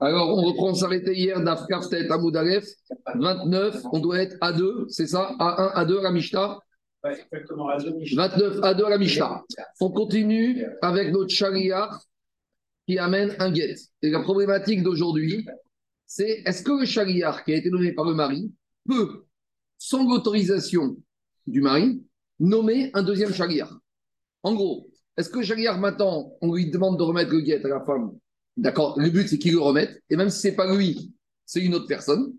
[0.00, 2.66] Alors, on reprend, on s'arrêtait hier d'Afkaftet à Moudalef,
[3.14, 5.34] 29, on doit être à 2, c'est ça?
[5.38, 6.58] À 1, à 2 à la Mishnah
[7.04, 8.28] Ouais, exactement, à deux Mishnah.
[8.28, 9.42] 29 à 2 à la Mishnah.
[9.80, 12.00] On continue avec notre chariar
[12.86, 13.74] qui amène un guet.
[14.02, 15.46] Et la problématique d'aujourd'hui,
[16.06, 18.52] c'est est-ce que le chariar qui a été donné par le mari
[18.88, 19.24] peut,
[19.78, 20.96] sans l'autorisation
[21.46, 22.04] du mari,
[22.38, 23.80] nommer un deuxième chariar
[24.44, 27.80] En gros, est-ce que chariar, maintenant, on lui demande de remettre le guet à la
[27.84, 28.12] femme
[28.56, 30.02] D'accord Le but, c'est qu'il le remette.
[30.10, 31.12] Et même si ce n'est pas lui,
[31.44, 32.32] c'est une autre personne.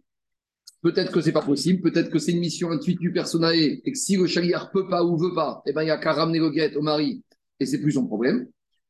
[0.81, 4.17] Peut-être que c'est pas possible, peut-être que c'est une mission intuitive personnelle et que si
[4.17, 6.49] le chariar peut pas ou veut pas, eh ben, il n'y a qu'à ramener le
[6.49, 7.23] guet au mari
[7.59, 8.47] et c'est plus son problème.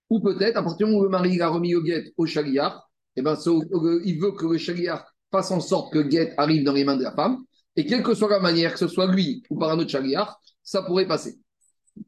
[0.09, 2.89] Ou peut-être, à partir du moment où le mari a remis le guet au chariar,
[3.15, 6.63] eh ben, euh, il veut que le chariar fasse en sorte que le guet arrive
[6.63, 7.43] dans les mains de la femme.
[7.75, 10.39] Et quelle que soit la manière, que ce soit lui ou par un autre chariar,
[10.63, 11.37] ça pourrait passer.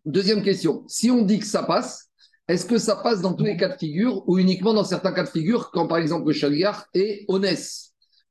[0.06, 2.10] Deuxième question, si on dit que ça passe,
[2.48, 5.24] est-ce que ça passe dans tous les cas de figure ou uniquement dans certains cas
[5.24, 7.68] de figure, quand par exemple le chariar est honnête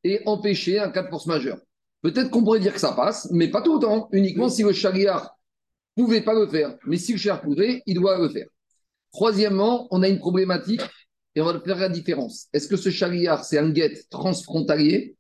[0.05, 1.59] et empêcher un cas de force majeure?
[2.03, 4.09] Peut-être qu'on pourrait dire que ça passe, mais pas tout temps.
[4.13, 5.37] Uniquement si le chariar
[5.97, 6.77] pouvait pas le faire.
[6.87, 8.47] Mais si le chariar pouvait, il doit le faire.
[9.13, 10.83] Troisièmement, on a une problématique
[11.35, 12.49] et on va faire la différence.
[12.53, 15.17] Est-ce que ce chariar, c'est un guet transfrontalier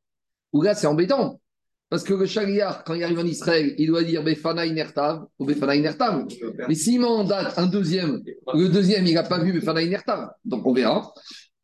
[0.53, 1.41] ou là, c'est embêtant?
[1.91, 5.45] Parce que le chariar, quand il arrive en Israël, il doit dire Befana Inertav ou
[5.45, 6.27] Befana Inertav.
[6.69, 8.21] Mais s'il mandate un deuxième,
[8.53, 10.31] le deuxième, il n'a pas vu Befana Inertav.
[10.45, 11.13] Donc on verra.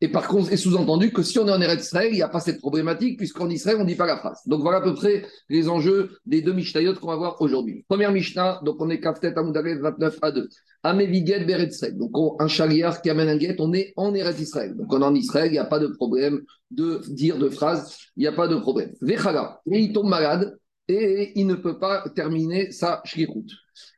[0.03, 2.27] Et par contre, c'est sous-entendu que si on est en Eretz Israël, il n'y a
[2.27, 4.39] pas cette problématique, puisqu'en Israël, on ne dit pas la phrase.
[4.47, 7.85] Donc voilà à peu près les enjeux des deux Mishnayot qu'on va voir aujourd'hui.
[7.87, 10.49] Première Mishnah, donc on est Kaftet Amoudaret 29 à 2.
[10.81, 11.95] Ameviget Beret Israël.
[11.95, 14.75] Donc on- un chariar qui amène un guet, on est en Eretz Israël.
[14.75, 16.41] Donc on est en Israël, il n'y a pas de problème
[16.71, 18.91] de dire de phrase, il n'y a pas de problème.
[19.01, 20.57] Vechala, et il tombe malade
[20.87, 23.03] et il ne peut pas terminer sa.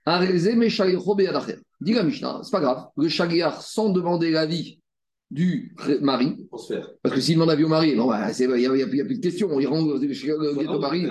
[0.05, 1.59] Arezé me shalicho beyadacher.
[1.79, 2.87] Dit la Mishnah, c'est pas grave.
[2.97, 4.79] Le chariar, sans demander l'avis
[5.33, 9.17] du mari, parce que s'il demande avis au mari, non, bah, il n'y a, plus
[9.17, 11.07] de question, il rend le le guet au mari.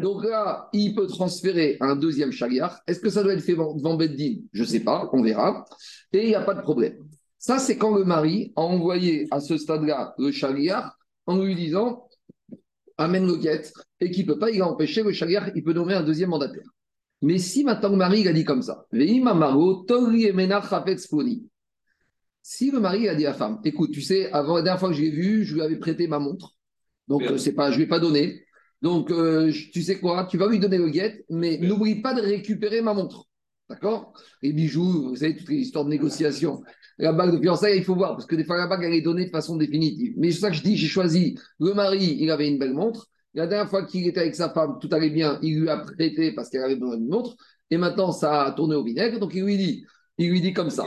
[0.00, 2.80] Donc là, il peut transférer un deuxième chariar.
[2.86, 5.66] Est-ce que ça doit être fait devant Beddin Je ne sais pas, on verra.
[6.14, 6.96] Et il n'y a pas de problème.
[7.38, 10.96] Ça, c'est quand le mari a envoyé à ce stade-là le chariar
[11.26, 12.08] en lui disant
[12.96, 13.70] amène le guet
[14.00, 16.30] et qu'il ne peut pas, il a empêché le chariar, il peut nommer un deuxième
[16.30, 16.64] mandataire.
[17.20, 21.06] Mais si maintenant le mari il a dit comme ça, Ve'im amaro, tori emena chafetz
[21.08, 21.46] poni.
[22.48, 24.90] Si le mari a dit à la femme, écoute, tu sais, avant la dernière fois
[24.90, 26.54] que je l'ai vu, je lui avais prêté ma montre,
[27.08, 28.44] donc euh, c'est pas, je ne lui ai pas donné.
[28.82, 32.20] Donc, euh, tu sais quoi, tu vas lui donner le guet, mais n'oublie pas de
[32.20, 33.26] récupérer ma montre.
[33.68, 34.12] D'accord?
[34.42, 36.62] Les bijoux, vous savez, toutes les histoires de négociation.
[36.98, 39.02] La bague de fiançailles, il faut voir, parce que des fois, la bague, elle est
[39.02, 40.14] donnée de façon définitive.
[40.16, 41.36] Mais c'est ça que je dis, j'ai choisi.
[41.58, 43.08] Le mari, il avait une belle montre.
[43.34, 46.30] La dernière fois qu'il était avec sa femme, tout allait bien, il lui a prêté
[46.30, 47.34] parce qu'elle avait besoin d'une montre.
[47.72, 49.18] Et maintenant, ça a tourné au vinaigre.
[49.18, 49.84] Donc, il lui dit,
[50.18, 50.84] il lui dit comme ça.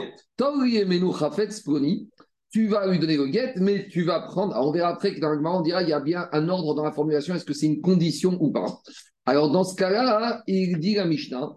[2.52, 4.54] Tu vas lui donner le guet, mais tu vas prendre.
[4.54, 6.74] alors, on verra après que dans le on dira il y a bien un ordre
[6.74, 7.34] dans la formulation.
[7.34, 8.80] Est-ce que c'est une condition ou pas
[9.24, 11.52] Alors, dans ce cas-là, il dit la Mishnah.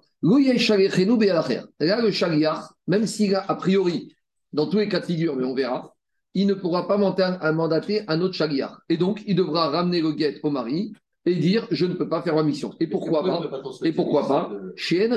[1.80, 4.16] Là, le shaliach, même s'il a a priori,
[4.54, 5.96] dans tous les cas de figure, mais on verra,
[6.36, 8.72] il ne pourra pas mandater un autre shaliach.
[8.90, 10.94] Et donc, il devra ramener le guet au mari
[11.26, 12.74] et dire je ne peux pas faire ma mission.
[12.80, 13.42] Et pourquoi pas
[13.84, 15.10] Et pourquoi pas Chez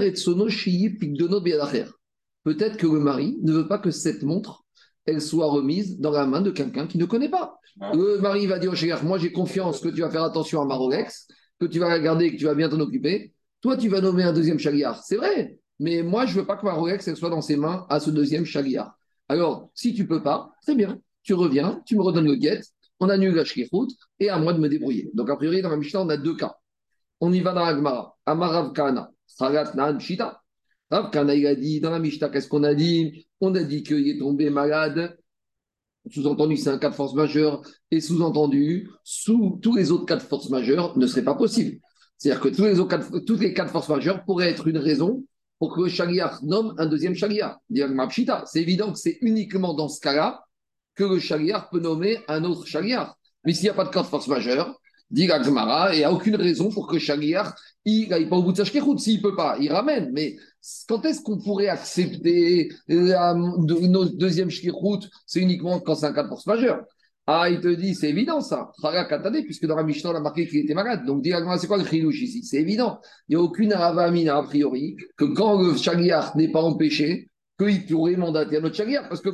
[0.48, 1.40] Shiyi Pigdono.
[2.46, 4.62] Peut-être que le mari ne veut pas que cette montre
[5.04, 7.58] elle soit remise dans la main de quelqu'un qui ne connaît pas.
[7.80, 7.90] Ah.
[7.92, 10.64] Le mari va dire au shaliach moi j'ai confiance que tu vas faire attention à
[10.64, 11.26] ma Rolex,
[11.58, 13.34] que tu vas la garder, que tu vas bien t'en occuper.
[13.62, 15.02] Toi, tu vas nommer un deuxième chaliar.
[15.02, 15.58] C'est vrai.
[15.80, 18.10] Mais moi, je veux pas que ma Rolex elle soit dans ses mains à ce
[18.10, 18.96] deuxième chaliar.
[19.28, 21.00] Alors, si tu peux pas, c'est bien.
[21.24, 22.60] Tu reviens, tu me redonnes le guet,
[23.00, 23.88] on annule la shlichut
[24.20, 25.10] et à moi de me débrouiller.
[25.14, 26.54] Donc, a priori, dans la Mishnah, on a deux cas.
[27.20, 28.16] On y va dans la Gemara.
[28.24, 30.40] Amarav Kana, Sagat Nan Shita.
[30.90, 33.26] Rav Kana, il a dit, dans la Mishnah, qu'est-ce qu'on a dit?
[33.40, 35.18] On a dit qu'il est tombé malade.
[36.08, 37.62] Sous-entendu, c'est un cas de force majeure.
[37.90, 41.80] Et sous-entendu, sous tous les autres cas de force majeure ne serait pas possible.
[42.18, 44.68] C'est-à-dire que tous les, autres cas de, tous les cas de force majeure pourraient être
[44.68, 45.24] une raison
[45.58, 47.58] pour que le nomme un deuxième chariar.
[48.46, 50.44] C'est évident que c'est uniquement dans ce cas-là
[50.94, 53.16] que le chariar peut nommer un autre chariar.
[53.44, 54.78] Mais s'il n'y a pas de cas de force majeure,
[55.10, 57.54] dit la Gemara, il n'y a aucune raison pour que le chariar
[57.86, 58.64] il n'aille pas au bout de sa.
[58.64, 58.82] S'il
[59.18, 60.10] ne peut pas, il ramène.
[60.12, 60.36] Mais
[60.88, 65.00] quand est-ce qu'on pourrait accepter de- notre deuxième shkirut?
[65.24, 66.84] C'est uniquement quand c'est un cas de force majeure.
[67.28, 68.70] Ah, il te dit, c'est évident ça.
[69.44, 71.04] Puisque dans la Mishnah, on a marqué qu'il était malade.
[71.04, 72.44] Donc, la c'est quoi le chilouche ici?
[72.44, 73.00] C'est évident.
[73.28, 77.28] Il n'y a aucune aravamina a priori que quand le n'est pas empêché,
[77.58, 79.08] qu'il pourrait mandater un autre chariar.
[79.08, 79.30] Parce que,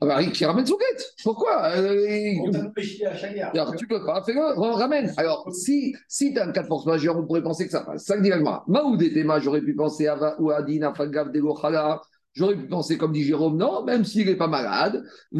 [0.00, 1.04] ah bah, qui ramène son quête.
[1.22, 1.70] Pourquoi?
[1.76, 3.48] Euh, On à Chagrin.
[3.54, 5.12] alors, tu peux pas, fais-le, ram- ramène.
[5.16, 7.80] Alors, si, si tu as un cas de force majeure, on pourrait penser que ça
[7.80, 8.04] passe.
[8.04, 8.30] Ça que dit.
[8.68, 12.00] Maoud et Tema, j'aurais pu penser à Va- ou à Dina Fagav de Gochala.
[12.34, 15.38] J'aurais pu penser, comme dit Jérôme, non, même s'il n'est pas malade, que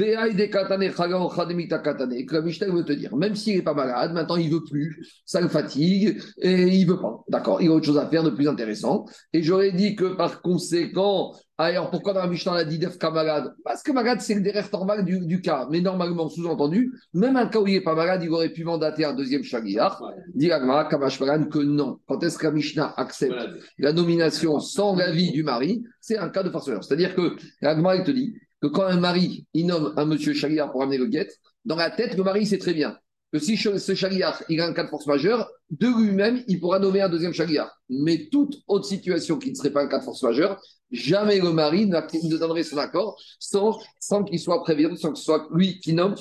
[2.35, 5.07] la Mishnah veut te dire, même s'il n'est pas malade, maintenant il ne veut plus,
[5.27, 7.23] ça le fatigue, et il ne veut pas.
[7.29, 9.05] D'accord, il a autre chose à faire de plus intéressant.
[9.35, 13.11] Et j'aurais dit que par conséquent, alors pourquoi dans la Mishnah on a dit Defka
[13.11, 15.67] malade Parce que malade, c'est le derrière normal du, cas.
[15.71, 19.07] Mais normalement, sous-entendu, même un cas où il n'est pas malade, il aurait pu mandater
[19.07, 19.99] un deuxième Shagiyah.
[20.35, 21.99] Dit Kamash que non.
[22.07, 23.37] Quand est-ce que la Mishnah accepte
[23.79, 25.83] la nomination sans l'avis du mari?
[26.01, 26.85] C'est un cas de force majeure.
[26.85, 30.69] C'est-à-dire que l'Agma, il te dit que quand un mari, il nomme un monsieur Shagiyah
[30.69, 31.29] pour amener le guet,
[31.65, 32.99] dans la tête, le mari sait très bien
[33.33, 36.79] que si ce shariach il a un cas de force majeure, de lui-même, il pourra
[36.79, 37.69] nommer un deuxième shariach.
[37.89, 40.61] Mais toute autre situation qui ne serait pas un cas de force majeure,
[40.91, 45.25] jamais le mari ne donnerait son accord sans, sans qu'il soit prévenu, sans que ce
[45.25, 46.15] soit lui qui nomme.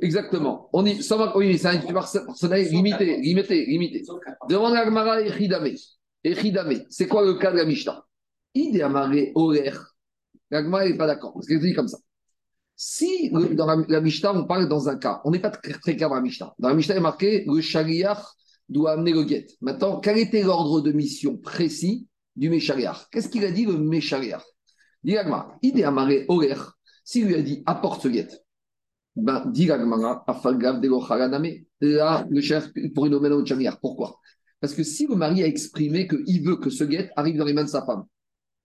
[0.00, 0.68] Exactement.
[0.72, 4.02] On y, sans, oui, c'est un personnel limité, limité, limité.
[4.48, 5.70] Demande à Gmara Echidame.
[6.24, 8.04] Echidame, c'est quoi le cas de la Mishnah?
[8.54, 9.94] Il est amarré horaire.
[10.50, 11.98] La n'est pas d'accord, parce qu'elle dit comme ça.
[12.76, 16.16] Si dans la, Mishnah, on parle dans un cas, on n'est pas très clair dans
[16.16, 16.54] la Mishnah.
[16.58, 18.20] Dans la Mishnah, il est marqué le shariach
[18.68, 19.46] doit amener le guet.
[19.60, 22.08] Maintenant, quel était l'ordre de mission précis?
[22.36, 24.42] Du Meshariach Qu'est-ce qu'il a dit le Meshariach?
[25.02, 25.16] Dit
[25.62, 26.54] il est amarré Oler.
[27.04, 28.28] S'il lui a dit apporte ce guet,
[29.14, 30.88] ben, dit Agmara, afalgav de
[31.80, 33.44] Là, le chef pour une au.
[33.80, 34.18] Pourquoi?
[34.60, 37.52] Parce que si le mari a exprimé qu'il veut que ce guet arrive dans les
[37.52, 38.04] mains de sa femme,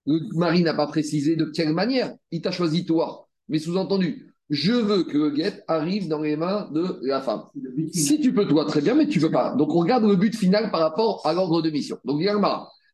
[0.06, 4.72] le mari n'a pas précisé de quelle manière, il t'a choisi toi mais sous-entendu, je
[4.72, 7.42] veux que le guet arrive dans les mains de la femme.
[7.92, 9.54] Si tu peux, toi, très bien, mais tu ne peux pas.
[9.56, 11.98] Donc, on regarde le but final par rapport à l'ordre de mission.
[12.04, 12.20] Donc,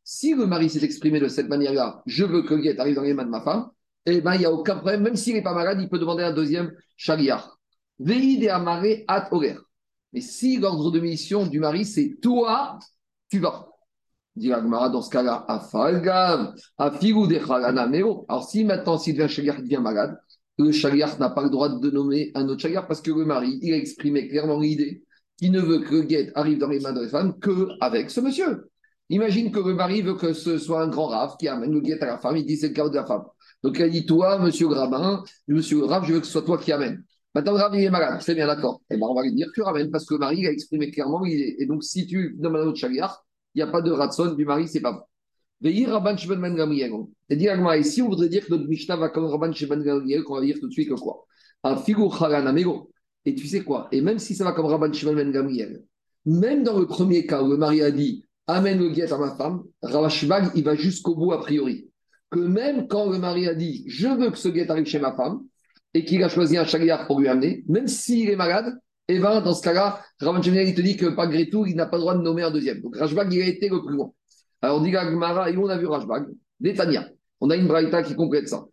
[0.06, 3.03] si le mari s'est exprimé de cette manière-là, je veux que le guet arrive dans
[3.03, 3.70] les mains de ma femme,
[4.06, 5.03] eh bien, il n'y a aucun problème.
[5.03, 7.58] Même s'il n'est pas malade, il peut demander un deuxième chariar.
[7.99, 9.29] Veid amaré at
[10.12, 12.79] Mais si l'ordre de mission du mari, c'est toi,
[13.29, 13.69] tu vas.
[14.37, 17.41] Dit dans ce cas-là, afalgav, afigou de
[18.29, 20.17] Alors, si maintenant, s'il devient chariar, il devient malade,
[20.56, 23.58] le chagriar n'a pas le droit de nommer un autre chagriar parce que le mari,
[23.61, 25.03] il a exprimé clairement l'idée
[25.37, 28.20] qu'il ne veut que le guet arrive dans les mains de la femme qu'avec ce
[28.20, 28.70] monsieur.
[29.08, 32.00] Imagine que le mari veut que ce soit un grand rave qui amène le guet
[32.03, 33.25] à la femme, il dit c'est le cas de la femme.
[33.62, 36.73] Donc elle dit Toi, monsieur Grabin, monsieur Rave, je veux que ce soit toi qui
[36.73, 37.05] amène.
[37.35, 38.81] Maintenant, le Rave, il est malade, c'est bien d'accord.
[38.91, 41.25] Eh ben, on va lui dire Tu ramènes parce que le mari a exprimé clairement.
[41.25, 43.25] Et donc, si tu nommes un autre chagriar,
[43.55, 45.00] il n'y a pas de ratson du mari, c'est pas bon.
[45.64, 45.75] Et
[47.82, 50.58] si on voudrait dire que notre Mishnah va comme Rabban Shimon Gamriel, qu'on va dire
[50.61, 51.25] tout de suite que quoi?
[53.25, 53.88] Et tu sais quoi?
[53.91, 55.82] Et même si ça va comme Rabban Shimon Gamriel,
[56.26, 59.34] même dans le premier cas où le mari a dit Amène le guet à ma
[59.34, 61.88] femme, Ravashbag, il va jusqu'au bout a priori.
[62.31, 65.14] Que même quand le mari a dit Je veux que ce guet arrive chez ma
[65.16, 65.40] femme,
[65.94, 68.78] et qu'il a choisi un chagriard pour lui amener, même s'il est malade,
[69.08, 71.87] et eh ben, dans ce cas-là, Shimon il te dit que malgré tout, il n'a
[71.87, 72.81] pas le droit de nommer un deuxième.
[72.81, 74.10] Donc Rashbag, il a été le plus loin.
[74.60, 76.26] Alors, on dit Gagmara, et on a vu Rajbag,
[76.58, 77.08] Détania.
[77.40, 78.64] On a une braïta qui complète ça.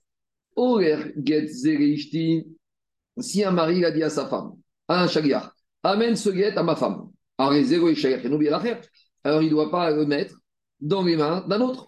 [3.19, 4.53] Si un mari a dit à sa femme,
[4.87, 7.09] à un shagiyar, amène ce guet à ma femme.
[9.23, 10.35] Alors, il ne doit pas le mettre
[10.79, 11.87] dans les mains d'un autre.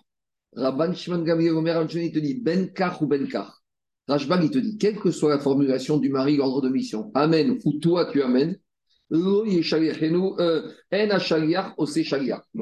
[0.56, 3.62] Rabban Shimon Gamliel Omer il te dit Benkar ou Benkar.
[4.08, 7.58] Rajbag, il te dit, quelle que soit la formulation du mari, l'ordre de mission, amène
[7.66, 8.58] ou toi tu amènes,
[9.10, 9.50] donc,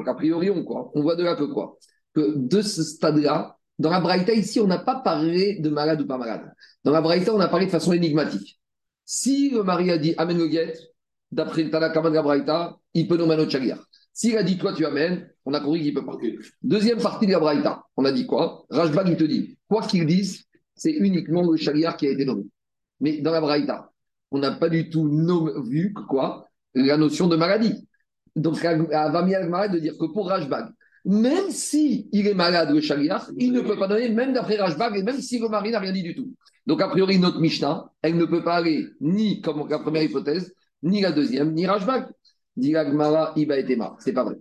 [0.08, 1.78] a priori, on, quoi, on voit de là que quoi?
[2.14, 6.06] Que de ce stade-là, dans la Braïta, ici, on n'a pas parlé de malade ou
[6.06, 6.52] pas malade.
[6.84, 8.60] Dans la Braïta, on a parlé de façon énigmatique.
[9.06, 10.74] Si le mari a dit amène le guet,
[11.32, 13.80] d'après le Tanakama de la Braïta, il peut nommer notre chagriar.
[14.14, 16.18] S'il a dit toi tu amènes, on a compris qu'il peut pas.
[16.62, 18.66] Deuxième partie de la Braïta, on a dit quoi?
[18.70, 22.44] Rajbag, il te dit, quoi qu'il dise, c'est uniquement le chagriar qui a été nommé.
[23.00, 23.92] Mais dans la Braïta,
[24.32, 25.10] on n'a pas du tout
[25.66, 26.48] vu quoi?
[26.76, 27.88] La notion de maladie.
[28.36, 30.70] Donc, va mal de dire que pour Rajbag,
[31.06, 34.98] même si il est malade, le shaliach, il ne peut pas donner, même d'après Rajbag,
[34.98, 36.34] et même si le mari n'a rien dit du tout.
[36.66, 40.54] Donc, a priori, notre Mishnah, elle ne peut pas aller ni comme la première hypothèse,
[40.82, 42.08] ni la deuxième, ni Rajbag.
[42.56, 43.96] Dit Gmara, Iba et Tema.
[44.00, 44.36] C'est pas vrai.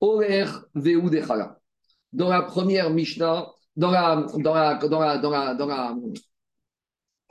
[0.00, 1.00] Oler Veu
[2.12, 3.46] Dans la première Mishnah,
[3.76, 5.94] dans la, dans la, dans la, dans la, dans la,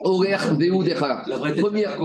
[0.00, 1.98] la première,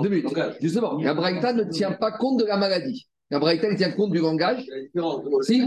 [0.00, 0.34] deux minutes.
[0.60, 3.08] Justement, la Braïta ne tient pas compte de la maladie.
[3.30, 4.64] La Braïta tient compte du langage.
[5.42, 5.62] Si,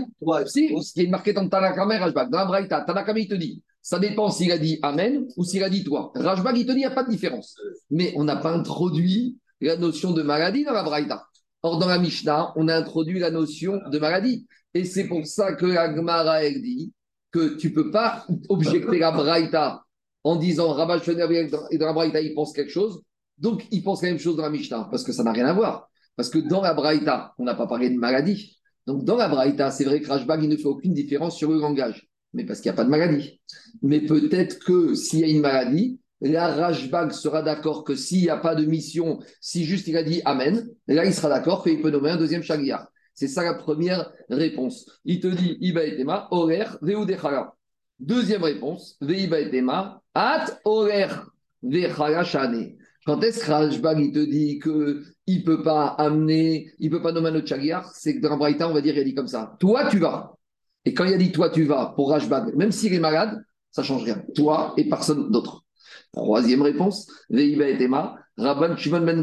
[0.45, 2.29] si, ce qui est marqué dans Tanakam et Rajbag.
[2.29, 5.63] Dans la Braïta, Tanakam, il te dit, ça dépend s'il a dit Amen ou s'il
[5.63, 6.11] a dit toi.
[6.15, 7.55] Rajbag, il te dit, il n'y a pas de différence.
[7.89, 11.25] Mais on n'a pas introduit la notion de maladie dans la Braïta.
[11.65, 14.45] Or, dans la Mishnah, on a introduit la notion de maladie.
[14.75, 16.93] Et c'est pour ça que la Gemara, dit
[17.31, 19.81] que tu ne peux pas objecter la Braïta
[20.23, 23.01] en disant Rabat et dans la Braïta, il pense quelque chose.
[23.39, 25.53] Donc, il pense la même chose dans la Mishnah, parce que ça n'a rien à
[25.53, 25.89] voir.
[26.15, 28.59] Parce que dans la Braïta, on n'a pas parlé de maladie.
[28.85, 31.57] Donc, dans la Braïta, c'est vrai que Rajbag, il ne fait aucune différence sur le
[31.57, 32.07] langage.
[32.33, 33.41] Mais parce qu'il n'y a pas de maladie.
[33.81, 35.99] Mais peut-être que s'il y a une maladie,
[36.31, 40.03] la Rajbag sera d'accord que s'il n'y a pas de mission, si juste il a
[40.03, 42.87] dit Amen, là il sera d'accord qu'il peut nommer un deuxième Shaliach.
[43.13, 44.89] C'est ça la première réponse.
[45.05, 47.53] Il te dit Iba etema, horaire, veudechala.
[47.99, 50.47] Deuxième réponse, Veiba etema, at
[51.63, 52.75] vechala shane.
[53.05, 57.03] Quand est-ce que Rajbag il te dit qu'il ne peut pas amener, il ne peut
[57.03, 57.53] pas nommer un autre
[57.93, 59.55] c'est que dans Braïta, on va dire, il a dit comme ça.
[59.59, 60.35] Toi, tu vas.
[60.85, 63.81] Et quand il a dit toi, tu vas pour Rajbag, même s'il est malade, ça
[63.81, 64.23] ne change rien.
[64.35, 65.64] Toi et personne d'autre.
[66.15, 69.21] Troisième réponse, Veiba etema, Rabban Shimon Ben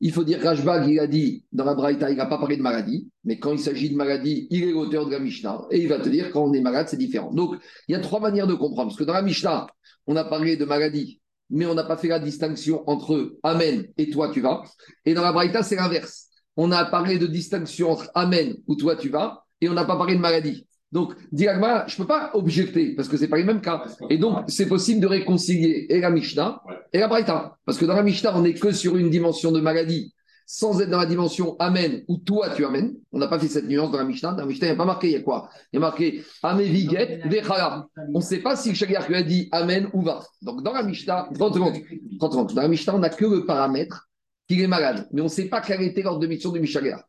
[0.00, 2.62] Il faut dire Rajbag, il a dit dans la Braïta, il n'a pas parlé de
[2.62, 5.66] maladie, mais quand il s'agit de maladie, il est l'auteur de la Mishnah.
[5.70, 7.32] Et il va te dire quand on est malade, c'est différent.
[7.32, 7.54] Donc,
[7.86, 8.88] il y a trois manières de comprendre.
[8.88, 9.68] Parce que dans la Mishnah,
[10.08, 11.20] on a parlé de maladie,
[11.50, 14.62] mais on n'a pas fait la distinction entre Amen et toi tu vas.
[15.04, 16.28] Et dans la Braïta, c'est l'inverse.
[16.56, 19.96] On a parlé de distinction entre Amen ou toi tu vas, et on n'a pas
[19.96, 20.66] parlé de maladie.
[20.92, 23.84] Donc, Diagma, je ne peux pas objecter parce que ce n'est pas les mêmes cas.
[24.08, 26.62] Et donc, c'est possible de réconcilier et la Mishnah
[26.92, 27.56] et la Braïta.
[27.64, 30.12] Parce que dans la Mishnah, on n'est que sur une dimension de maladie
[30.46, 32.94] sans être dans la dimension Amen ou toi tu amènes.
[33.12, 34.32] On n'a pas fait cette nuance dans la Mishnah.
[34.32, 35.50] Dans la Mishnah, il n'y a pas marqué, il y a quoi?
[35.72, 37.86] Il y a marqué Ameviget Vechala.
[38.14, 40.22] On ne sait pas si le lui a dit Amen ou va.
[40.42, 41.74] Donc dans la Mishnah, 30 secondes,
[42.20, 42.54] 30 secondes.
[42.54, 44.08] Dans la Mishnah, on n'a que le paramètre
[44.48, 45.08] qu'il est malade.
[45.12, 47.02] Mais on ne sait pas quelle était l'ordre de mission du Mishagar.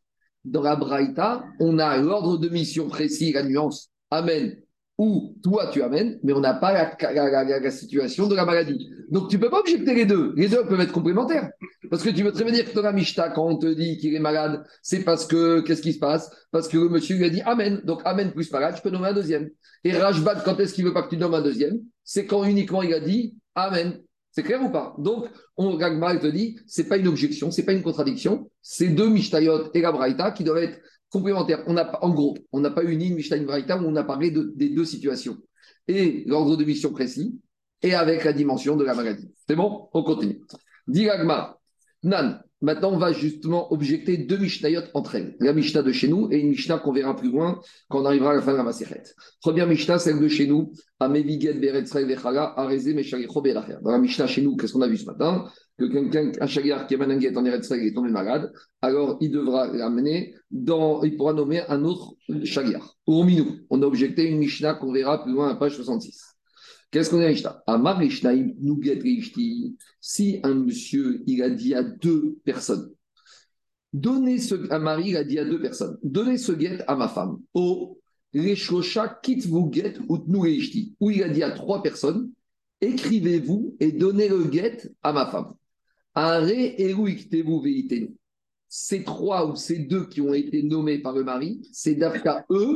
[0.47, 4.55] Dans la Braïta, on a l'ordre de mission précis, la nuance Amen
[4.97, 8.89] ou toi tu amènes, mais on n'a pas la, situation de la maladie.
[9.11, 10.33] Donc tu peux pas objecter les deux.
[10.35, 11.49] Les deux peuvent être complémentaires.
[11.89, 14.15] Parce que tu veux très bien dire que ton Mishta, quand on te dit qu'il
[14.15, 16.31] est malade, c'est parce que, qu'est-ce qui se passe?
[16.51, 17.81] Parce que le monsieur lui a dit Amen.
[17.83, 19.49] Donc Amen plus malade, je peux nommer un deuxième.
[19.83, 21.79] Et Rajbad, quand est-ce qu'il veut pas que tu nommes un deuxième?
[22.03, 23.99] C'est quand uniquement il a dit Amen.
[24.37, 24.93] C'est clair ou pas?
[24.99, 25.25] Donc,
[25.55, 29.81] on, te dit, c'est pas une objection, c'est pas une contradiction, c'est deux Mishtayot et
[29.81, 30.79] la Braïta qui doivent être
[31.09, 31.63] complémentaires.
[31.65, 34.29] On a, en gros, on n'a pas une ligne Mishnah Braïta où on a parlé
[34.29, 35.39] des deux situations.
[35.87, 37.41] Et l'ordre de mission précis,
[37.81, 39.27] et avec la dimension de la maladie.
[39.47, 39.89] C'est bon?
[39.91, 40.39] On continue.
[40.87, 41.57] Diragma,
[42.03, 45.35] Nan, maintenant on va justement objecter deux Mishnayot entre elles.
[45.39, 47.59] La Mishnah de chez nous et une Mishnah qu'on verra plus loin
[47.89, 49.03] quand on arrivera à la fin de la Maseret.
[49.41, 51.07] Première Mishnah, celle de chez nous, Dans
[53.91, 55.45] la Mishnah chez nous, qu'est-ce qu'on a vu ce matin?
[55.77, 59.67] Que quelqu'un, un chagar qui est mananguette en Eretzrei est tombé malade, alors il devra
[59.67, 62.95] l'amener dans, il pourra nommer un autre chagar.
[63.05, 66.36] Pour Minou, on a objecté une Mishnah qu'on verra plus loin à page 66.
[66.91, 67.63] Qu'est-ce qu'on a Mishnah?
[69.99, 72.91] Si un monsieur, il a dit à deux personnes,
[73.91, 77.07] donnez ce, un mari, il a dit à deux personnes, donnez ce guet à ma
[77.09, 77.99] femme, au
[78.33, 80.17] Reshosha quitte vous guet ou
[80.99, 82.31] où il a dit à trois personnes,
[82.79, 85.53] écrivez-vous et donnez le guet à ma femme.
[88.69, 92.75] Ces trois ou ces deux qui ont été nommés par le mari, c'est d'Afka eux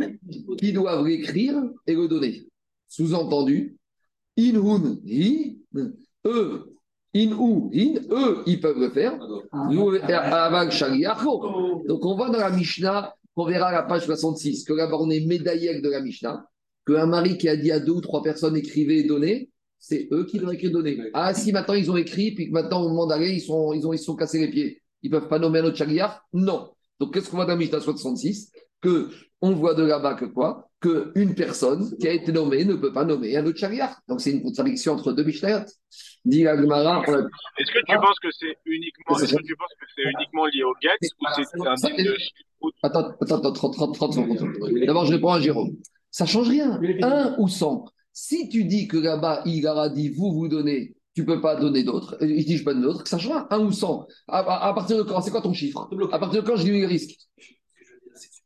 [0.58, 2.48] qui doivent l'écrire et le donner.
[2.88, 3.78] Sous-entendu,
[4.50, 5.60] in hi,
[6.26, 6.76] eux,
[7.16, 9.18] in ou in, eux, ils peuvent le faire.
[11.88, 15.10] Donc on voit dans la Mishnah, on verra à la page 66, que là-bas on
[15.10, 16.46] est médaillé de la Mishnah,
[16.86, 19.50] qu'un mari qui a dit à deux ou trois personnes écrivez et donnez,
[19.82, 20.98] c'est eux qui doivent écrire donner.
[21.14, 23.86] Ah, si maintenant ils ont écrit, puis que maintenant au moment d'aller, ils sont, ils,
[23.86, 24.82] ont, ils sont cassés les pieds.
[25.02, 26.70] Ils ne peuvent pas nommer un autre chagriar Non.
[27.00, 29.10] Donc qu'est-ce qu'on voit dans Mishnah 66 Que
[29.42, 30.70] on voit de là-bas que quoi?
[30.82, 34.02] Qu'une personne qui a été nommée ne peut pas nommer un autre chagriar.
[34.08, 35.60] Donc c'est une contradiction entre deux Mishnayot.
[36.26, 40.46] Dit Est-ce que tu penses que c'est uniquement, est-ce que tu penses que c'est uniquement
[40.48, 42.18] lié au GET ou c'est un type de
[42.84, 44.86] Attends, attends, attends, 30, 30, 30 secondes.
[44.86, 45.78] D'abord, je réponds à Jérôme.
[46.10, 46.80] Ça change rien.
[47.02, 47.86] Un ou 100.
[48.14, 51.56] Si tu dis que là-bas, il a dit vous, vous donnez, tu ne peux pas
[51.56, 54.08] donner d'autres, il dit je donne d'autres, ça change un ou cent.
[54.28, 55.22] À, partir de quand?
[55.22, 55.90] C'est quoi ton chiffre?
[56.12, 57.18] À partir de quand je dis le risque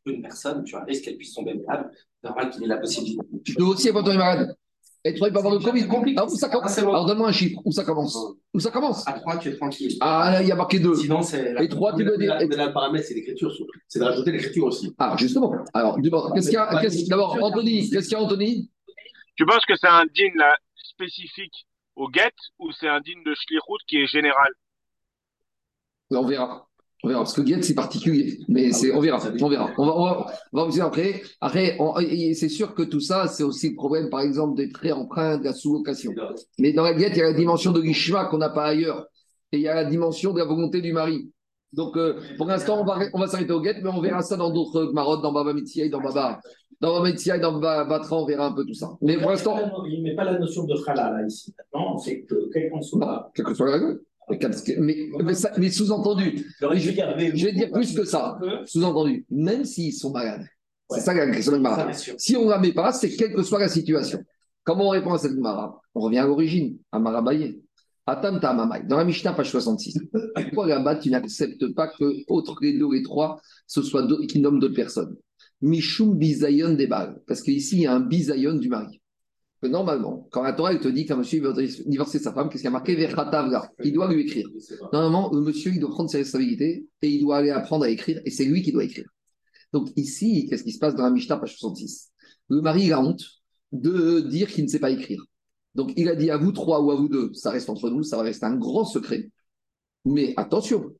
[0.06, 1.90] une personne, tu as un risque qu'elle puisse tomber malade,
[2.22, 3.24] normal qu'il ait la possibilité.
[3.44, 4.56] Tu peux aussi avoir tomber malade.
[5.04, 6.16] Et tu peux avoir le Covid.
[6.16, 7.60] Alors, où ça commence Alors donne-moi un chiffre.
[7.64, 8.18] Où ça commence?
[8.52, 9.06] Où ça commence?
[9.06, 9.96] À 3, tu es tranquille.
[10.00, 10.96] Ah, il y a marqué 2.
[10.96, 11.54] Sinon, c'est.
[11.60, 12.36] Et 3, tu veux dire.
[12.40, 13.70] Mais là, le paramètre, c'est l'écriture surtout.
[13.86, 14.92] C'est de rajouter l'écriture aussi.
[14.98, 15.54] Ah, justement.
[15.72, 15.96] Alors,
[16.34, 18.68] qu'est-ce qu'il y a D'abord, Anthony, qu'est-ce qu'il y a, Anthony?
[19.36, 23.34] Tu penses que c'est un din là, spécifique au get ou c'est un din de
[23.34, 24.48] Schlichut qui est général?
[26.10, 26.66] On verra.
[27.02, 29.70] On verra, parce que get c'est particulier, mais c'est, on verra, on verra.
[29.76, 31.22] On va, on va, après.
[31.40, 31.78] Après,
[32.34, 35.44] c'est sûr que tout ça, c'est aussi le problème, par exemple, des traits emprunts, de
[35.44, 36.12] la sous-location.
[36.58, 39.06] Mais dans la get, il y a la dimension de l'ishma qu'on n'a pas ailleurs,
[39.52, 41.30] et il y a la dimension de la volonté du mari.
[41.72, 44.36] Donc, euh, pour l'instant, on va, on va s'arrêter au get, mais on verra ça
[44.36, 46.40] dans d'autres marottes, dans Baba Mitzia et dans Baba.
[46.80, 48.92] Dans Baba et dans Batra, on verra un peu tout ça.
[49.02, 49.58] Mais pour l'instant.
[49.86, 51.54] Il ne met pas la notion de chala là, ici.
[51.58, 53.30] Maintenant, c'est que quel qu'on soit.
[53.34, 54.00] Quel que soit la gueule.
[54.28, 55.08] Mais,
[55.58, 58.38] mais, sous-entendu, je, vais dire plus que ça.
[58.64, 60.44] Sous-entendu, même s'ils sont malades,
[60.90, 61.92] C'est ça la question de Mara.
[61.92, 64.18] Si on ne la met pas, c'est quelle que soit la situation.
[64.64, 67.62] Comment on répond à cette Mara On revient à l'origine, à Marabaye.
[68.08, 69.98] Atam dans la Mishnah, page 66.
[70.34, 74.40] Pourquoi là-bas, tu n'acceptes pas que, autres que les deux et trois, ce soit qui
[74.40, 75.16] nomment d'autres personnes?
[75.60, 77.20] Mishum bizayon des balles.
[77.26, 79.00] Parce qu'ici, il y a un bizayon du mari.
[79.66, 81.52] Que normalement, quand la Torah elle te dit qu'un monsieur veut
[81.86, 82.92] divorcer sa femme, qu'est-ce qu'il y a marqué?
[83.82, 84.48] Il doit lui écrire.
[84.92, 88.20] Normalement, le monsieur, il doit prendre ses responsabilités et il doit aller apprendre à écrire
[88.24, 89.08] et c'est lui qui doit écrire.
[89.72, 92.12] Donc ici, qu'est-ce qui se passe dans la Mishnah, page 66
[92.48, 93.24] Le mari, il a honte
[93.72, 95.24] de dire qu'il ne sait pas écrire.
[95.74, 98.02] Donc il a dit à vous trois ou à vous deux, ça reste entre nous,
[98.02, 99.30] ça va rester un grand secret.
[100.04, 100.94] Mais attention,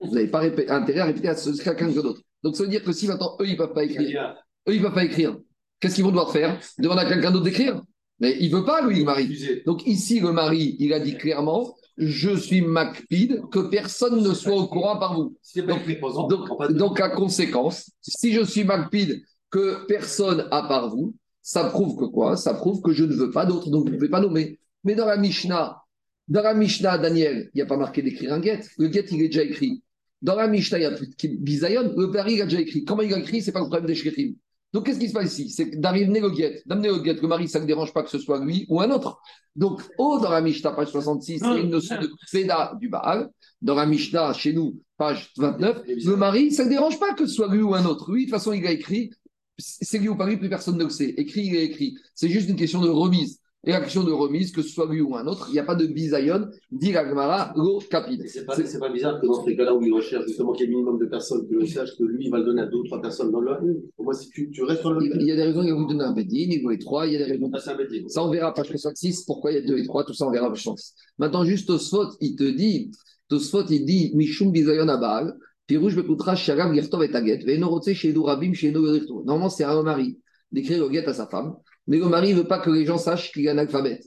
[0.00, 2.20] vous n'avez pas intérêt à répéter à quelqu'un d'autre.
[2.42, 4.36] Donc ça veut dire que si maintenant eux, ils ne peuvent pas écrire,
[4.68, 5.38] eux, ils ne peuvent pas écrire,
[5.80, 6.60] qu'est-ce qu'ils vont devoir faire?
[6.78, 7.80] Demander à quelqu'un d'autre d'écrire?
[8.20, 9.62] Mais il ne veut pas, lui, le mari.
[9.64, 14.54] Donc ici, le mari, il a dit clairement je suis Macpid, que personne ne soit
[14.54, 15.36] au courant par vous.
[15.56, 21.98] Donc, donc, à conséquence, si je suis Macpid, que personne a par vous, ça prouve
[21.98, 22.36] que quoi?
[22.36, 24.60] Ça prouve que je ne veux pas d'autres, donc vous ne pouvez pas nommer.
[24.84, 25.82] Mais dans la Mishnah,
[26.28, 28.60] dans la Mishnah, Daniel, il n'y a pas marqué d'écrire un get.
[28.76, 29.82] Le get, il est déjà écrit.
[30.20, 30.94] Dans la Mishnah, il y a
[31.40, 32.84] Bizayon, le pari, il a déjà écrit.
[32.84, 33.40] Comment il a écrit?
[33.42, 34.36] C'est pas le problème des.
[34.72, 35.50] Donc, qu'est-ce qui se passe ici?
[35.50, 38.18] C'est d'arriver au guet, d'amener au guet, le mari, ça ne dérange pas que ce
[38.18, 39.20] soit lui ou un autre.
[39.56, 42.88] Donc, oh, dans la Mishnah, page 66, il y a une notion de Feda du
[42.88, 43.30] Baal.
[43.62, 47.34] Dans la Mishnah, chez nous, page 29, le mari, ça ne dérange pas que ce
[47.34, 48.12] soit lui ou un autre.
[48.12, 49.10] Lui, de toute façon, il a écrit,
[49.56, 51.10] c'est lui ou pas lui, plus personne ne le sait.
[51.16, 51.96] Écrit, il est écrit.
[52.14, 53.40] C'est juste une question de remise.
[53.64, 55.64] Et la question de remise, que ce soit lui ou un autre, il n'y a
[55.64, 58.24] pas de bisayon, dit Gagmara, lo capide.
[58.28, 60.72] C'est pas, pas bizarre que dans ces cas-là où il recherche justement qu'il y ait
[60.72, 62.84] un minimum de personnes, que le sache que lui va le donner à deux ou
[62.84, 63.50] trois personnes dans le.
[63.96, 65.04] Pour moi, si tu, tu restes sur le.
[65.04, 67.14] Il y a des raisons, il va vous donner un bédine, il et trois, il
[67.14, 67.50] y a des raisons.
[67.52, 70.14] Ah, un ça, on verra, page 66, pourquoi il y a deux et trois, tout
[70.14, 70.94] ça, on verra page 66.
[71.18, 72.92] Maintenant, juste Tosfot, il te dit,
[73.28, 75.36] Tosfot, il dit, Mishum bisayon abal,
[75.66, 80.18] Pirouche Bekoutra, Shagam, Gertov et Taget, Venorotse, chez Rabim, chez Normalement, c'est un mari
[80.52, 81.56] d'écrire le guet à sa femme,
[81.88, 84.00] mais le mari ne veut pas que les gens sachent qu'il est un alphabet.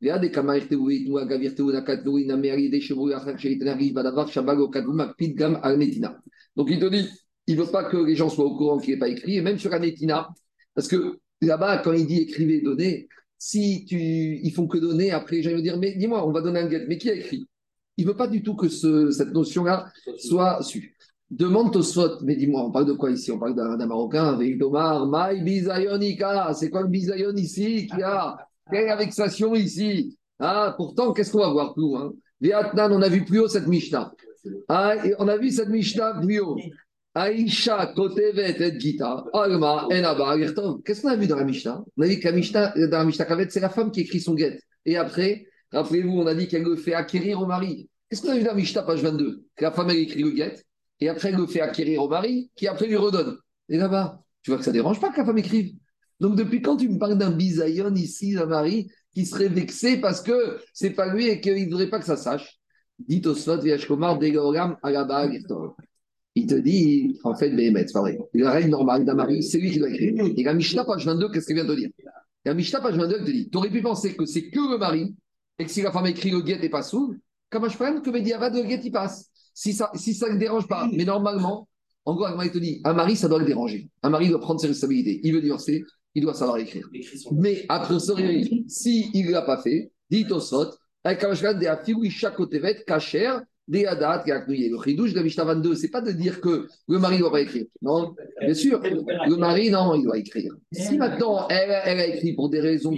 [0.00, 0.10] Donc
[6.70, 7.08] il te dit,
[7.46, 9.40] il ne veut pas que les gens soient au courant qu'il n'est pas écrit, et
[9.40, 10.28] même sur la netina,
[10.74, 15.36] parce que là-bas, quand il dit écrivez, donnez, si tu, ils font que donner, après
[15.36, 17.46] les gens vont dire, mais dis-moi, on va donner un guet, mais qui a écrit?
[17.96, 20.96] Il ne veut pas du tout que ce, cette notion-là soit su.
[21.30, 23.30] Demande Tosfot, mais dis-moi, on parle de quoi ici?
[23.30, 28.36] On parle d'un Marocain, avec Domar, Maï Bizayonika, c'est quoi le Bizayon ici qui a?
[28.70, 30.16] Quelle vexation ici?
[30.38, 33.66] Ah, Pourtant, qu'est-ce qu'on va voir plus hein Vietnam, on a vu plus haut cette
[33.66, 34.12] Mishnah.
[34.68, 36.56] Ah, on a vu cette Mishnah plus haut.
[37.14, 40.36] Aïcha, Kotevet et Gita, Alma, Enaba,
[40.84, 41.84] Qu'est-ce qu'on a vu dans la Mishnah?
[41.96, 44.20] On a vu que la Mishnah, dans la Mishnah Kavet, c'est la femme qui écrit
[44.20, 44.60] son guet.
[44.86, 47.90] Et après, rappelez-vous, on a dit qu'elle le fait acquérir au mari.
[48.08, 50.30] Qu'est-ce qu'on a vu dans la Mishnah, page 22 Que la femme, elle écrit le
[50.30, 50.54] guet
[51.00, 53.36] et après elle le fait acquérir au mari, qui après lui redonne.
[53.68, 55.74] Et là-bas, tu vois que ça dérange pas que la femme écrive.
[56.20, 60.20] Donc depuis quand tu me parles d'un bisayon ici, d'un mari, qui serait vexé parce
[60.20, 62.58] que c'est pas lui et qu'il ne voudrait pas que ça sache?
[62.98, 63.60] Dit au Sot,
[66.34, 68.18] Il te dit, en fait, mais c'est pas vrai.
[68.34, 70.24] La règle normale d'un mari, c'est lui qui doit écrire.
[70.36, 71.90] Et la Mishnah, page 22, qu'est-ce qu'il vient de dire?
[72.44, 74.78] La Mishnah, page 22, elle te dit Tu aurais pu penser que c'est que le
[74.78, 75.14] mari,
[75.58, 77.16] et que si la femme écrit le guet et pas sous,
[77.50, 79.27] comment je prenne que Mediavad, le guet, il passe
[79.58, 81.68] si ça ne si ça ne dérange pas, mais normalement,
[82.04, 83.90] en gros, il te dit, un mari, ça doit le déranger.
[84.04, 85.20] Un mari doit prendre ses responsabilités.
[85.24, 86.88] Il veut divorcer, il doit savoir écrire.
[87.32, 87.98] Mais après,
[88.68, 90.70] si il ne l'a pas fait, dit au sot,
[91.02, 93.36] avec un de la figure chaque côté cacher,
[93.68, 97.20] des Hadat, Le chidouche de Mishnah 22, c'est pas de dire que le mari ne
[97.20, 97.66] doit écrire.
[97.82, 100.52] Non, bien sûr, le mari, non, il doit écrire.
[100.72, 102.94] Si maintenant elle, elle a écrit pour des raisons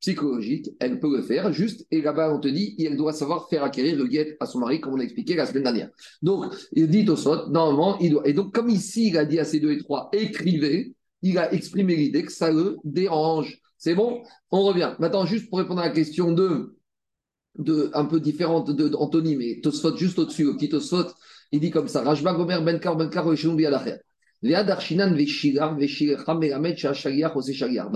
[0.00, 3.64] psychologiques, elle peut le faire, juste, et là-bas on te dit, elle doit savoir faire
[3.64, 5.90] acquérir le guet à son mari, comme on a expliqué la semaine dernière.
[6.22, 8.26] Donc, il dit au sot, normalement, il doit.
[8.28, 11.52] Et donc, comme ici, il a dit à ces deux et trois, écrivez, il a
[11.52, 13.60] exprimé l'idée que ça le dérange.
[13.78, 14.22] C'est bon?
[14.50, 14.94] On revient.
[14.98, 16.74] Maintenant, juste pour répondre à la question 2,
[17.58, 21.06] de, un peu différente d'Anthony, mais Tosfot juste au-dessus, au petit Tosfot,
[21.52, 23.34] il dit comme ça Rajba Gomer Benkar Benkar Dans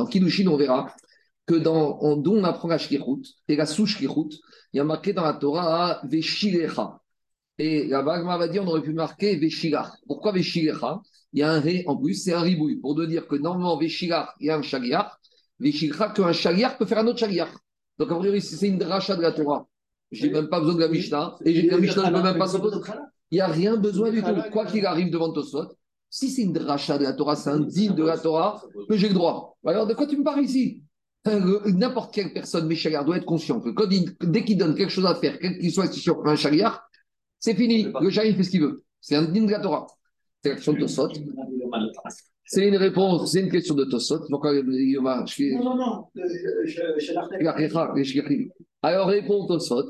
[0.06, 0.94] Kiddushin, on verra
[1.46, 4.30] que dans, dont on apprend la shkirut, et la sous-shkirut,
[4.72, 7.00] il y a marqué dans la Torah Veshilecha.
[7.58, 9.92] Et la Bagma va dire on aurait pu marquer Veshilach.
[10.06, 11.00] Pourquoi Veshilecha
[11.32, 13.78] Il y a un ré en plus, c'est un ribouille, pour de dire que normalement
[13.78, 15.12] Veshilach, il y a un shagiach,
[15.60, 17.50] Veshilecha, qu'un shagiach peut faire un autre shagiach.
[17.98, 19.66] Donc, a priori, si c'est une dracha de la Torah,
[20.10, 22.48] je n'ai même pas besoin de la Mishnah, et la Mishnah ne peut même pas
[22.48, 22.78] s'opposer.
[23.30, 24.34] Il n'y a rien besoin du tout.
[24.52, 25.76] Quoi qu'il arrive devant Tosot,
[26.10, 29.08] si c'est une dracha de la Torah, c'est un digne de la Torah, que j'ai
[29.08, 29.56] le droit.
[29.66, 30.82] Alors, de quoi tu me parles ici?
[31.26, 35.38] N'importe quelle personne, Méchaliar, doit être conscient que dès qu'il donne quelque chose à faire,
[35.38, 36.86] quel qu'il soit sur un chariard,
[37.38, 37.88] c'est fini.
[38.00, 38.84] Le chariard, il fait ce qu'il veut.
[39.00, 39.86] C'est un digne de la Torah.
[40.42, 41.08] C'est l'action de Tosot.
[42.46, 44.20] C'est une réponse, c'est une question de Tosot.
[44.28, 44.52] Pourquoi
[45.56, 46.04] Non, non, non.
[46.16, 46.22] euh,
[46.64, 46.80] je-
[48.82, 49.88] Alors répond Tosot.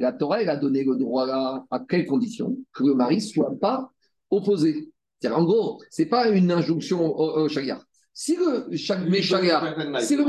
[0.00, 3.20] La Torah, elle a donné le droit à, à quelles conditions Que le mari ne
[3.20, 3.90] soit pas
[4.30, 4.90] opposé.
[5.20, 7.80] C'est-à-dire, en gros, ce n'est pas une injonction au, au Shariah.
[8.12, 9.60] Si le cha- Méchariah
[10.00, 10.24] si le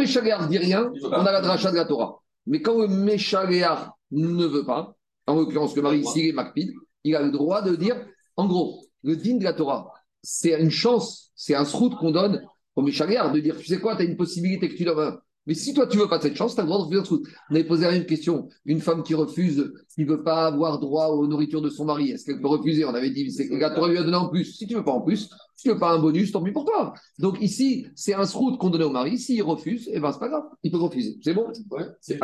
[0.48, 2.20] dit rien, on a la dracha de la Torah.
[2.46, 4.96] Mais quand le Méchariah ne veut pas,
[5.28, 6.72] en l'occurrence le mari, s'il est Makpid,
[7.04, 7.98] il a le droit de dire,
[8.36, 12.42] en gros, le din de la Torah, c'est une chance, c'est un srout qu'on donne
[12.76, 15.22] au Méchariah de dire, tu sais quoi, tu as une possibilité que tu dois.
[15.48, 17.06] Mais si toi, tu veux pas cette chance, tu as le droit de refuser un
[17.06, 17.24] srout.
[17.50, 18.50] On avait posé la même question.
[18.66, 22.12] Une femme qui refuse, qui ne veut pas avoir droit aux nourritures de son mari,
[22.12, 22.86] est-ce qu'elle peut refuser?
[22.86, 24.46] On avait dit, c'est que la Torah lui a donné en plus.
[24.46, 26.66] Si tu veux pas en plus, si tu veux pas un bonus, tant pis pour
[26.66, 26.94] toi.
[27.18, 29.18] Donc ici, c'est un srout qu'on donnait au mari.
[29.18, 30.44] S'il refuse, eh ben, c'est pas grave.
[30.62, 31.18] Il peut refuser.
[31.24, 31.48] C'est bon?
[31.72, 31.86] Ouais.
[32.00, 32.20] C'est-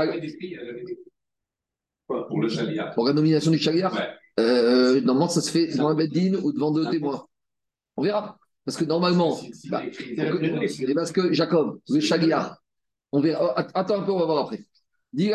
[2.08, 2.88] Quoi, Pour le chalia.
[2.94, 4.08] Pour la nomination du Shariah Ouais.
[4.40, 7.26] Euh, Normalement, ça se fait devant un beddin ou devant deux témoins.
[7.98, 8.38] On verra.
[8.66, 9.38] Parce que normalement,
[9.70, 12.58] bah, et parce que Jacob, le Shariah,
[13.12, 13.54] on verra.
[13.58, 14.60] oh, Attends un peu, on va voir après.
[15.14, 15.32] Dis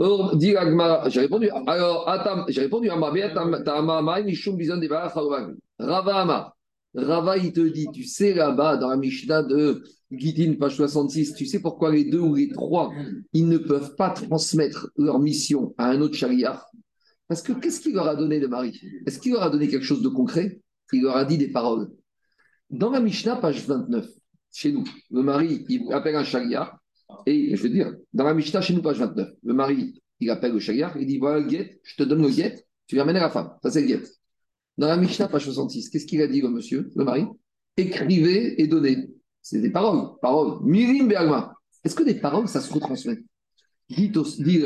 [0.00, 1.08] Or, dis la Gemara.
[1.10, 1.50] J'ai répondu.
[1.66, 2.88] Alors, attends, j'ai répondu
[5.78, 6.56] Rava Amar.
[6.94, 11.44] Rava, il te dit, tu sais là-bas, dans la Mishnah de Gitin, page 66, tu
[11.44, 12.90] sais pourquoi les deux ou les trois,
[13.34, 16.64] ils ne peuvent pas transmettre leur mission à un autre chariard
[17.28, 18.80] Parce que qu'est-ce qu'il leur a donné de mari?
[19.06, 20.60] Est-ce qu'il leur a donné quelque chose de concret?
[20.92, 21.90] Il leur a dit des paroles.
[22.70, 24.06] Dans la Mishnah, page 29,
[24.52, 26.78] chez nous, le mari, il appelle un chariard,
[27.26, 30.52] et je veux dire, dans la Mishnah, chez nous, page 29, le mari, il appelle
[30.52, 33.20] le chariard, il dit, voilà le guet, je te donne le guet, tu vas amener
[33.20, 33.50] la femme.
[33.62, 34.02] Ça, c'est le guet.
[34.78, 37.26] Dans la Mishnah, page 66, qu'est-ce qu'il a dit, le monsieur, le mari?
[37.76, 39.10] Écrivez et donnez.
[39.42, 40.18] C'est des paroles.
[40.20, 40.58] Paroles.
[40.64, 41.54] Mirim Be'alma.
[41.84, 43.18] Est-ce que des paroles, ça se retransmet?
[43.88, 44.62] Dit au- dit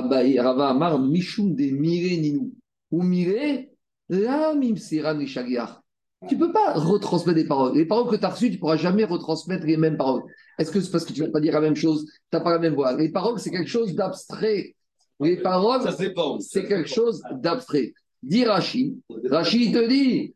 [0.00, 2.52] Rava Amar Mishum de Mire Ninou.
[2.90, 3.66] Ou Mire,
[4.08, 5.82] la Mimsera Nishagiyar.
[6.28, 7.76] Tu ne peux pas retransmettre des paroles.
[7.76, 10.22] Les paroles que tu as reçues, tu ne pourras jamais retransmettre les mêmes paroles.
[10.58, 12.06] Est-ce que c'est parce que tu ne vas pas dire la même chose?
[12.06, 12.94] Tu n'as pas la même voix.
[12.94, 14.74] Les paroles, c'est quelque chose d'abstrait.
[15.20, 15.82] Les paroles,
[16.40, 17.92] c'est quelque chose d'abstrait.
[18.22, 18.96] Dit Rashi,
[19.30, 20.34] Rashi te dit,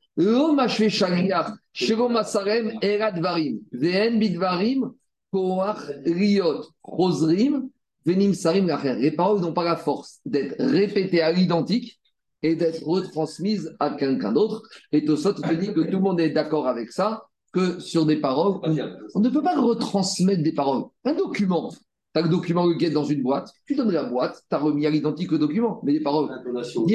[2.79, 4.93] erat varim,
[5.33, 7.71] koach riot, chosrim,
[8.07, 8.97] venim sarim lacher.
[8.97, 12.01] Les paroles n'ont pas la force d'être répétées à l'identique
[12.43, 14.63] et d'être retransmises à quelqu'un d'autre.
[14.93, 18.17] Et Tosot te dit que tout le monde est d'accord avec ça, que sur des
[18.17, 18.77] paroles, on,
[19.15, 20.85] on ne peut pas retransmettre des paroles.
[21.05, 21.79] Un document, tu
[22.15, 24.87] as le document le guet dans une boîte, tu donnes la boîte, tu as remis
[24.87, 26.31] à l'identique le document, mais des paroles.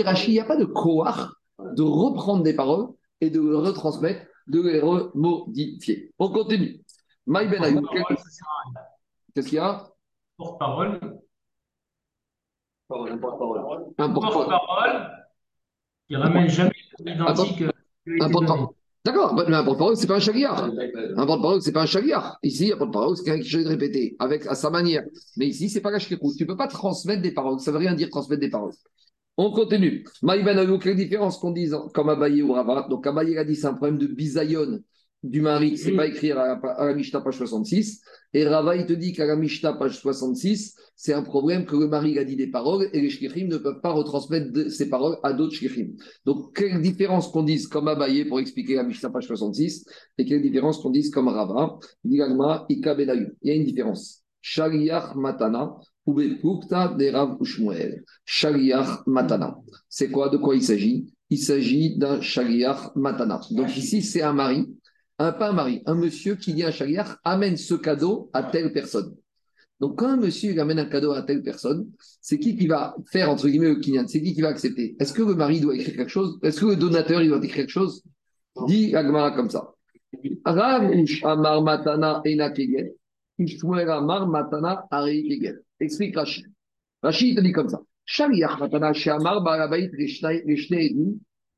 [0.03, 1.15] Rachid, il n'y a pas de coach
[1.59, 2.87] de reprendre des paroles
[3.21, 6.11] et de les retransmettre, de les remodifier.
[6.19, 6.81] On continue.
[7.27, 7.49] Ben
[9.33, 9.87] qu'est-ce qu'il y a?
[10.37, 10.99] Porte-parole.
[12.87, 13.85] Parole, un porte-parole.
[13.97, 15.11] Un porte-parole.
[16.07, 16.71] Qui ramène jamais
[17.07, 18.43] euh, a Un porte-parole.
[18.43, 18.67] donné.
[19.05, 20.71] D'accord, mais un porte-parole, c'est pas un chagriard.
[21.15, 22.39] Un porte-parole, c'est pas un chagriard.
[22.41, 25.03] Ici, un porte-parole, c'est quelqu'un qui de répéter avec, à sa manière.
[25.37, 26.35] Mais ici, c'est pas la shkirut.
[26.37, 27.59] Tu peux pas transmettre des paroles.
[27.59, 28.73] Ça veut rien dire transmettre des paroles.
[29.37, 30.05] On continue.
[30.27, 33.73] Ayouk, quelle différence qu'on dise comme Abaye ou Rava Donc Abaye a dit c'est un
[33.73, 34.79] problème de bisayon
[35.23, 38.01] du mari, c'est pas écrire à la, à la Mishnah page 66.
[38.33, 41.87] Et Rava, il te dit qu'à la Mishnah page 66, c'est un problème que le
[41.87, 45.17] mari a dit des paroles et les shkirim ne peuvent pas retransmettre de- ces paroles
[45.23, 45.95] à d'autres shkirim.
[46.25, 49.85] Donc, quelle différence qu'on dise comme Abaye pour expliquer la Mishnah page 66
[50.19, 51.79] et quelle différence qu'on dise comme Rava?
[52.03, 54.21] Il y a une différence.
[54.41, 55.75] Shaliach Matana
[56.05, 58.03] ou Bepukta de Rav Ushmuel.
[58.25, 59.57] Shaliach Matana.
[59.89, 60.29] C'est quoi?
[60.29, 61.07] De quoi il s'agit?
[61.31, 63.41] Il s'agit d'un Shaliach Matana.
[63.49, 64.67] Donc ici, c'est un mari,
[65.17, 68.73] un pas un mari, un monsieur qui dit à Shaliach amène ce cadeau à telle
[68.73, 69.15] personne.
[69.79, 71.89] Donc quand un monsieur il amène un cadeau à telle personne,
[72.21, 74.95] c'est qui qui va faire entre guillemets le kinyan C'est qui qui va accepter?
[74.99, 76.39] Est-ce que le mari doit écrire quelque chose?
[76.43, 78.03] Est-ce que le donateur il doit écrire quelque chose?
[78.67, 79.73] Dit Agmara comme ça.
[85.79, 86.45] Explique Rachid.
[87.03, 87.81] Rachid te dit comme ça.
[88.05, 91.15] Shaliach Matana Shamar Barabait Reshne Edim.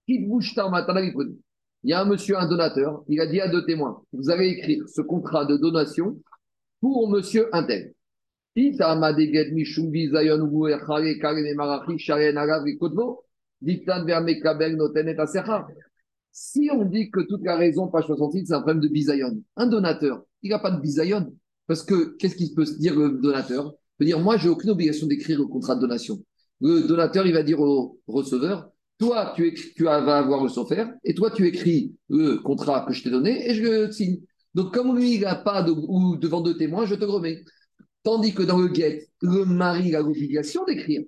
[0.08, 1.02] Kitbushtar Matana.
[1.88, 4.50] Il y a un monsieur, un donateur, il a dit à deux témoins Vous allez
[4.50, 6.21] écrire ce contrat de donation
[6.82, 7.93] pour monsieur Intel.
[16.34, 19.67] Si on dit que toute la raison, page 66, c'est un problème de bisayon, un
[19.67, 21.34] donateur, il n'a pas de bisayon.
[21.67, 23.73] Parce que qu'est-ce qu'il peut se dire le donateur?
[23.76, 26.21] Il peut dire Moi, j'ai aucune obligation d'écrire le contrat de donation.
[26.60, 28.69] Le donateur, il va dire au receveur
[29.00, 32.94] Toi, tu, écris- tu vas avoir le software, et toi, tu écris le contrat que
[32.94, 34.20] je t'ai donné, et je le signe.
[34.56, 37.44] Donc, comme lui, il n'a pas de, ou devant deux témoins, je te remets.
[38.04, 41.04] Tandis que dans le guet, le mari a l'obligation d'écrire.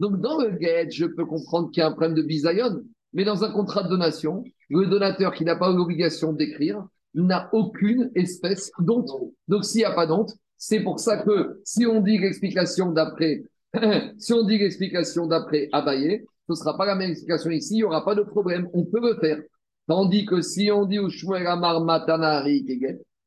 [0.00, 2.82] Donc, dans le guet, je peux comprendre qu'il y a un problème de bisayon.
[3.12, 8.10] Mais dans un contrat de donation, le donateur qui n'a pas l'obligation d'écrire n'a aucune
[8.14, 9.10] espèce d'honte.
[9.48, 13.42] Donc s'il n'y a pas d'honte, c'est pour ça que si on dit l'explication d'après,
[14.18, 17.78] si on dit l'explication d'après Abaye, ce ne sera pas la même explication ici, il
[17.78, 19.38] n'y aura pas de problème, on peut le faire.
[19.86, 22.64] Tandis que si on dit Shmuel Amar Matanari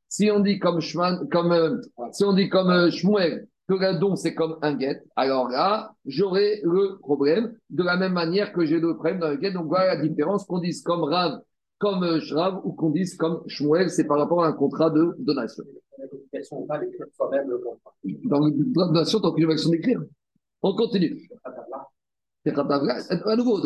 [0.07, 1.81] si on dit comme Shmuel, comme, euh,
[2.11, 5.93] si on dit comme euh, Shmuel, que le don c'est comme un guet, alors là,
[6.05, 9.51] j'aurai le problème de la même manière que j'ai le problème dans le guet.
[9.51, 11.41] Donc voilà la différence qu'on dise comme Rav,
[11.79, 15.15] comme euh, Shrav ou qu'on dise comme Shmuel, c'est par rapport à un contrat de
[15.19, 15.63] donation.
[18.25, 20.01] Dans le contrat de donation, tant qu'il y a une d'écrire.
[20.61, 21.27] On continue.
[22.45, 23.61] À nouveau,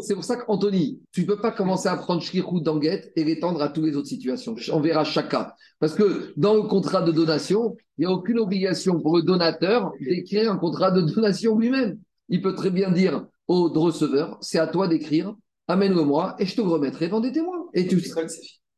[0.00, 3.60] c'est pour ça qu'Anthony, tu ne peux pas commencer à prendre Shkirou d'Anguette et l'étendre
[3.60, 4.54] à toutes les autres situations.
[4.72, 5.56] On verra chaque cas.
[5.80, 9.90] Parce que dans le contrat de donation, il n'y a aucune obligation pour le donateur
[10.00, 11.98] d'écrire un contrat de donation lui-même.
[12.28, 15.34] Il peut très bien dire au receveur c'est à toi d'écrire,
[15.66, 17.66] amène-le-moi et je te remettrai devant des témoins.
[17.74, 18.00] Et tu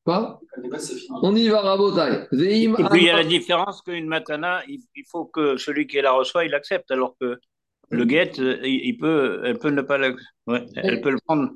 [0.07, 0.40] Quoi?
[1.22, 2.29] On y va, Rabotai.
[2.33, 6.12] Et puis il y a la différence qu'une matana, il faut que celui qui la
[6.12, 7.38] reçoit, il accepte, alors que
[7.90, 11.53] le guet, il peut, elle peut ne pas le, ouais, elle peut le prendre.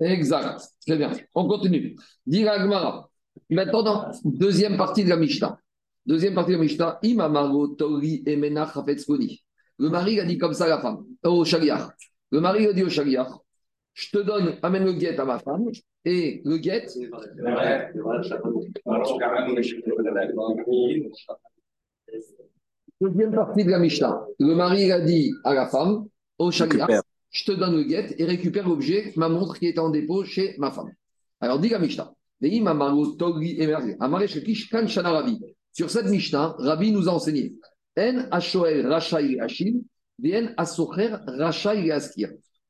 [0.00, 0.60] Exact.
[0.86, 1.12] Très bien.
[1.34, 1.96] On continue.
[2.26, 3.08] Dira Gmara.
[3.50, 5.58] Maintenant, dans deuxième partie de la Mishnah.
[6.06, 6.98] Deuxième partie de la Mishnah.
[7.02, 9.42] Imamago Tori Emena Chafetzkoni.
[9.78, 11.88] Le mari a dit comme ça à la femme, au shaliach.
[12.30, 13.30] Le mari a dit au shaliach
[13.94, 15.70] Je te donne, amène le guet à ma femme.
[16.04, 16.86] Et le guet.
[23.02, 24.24] Deuxième partie de la Mishnah.
[24.38, 26.06] Le mari a dit à la femme,
[26.38, 26.86] au chagrin,
[27.30, 30.54] je te donne le guet et récupère l'objet, ma montre qui est en dépôt chez
[30.58, 30.92] ma femme.
[31.40, 32.14] Alors dit la Mishnah.
[35.72, 37.56] Sur cette Mishnah, Rabbi nous a enseigné.
[37.96, 38.38] En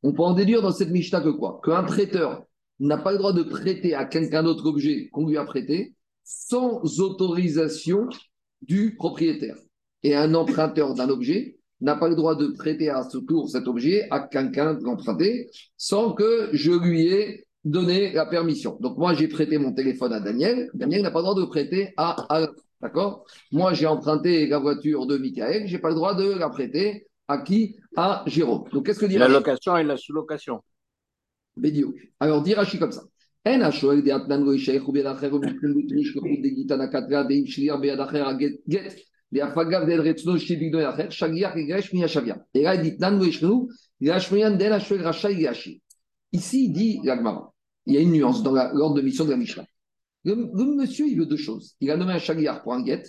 [0.03, 1.61] On peut en déduire dans cette Mishnah que quoi?
[1.63, 2.47] Qu'un traiteur
[2.81, 5.93] n'a pas le droit de prêter à quelqu'un d'autre objet qu'on lui a prêté
[6.25, 8.09] sans autorisation
[8.63, 9.57] du propriétaire
[10.03, 13.67] et un emprunteur d'un objet n'a pas le droit de prêter à ce tour cet
[13.67, 18.77] objet à quelqu'un d'emprunter sans que je lui ai donné la permission.
[18.81, 20.71] Donc moi, j'ai prêté mon téléphone à Daniel.
[20.75, 22.51] Daniel n'a pas le droit de prêter à Alain.
[22.81, 23.25] D'accord?
[23.53, 25.67] Moi, j'ai emprunté la voiture de Michael.
[25.67, 27.77] Je n'ai pas le droit de la prêter à qui?
[27.97, 28.65] À Jérôme.
[28.73, 30.61] Donc qu'est-ce que dit La location et la sous-location.
[31.57, 31.95] Bédio.
[32.19, 33.03] Alors, dit Rachi comme ça.
[39.35, 39.51] Et là,
[46.33, 47.01] Ici, il dit.
[47.85, 49.67] Il y a une nuance dans l'ordre de mission de la Mishnah.
[50.25, 51.75] Le, monsieur, il veut deux choses.
[51.81, 53.03] Il a nommé un chagliar pour un guet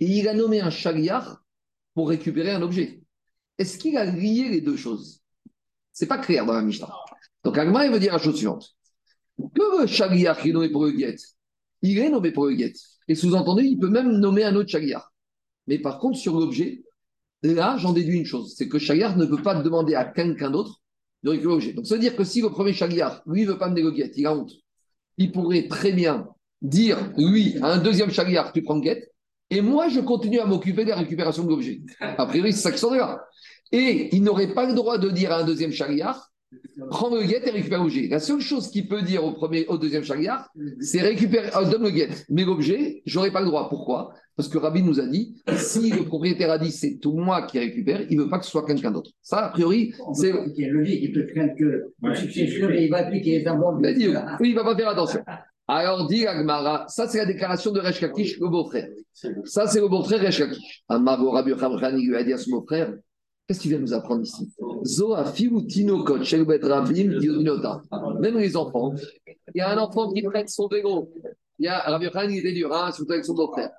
[0.00, 1.42] et il a nommé un chagliar
[1.94, 3.02] pour récupérer un objet.
[3.58, 5.20] Est-ce qu'il a lié les deux choses?
[5.92, 6.90] C'est pas clair dans la Mishnah.
[7.44, 8.76] Donc, Agmara, il veut dire la chose suivante.
[9.38, 11.16] Que le chagliar qui est nommé pour le guet,
[11.82, 12.72] il est nommé pour le guet.
[13.08, 15.12] Et sous-entendu, il peut même nommer un autre chagliar.
[15.66, 16.84] Mais par contre, sur l'objet,
[17.42, 20.82] là, j'en déduis une chose c'est que Chagliar ne peut pas demander à quelqu'un d'autre
[21.22, 21.72] de récupérer l'objet.
[21.72, 24.10] Donc, ça veut dire que si le premier Chagliar, lui, ne veut pas me négocier,
[24.16, 24.52] il a honte,
[25.18, 26.28] il pourrait très bien
[26.62, 29.12] dire, lui, à un deuxième Chagliar, tu prends guette,
[29.50, 31.80] et moi, je continue à m'occuper de la récupération de l'objet.
[32.00, 33.20] A priori, c'est ça qui.
[33.72, 36.32] Et il n'aurait pas le droit de dire à un deuxième Chagliar,
[36.90, 38.08] prends le guet et récupère l'objet.
[38.08, 40.48] La seule chose qu'il peut dire au premier, au deuxième chariard,
[40.80, 42.10] c'est récupérer, euh, donne le guet.
[42.28, 43.68] Mais l'objet, j'aurais pas le droit.
[43.68, 44.14] Pourquoi?
[44.36, 47.58] Parce que Rabbi nous a dit, si le propriétaire a dit c'est tout moi qui
[47.58, 49.10] récupère, il veut pas que ce soit quelqu'un d'autre.
[49.22, 50.30] Ça, a priori, c'est.
[50.54, 53.80] Il y a logique, il peut craindre que le successeur, il va appliquer les amendes.
[54.40, 55.20] Oui, il va pas faire attention.
[55.68, 58.88] Alors, dit Agmara, ça c'est la déclaration de Resh le beau-frère.
[59.44, 60.84] Ça c'est le beau-frère Resh Kakish.
[60.88, 61.52] Amaro Rabbi
[62.02, 62.92] lui a dit à son beau-frère,
[63.46, 64.52] Qu'est-ce qu'il vient nous apprendre ici?
[68.20, 68.92] Même les enfants.
[69.54, 71.12] Il y a un enfant qui prête son vélo.
[71.58, 73.70] Il y a Rabbi Khan, il était dur, hein, surtout avec son beau-frère.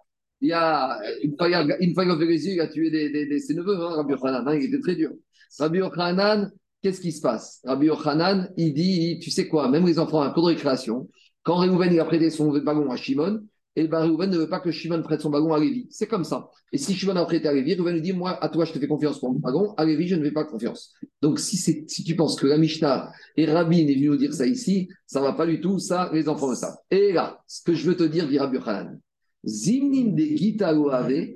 [0.41, 3.75] Il y a une fois, il a fait les yeux, il a tué ses neveux,
[3.75, 5.11] hein, Rabbi hein, il était très dur.
[5.59, 7.61] Rabbi Khanan, qu'est-ce qui se passe?
[7.65, 11.09] Rabbi Khanan, il dit, tu sais quoi, même les enfants à cours de récréation,
[11.47, 13.41] quand Réhouven il a prêté son ballon à Shimon,
[13.77, 15.87] et le Réhouven ne veut pas que Shimon prête son wagon à Lévi.
[15.91, 16.49] C'est comme ça.
[16.73, 18.79] Et si Shimon a prêté à Lévi, Réhouven lui dit Moi, à toi, je te
[18.79, 20.93] fais confiance pour mon wagon, à Lévi, je ne fais pas confiance.
[21.21, 24.45] Donc, si, si tu penses que la Mishnah et Rabbi est venu nous dire ça
[24.45, 26.75] ici, ça ne va pas du tout, ça, les enfants le savent.
[26.91, 28.99] Et là, ce que je veux te dire, dit Rabbi Khanan,
[29.47, 31.33] Zimnin de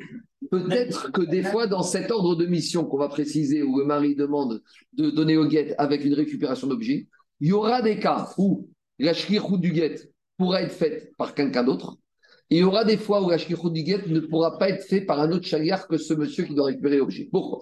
[0.49, 4.15] Peut-être que des fois, dans cet ordre de mission qu'on va préciser, où le mari
[4.15, 4.61] demande
[4.93, 7.07] de donner au guet avec une récupération d'objets,
[7.39, 8.69] il y aura des cas où
[8.99, 9.95] la du guet
[10.37, 11.97] pourra être faite par quelqu'un d'autre,
[12.49, 15.21] il y aura des fois où la du guet ne pourra pas être fait par
[15.21, 17.29] un autre chaliar que ce monsieur qui doit récupérer l'objet.
[17.31, 17.59] Pourquoi?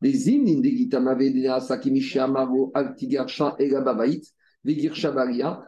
[0.00, 4.22] Les hymnes, des Gitama Vedena, Sakimishi Amaro, Altigarsha, Egababait,
[4.64, 5.62] Vegirsha Baria,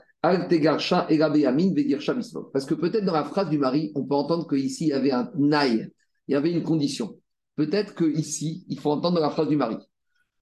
[2.53, 5.13] Parce que peut-être dans la phrase du mari, on peut entendre qu'ici, il y avait
[5.13, 5.89] un naï,
[6.29, 7.19] il y avait une condition.
[7.57, 9.77] Peut-être qu'ici, il faut entendre dans la phrase du mari,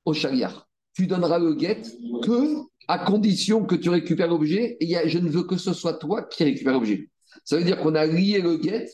[0.04, 1.82] au chariar, tu donneras le guet
[2.22, 6.22] que à condition que tu récupères l'objet, et je ne veux que ce soit toi
[6.22, 7.08] qui récupère l'objet.
[7.44, 8.86] Ça veut dire qu'on a lié le guet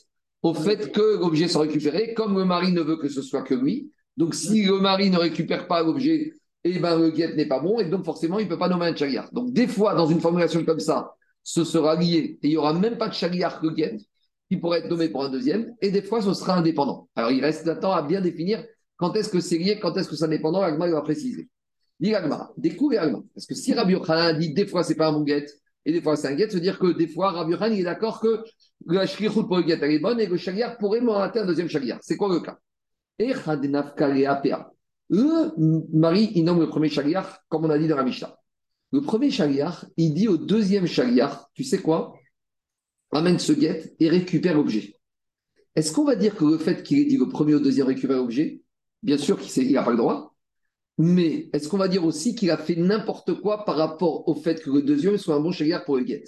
[0.42, 3.54] au fait que l'objet soit récupéré, comme le mari ne veut que ce soit que
[3.54, 3.92] lui.
[4.16, 6.32] Donc, si le mari ne récupère pas l'objet,
[6.64, 8.86] eh ben, le guet n'est pas bon, et donc forcément, il ne peut pas nommer
[8.86, 9.32] un chariar.
[9.32, 12.74] Donc, des fois, dans une formulation comme ça, ce sera lié, et il n'y aura
[12.74, 13.96] même pas de chariar que guet,
[14.50, 17.08] qui pourrait être nommé pour un deuxième, et des fois, ce sera indépendant.
[17.14, 18.64] Alors, il reste un temps à bien définir
[18.96, 21.48] quand est-ce que c'est lié, quand est-ce que c'est indépendant, Agma il va préciser.
[21.98, 23.20] Dit Agma, découvre Agma.
[23.34, 25.46] Parce que si Rabbi Yochanan dit des fois, c'est pas un bon guet,
[25.86, 28.20] et des fois, c'est un guet, veut dire que des fois, Rabbi Yochanan, est d'accord
[28.20, 28.44] que
[28.86, 31.98] la shrichut pour le guet, est bonne, et le chariar pourrait m'arrêter un deuxième chariar.
[32.02, 32.58] C'est quoi le cas?
[33.18, 33.32] Et
[35.10, 35.52] le
[35.92, 38.38] mari, il nomme le premier chariar, comme on a dit dans la Mishnah.
[38.92, 42.14] Le premier chariar, il dit au deuxième chariar, tu sais quoi?
[43.12, 44.94] Amène ce guet et récupère l'objet.
[45.74, 48.18] Est-ce qu'on va dire que le fait qu'il ait dit le premier au deuxième récupère
[48.18, 48.62] l'objet,
[49.02, 50.36] bien sûr qu'il n'a pas le droit,
[50.96, 54.62] mais est-ce qu'on va dire aussi qu'il a fait n'importe quoi par rapport au fait
[54.62, 56.24] que le deuxième soit un bon chariar pour le guet?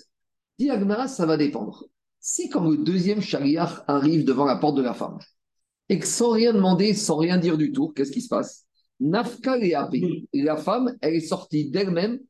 [0.58, 1.84] Dit Agmara, ça va dépendre.
[2.18, 5.18] Si quand le deuxième chariar arrive devant la porte de la femme,
[5.88, 8.66] et que sans rien demander, sans rien dire du tout, qu'est-ce qui se passe?
[9.02, 10.26] Nafka et Apé.
[10.32, 12.20] La femme, elle est sortie d'elle-même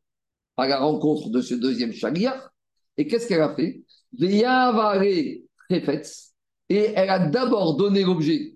[0.57, 2.53] à la rencontre de ce deuxième chariar.
[2.97, 3.83] Et qu'est-ce qu'elle a fait?
[6.69, 8.55] Et elle a d'abord donné l'objet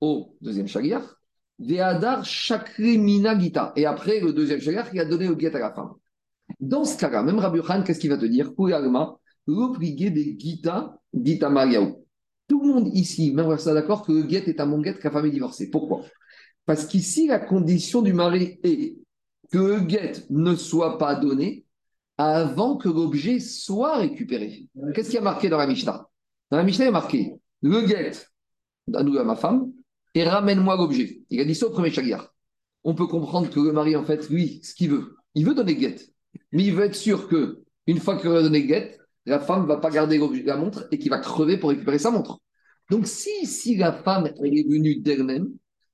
[0.00, 1.16] au deuxième chariar.
[1.58, 3.72] Veadar Shakrimina Gita.
[3.76, 5.92] Et après, le deuxième chariar, il a donné le guet à la femme.
[6.58, 8.52] Dans ce cas-là, même Rabbi qu'est-ce qu'il va te dire?
[9.46, 12.04] Des Gita, Gita Mariaou.
[12.48, 14.94] Tout le monde ici, même on ça d'accord que le guet est un bon guet
[14.94, 15.70] que la femme est divorcée.
[15.70, 16.02] Pourquoi?
[16.66, 18.96] Parce qu'ici, la condition du mari est
[19.50, 21.64] que le guet ne soit pas donné
[22.16, 24.68] avant que l'objet soit récupéré.
[24.94, 26.06] Qu'est-ce qui a marqué dans la Mishnah?
[26.50, 28.12] Dans la Mishnah, il y a marqué le guet,
[28.86, 29.72] donne à ma femme,
[30.14, 31.22] et ramène-moi l'objet.
[31.30, 32.34] Il a dit ça au premier chagriar.
[32.84, 35.76] On peut comprendre que le mari, en fait, lui, ce qu'il veut, il veut donner
[35.76, 35.96] guet,
[36.52, 39.66] mais il veut être sûr que une fois qu'il a donné guet, la femme ne
[39.66, 42.40] va pas garder la montre et qu'il va crever pour récupérer sa montre.
[42.90, 45.50] Donc, si, si la femme est venue d'elle-même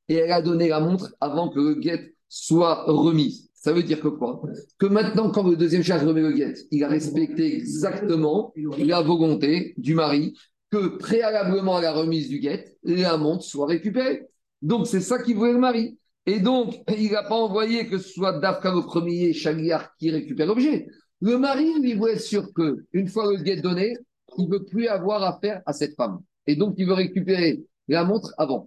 [0.09, 4.01] et elle a donné la montre avant que le guet soit remis, ça veut dire
[4.01, 4.41] que quoi?
[4.79, 9.75] Que maintenant, quand le deuxième charge remet le guet, il a respecté exactement la volonté
[9.77, 10.35] du mari
[10.71, 14.27] que préalablement à la remise du guet, la montre soit récupérée.
[14.63, 15.99] Donc, c'est ça qu'il voulait le mari.
[16.27, 20.47] Et donc, il n'a pas envoyé que ce soit Dafka le premier Chagliar qui récupère
[20.47, 20.87] l'objet.
[21.21, 23.97] Le mari, lui, veut être sûr que une fois le guet donné,
[24.39, 26.21] il ne veut plus avoir affaire à cette femme.
[26.47, 28.67] Et donc, il veut récupérer la montre avant.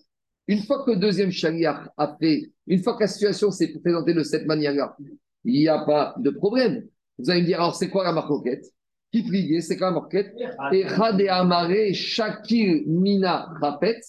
[0.50, 4.16] Une fois que le deuxième chariar a fait, une fois que la situation s'est présentée
[4.16, 4.98] de cette manière-là,
[5.44, 6.88] il n'y a pas de problème.
[7.20, 8.66] Vous allez me dire, alors c'est quoi la marquette?
[9.12, 10.34] Qui plié, c'est quoi la marquette?
[10.72, 14.00] Et Hade Amare Shakir Mina Rapet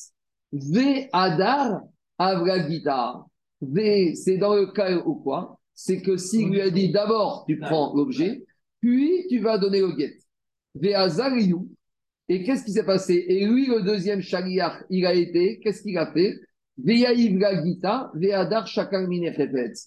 [0.50, 1.83] Ve Adar
[2.16, 3.26] Avragita.
[3.61, 5.61] Ve, c'est dans le cas où quoi?
[5.74, 8.46] C'est que s'il lui a dit d'abord, tu prends l'objet,
[8.81, 10.16] puis tu vas donner le guet.
[10.74, 11.69] Ve Azariou.
[12.30, 13.24] Et qu'est-ce qui s'est passé?
[13.26, 16.38] Et lui, le deuxième chariar, il a été, qu'est-ce qu'il a fait?
[16.78, 18.68] Veadar.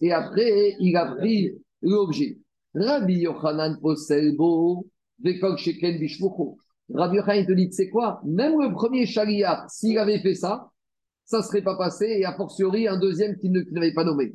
[0.02, 2.38] Et après, il a pris l'objet.
[2.76, 4.86] Rabbi Yochanan Poselbo,
[5.24, 6.58] Vekok Sheken Bishmucho.
[6.94, 8.20] Rabbi Yochanan te dit, c'est quoi?
[8.26, 10.70] Même le premier chariar, s'il avait fait ça,
[11.24, 14.34] ça ne serait pas passé, et a fortiori un deuxième qui n'avait pas nommé.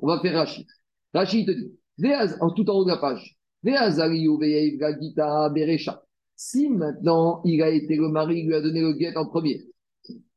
[0.00, 0.66] On va faire Rachid.
[1.12, 1.72] Rachid te dit,
[2.54, 3.35] tout en haut de la page.
[6.36, 9.64] Si maintenant il a été le mari, il lui a donné le guet en premier,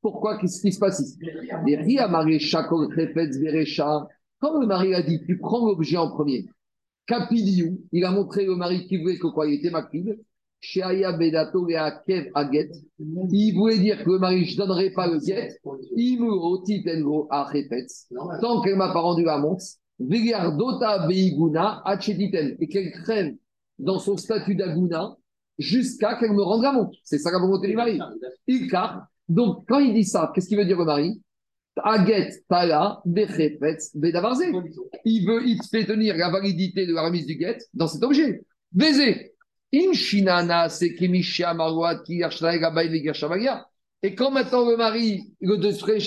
[0.02, 1.18] pourquoi Qu'est-ce qui se passe ici?
[4.42, 6.46] Quand le mari a dit, tu prends l'objet en premier,
[7.06, 9.48] Kapidiou, il a montré au mari qui voulait que quoi?
[9.48, 10.20] Il était makid.
[13.32, 15.58] Il voulait dire que le mari, ne donnerai pas le guet.
[18.42, 19.64] Tant qu'elle ne m'a pas rendu la montre,
[22.60, 23.36] et qu'elle crève
[23.78, 25.16] dans son statut d'aguna
[25.58, 26.98] jusqu'à qu'elle me rende la montre.
[27.04, 28.00] C'est ça la volonté du mari.
[28.48, 29.08] Ilkar.
[29.28, 31.22] Donc, quand il dit ça, qu'est-ce qu'il veut dire le mari?
[31.84, 34.44] Aget, Tala, Bechefetz, Bedavarze.
[35.06, 38.42] Il veut, il fait tenir la validité de la remise du guet dans cet objet.
[38.72, 39.34] Baiser.
[39.74, 42.24] Inshinana, c'est Kimisha Marwat, qui
[44.02, 46.00] Et quand maintenant le mari, le deuxième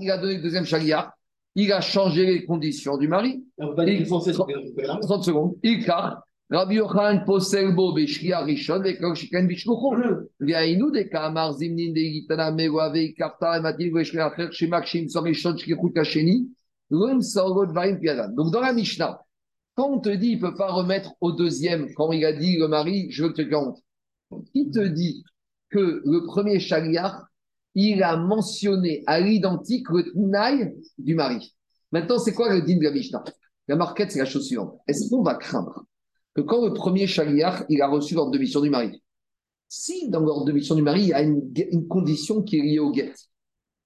[0.00, 1.12] il a donné le deuxième chagriar,
[1.54, 3.44] il a changé les conditions du mari.
[3.58, 5.56] Il, 30 secondes.
[5.62, 10.26] Il car Rabbi Yochanan posel bo beshkia rishon vekol shiken bishlucho.
[10.40, 15.56] Ve'ainu de kamar zimnin de gitana mewa veikarta ematil veshkia acher shemak shim sor rishon
[15.56, 16.48] shkichut kasheni.
[16.90, 18.34] Loim sorgot vaim piadan.
[18.34, 19.20] Donc dans la Mishnah,
[19.76, 22.58] quand on te dit il ne peut pas remettre au deuxième, quand il a dit
[22.58, 23.78] le mari, je veux que tu comptes,
[24.52, 25.22] qui te dit
[25.70, 27.29] que le premier chariar,
[27.74, 31.54] il a mentionné à l'identique le tnaï du mari.
[31.92, 33.24] Maintenant, c'est quoi le din de la Mishnah?
[33.68, 34.78] La marquette, c'est la chose suivante.
[34.86, 35.84] Est-ce qu'on va craindre
[36.34, 39.02] que quand le premier chariar, il a reçu l'ordre de mission du mari,
[39.68, 42.78] si dans l'ordre de mission du mari, il y a une, condition qui est liée
[42.78, 43.12] au guet,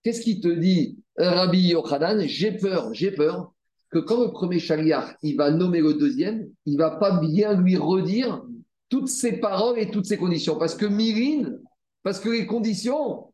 [0.03, 2.27] qu'est-ce qui te dit, Rabbi Yochanan?
[2.27, 3.53] J'ai peur, j'ai peur
[3.91, 7.77] que quand le premier chariar, il va nommer le deuxième, il va pas bien lui
[7.77, 8.43] redire
[8.89, 10.57] toutes ses paroles et toutes ses conditions.
[10.59, 11.53] Parce que Mirin,
[12.03, 13.33] parce que les conditions,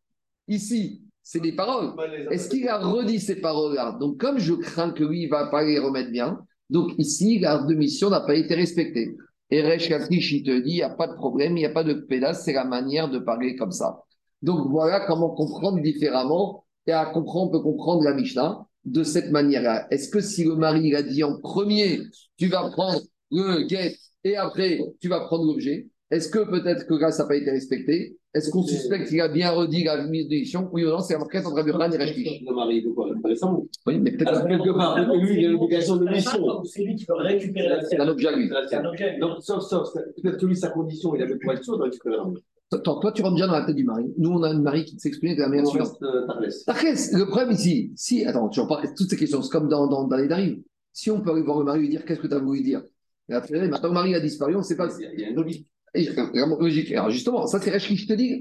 [0.50, 1.94] ici, c'est des paroles.
[2.30, 3.96] Est-ce qu'il a redit ces paroles-là?
[3.98, 6.38] Donc, comme je crains que lui, il ne va pas les remettre bien,
[6.68, 9.16] donc ici, la de mission n'a pas été respectée.
[9.50, 11.70] Et Resh Katrish, il te dit, il n'y a pas de problème, il n'y a
[11.70, 14.02] pas de pédasse, c'est la manière de parler comme ça.
[14.42, 16.64] Donc, voilà comment comprendre différemment.
[16.86, 19.86] Et à comprendre, on peut comprendre la Mishnah de cette manière-là.
[19.90, 22.00] Est-ce que si le mari il a dit en premier,
[22.36, 27.10] tu vas prendre le guet et après, tu vas prendre l'objet, est-ce que peut-être que
[27.10, 30.68] ça n'a pas été respecté Est-ce qu'on suspecte qu'il a bien redit la mise d'édition
[30.72, 32.42] Oui ou non C'est la marquette entre Abraham et Rashkish.
[32.46, 33.64] Le mari, il quoi récemment.
[33.86, 34.28] Oui, mais peut-être.
[34.34, 36.64] Alors, quelque part, peut-être que lui, il a l'obligation de mission.
[36.64, 38.50] C'est lui qui peut récupérer la C'est un objet à lui.
[38.68, 39.18] C'est un objet.
[39.20, 42.16] Donc, sauf, sauf, peut-être que lui, sa condition, il avait pour être sûr de récupérer
[42.16, 42.34] l'arme.
[42.72, 44.04] Attends, toi, tu rentres bien dans la tête du mari.
[44.16, 45.96] Nous, on a une mari qui s'exprime de la manière suivante.
[46.02, 49.88] euh, le problème ici, si, attends, tu en parles, toutes ces questions, c'est comme dans,
[49.88, 50.62] dans, dans les Darim.
[50.92, 52.62] Si on peut aller voir le mari et lui dire qu'est-ce que tu as voulu
[52.62, 52.82] dire?
[53.28, 54.88] Et après, maintenant le mari a disparu, on ne sait pas.
[54.98, 55.66] Il y a- il y a une logique.
[55.94, 56.92] Vraiment logique.
[56.92, 58.40] Alors justement, ça c'est Reshkish te dit,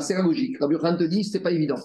[0.00, 0.58] c'est la logique.
[0.58, 1.78] Rabbi Yochanan te dit, c'est pas évident.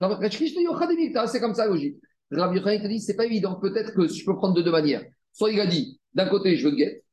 [0.00, 1.96] Reshkish te dit, c'est comme ça la logique.
[2.30, 3.56] Rabbi Yochanan te dit, c'est pas évident.
[3.56, 5.04] Peut-être que je peux prendre de deux manières.
[5.32, 7.04] Soit il a dit, d'un côté, je veux le guet,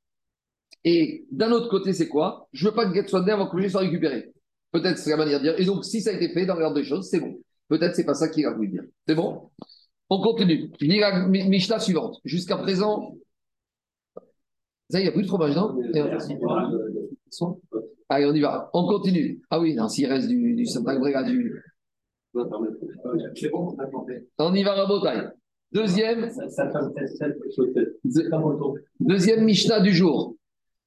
[0.83, 2.47] et d'un autre côté, c'est quoi?
[2.53, 4.31] Je veux pas que le guet soit avant que le soit récupéré.
[4.71, 5.59] Peut-être c'est la manière de dire.
[5.59, 7.39] Et donc, si ça a été fait dans l'ordre des choses, c'est bon.
[7.69, 8.83] Peut-être c'est pas ça qu'il a voulu dire.
[9.07, 9.49] C'est bon?
[10.09, 10.69] On continue.
[10.79, 12.17] Je lis la Mi- Mishnah suivante.
[12.23, 13.15] Jusqu'à présent,
[14.89, 15.75] ça, il n'y a plus de fromage, non?
[18.09, 18.69] Allez, on y va.
[18.73, 19.41] On continue.
[19.49, 20.65] Ah oui, non, s'il reste du, du du.
[20.65, 20.81] C'est
[23.49, 23.75] bon,
[24.37, 25.29] on y va, Rabotai.
[25.71, 26.29] Deuxième,
[28.99, 30.35] deuxième Mishnah du jour.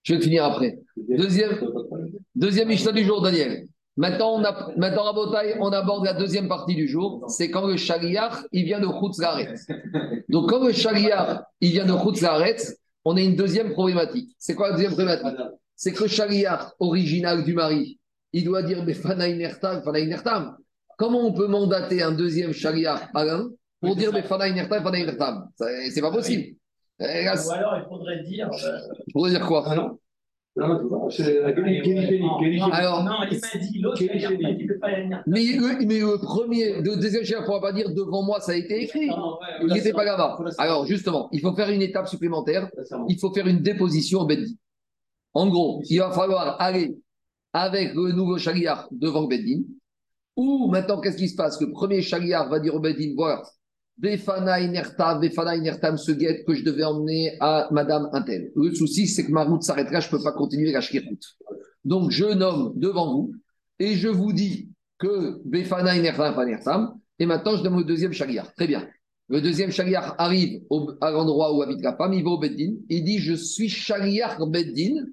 [0.03, 0.79] Je vais le finir après.
[0.97, 1.59] Deuxième,
[2.35, 3.67] deuxième Mishnah du jour, Daniel.
[3.97, 7.25] Maintenant, on a, maintenant Rabotai, on aborde la deuxième partie du jour.
[7.29, 9.55] C'est quand le Shaliach, il vient de Chutzlaret.
[10.29, 12.57] Donc, quand le Shaliach, il vient de Chutzlaret,
[13.05, 14.35] on a une deuxième problématique.
[14.39, 15.39] C'est quoi la deuxième problématique?
[15.81, 18.01] C'est que le chariar original du mari,
[18.33, 20.57] il doit dire Befana inertam, Fana inertam.
[20.99, 23.49] Comment on peut mandater un deuxième chariar à l'un
[23.81, 26.57] pour dire Befana inertam, Fana inertam C'est c'est pas possible.
[26.99, 28.49] Là, Ou alors, il faudrait dire.
[28.53, 28.79] euh,
[29.13, 29.61] Pour dire quoi?
[29.77, 29.99] Non,
[30.57, 34.89] non, Kelly non, Alors- non, il m'a dit, l'autre, il a dit, il peut pas
[35.29, 38.51] mais le, mais le premier, le deuxième chariar ne pourra pas dire devant moi, ça
[38.53, 39.07] a été écrit.
[39.07, 40.39] Non, ouais, Il n'était pas là-bas.
[40.59, 42.69] Alors justement, il faut faire une étape supplémentaire.
[43.09, 44.51] il faut faire une déposition au Beddin.
[45.39, 46.99] En gros, il va falloir aller
[47.53, 49.63] avec le nouveau chariar devant le Beddin.
[50.35, 51.61] Ou maintenant, qu'est-ce qui se passe?
[51.61, 53.45] Le premier chariar va dire au Beddin voilà,
[53.97, 58.51] Befana inertam, Befana inertam se guette que je devais emmener à Madame Intel.
[58.57, 61.25] Le souci, c'est que ma route s'arrêtera, je ne peux pas continuer la route.
[61.85, 63.33] Donc, je nomme devant vous
[63.79, 66.99] et je vous dis que Befana inertam, inertam.
[67.21, 68.53] Et maintenant, je donne le deuxième chariar.
[68.55, 68.89] Très bien.
[69.29, 70.63] Le deuxième chariar arrive
[71.01, 74.45] à l'endroit où habite la femme, il va au Beddin, il dit Je suis chariar
[74.49, 75.05] Beddin,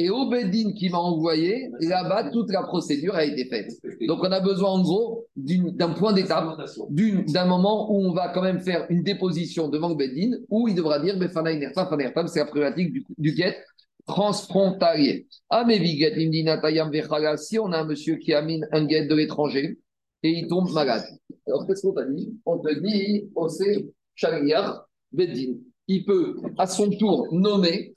[0.00, 3.70] et au Beddin qui m'a envoyé, là-bas, toute la procédure a été faite.
[4.06, 6.58] Donc, on a besoin en gros d'un point d'étape,
[6.90, 10.74] d'un moment où on va quand même faire une déposition devant le Beddin, où il
[10.74, 13.56] devra dire Befana inertam, Fana c'est la problématique du, du guet
[14.06, 15.26] transfrontalier.
[15.50, 15.78] Ah, mais
[17.36, 19.78] si on a un monsieur qui amène un guet de l'étranger
[20.22, 21.04] et il tombe malade.
[21.46, 22.34] Alors, qu'est-ce qu'on t'a dit?
[22.44, 23.86] On te dit, on sait,
[25.12, 25.54] Beddin.
[25.88, 27.94] Il peut, à son tour, nommer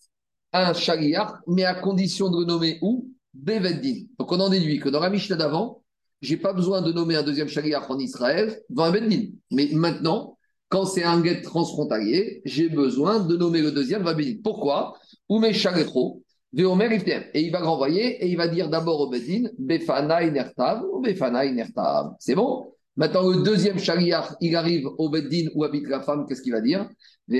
[0.53, 3.09] un Shaliar, mais à condition de le nommer où?
[3.33, 4.05] Beveddin.
[4.19, 5.81] Donc, on en déduit que dans la Mishnah d'avant,
[6.21, 9.29] j'ai pas besoin de nommer un deuxième Shaliar en Israël dans un Beddin.
[9.51, 10.37] Mais maintenant,
[10.69, 14.35] quand c'est un guet transfrontalier, j'ai besoin de nommer le deuxième Beddin.
[14.43, 14.95] Pourquoi?
[15.29, 16.23] Ou mes Shalecho,
[16.53, 17.23] Veomer Iftem.
[17.33, 21.45] Et il va renvoyer et il va dire d'abord au Bedin, Befana Inertav ou Befana
[21.45, 22.13] Inertav.
[22.19, 22.67] C'est bon?
[22.95, 26.61] Maintenant, le deuxième chariar, il arrive au Bedin où habite la femme, qu'est-ce qu'il va
[26.61, 26.87] dire?
[27.29, 27.39] Et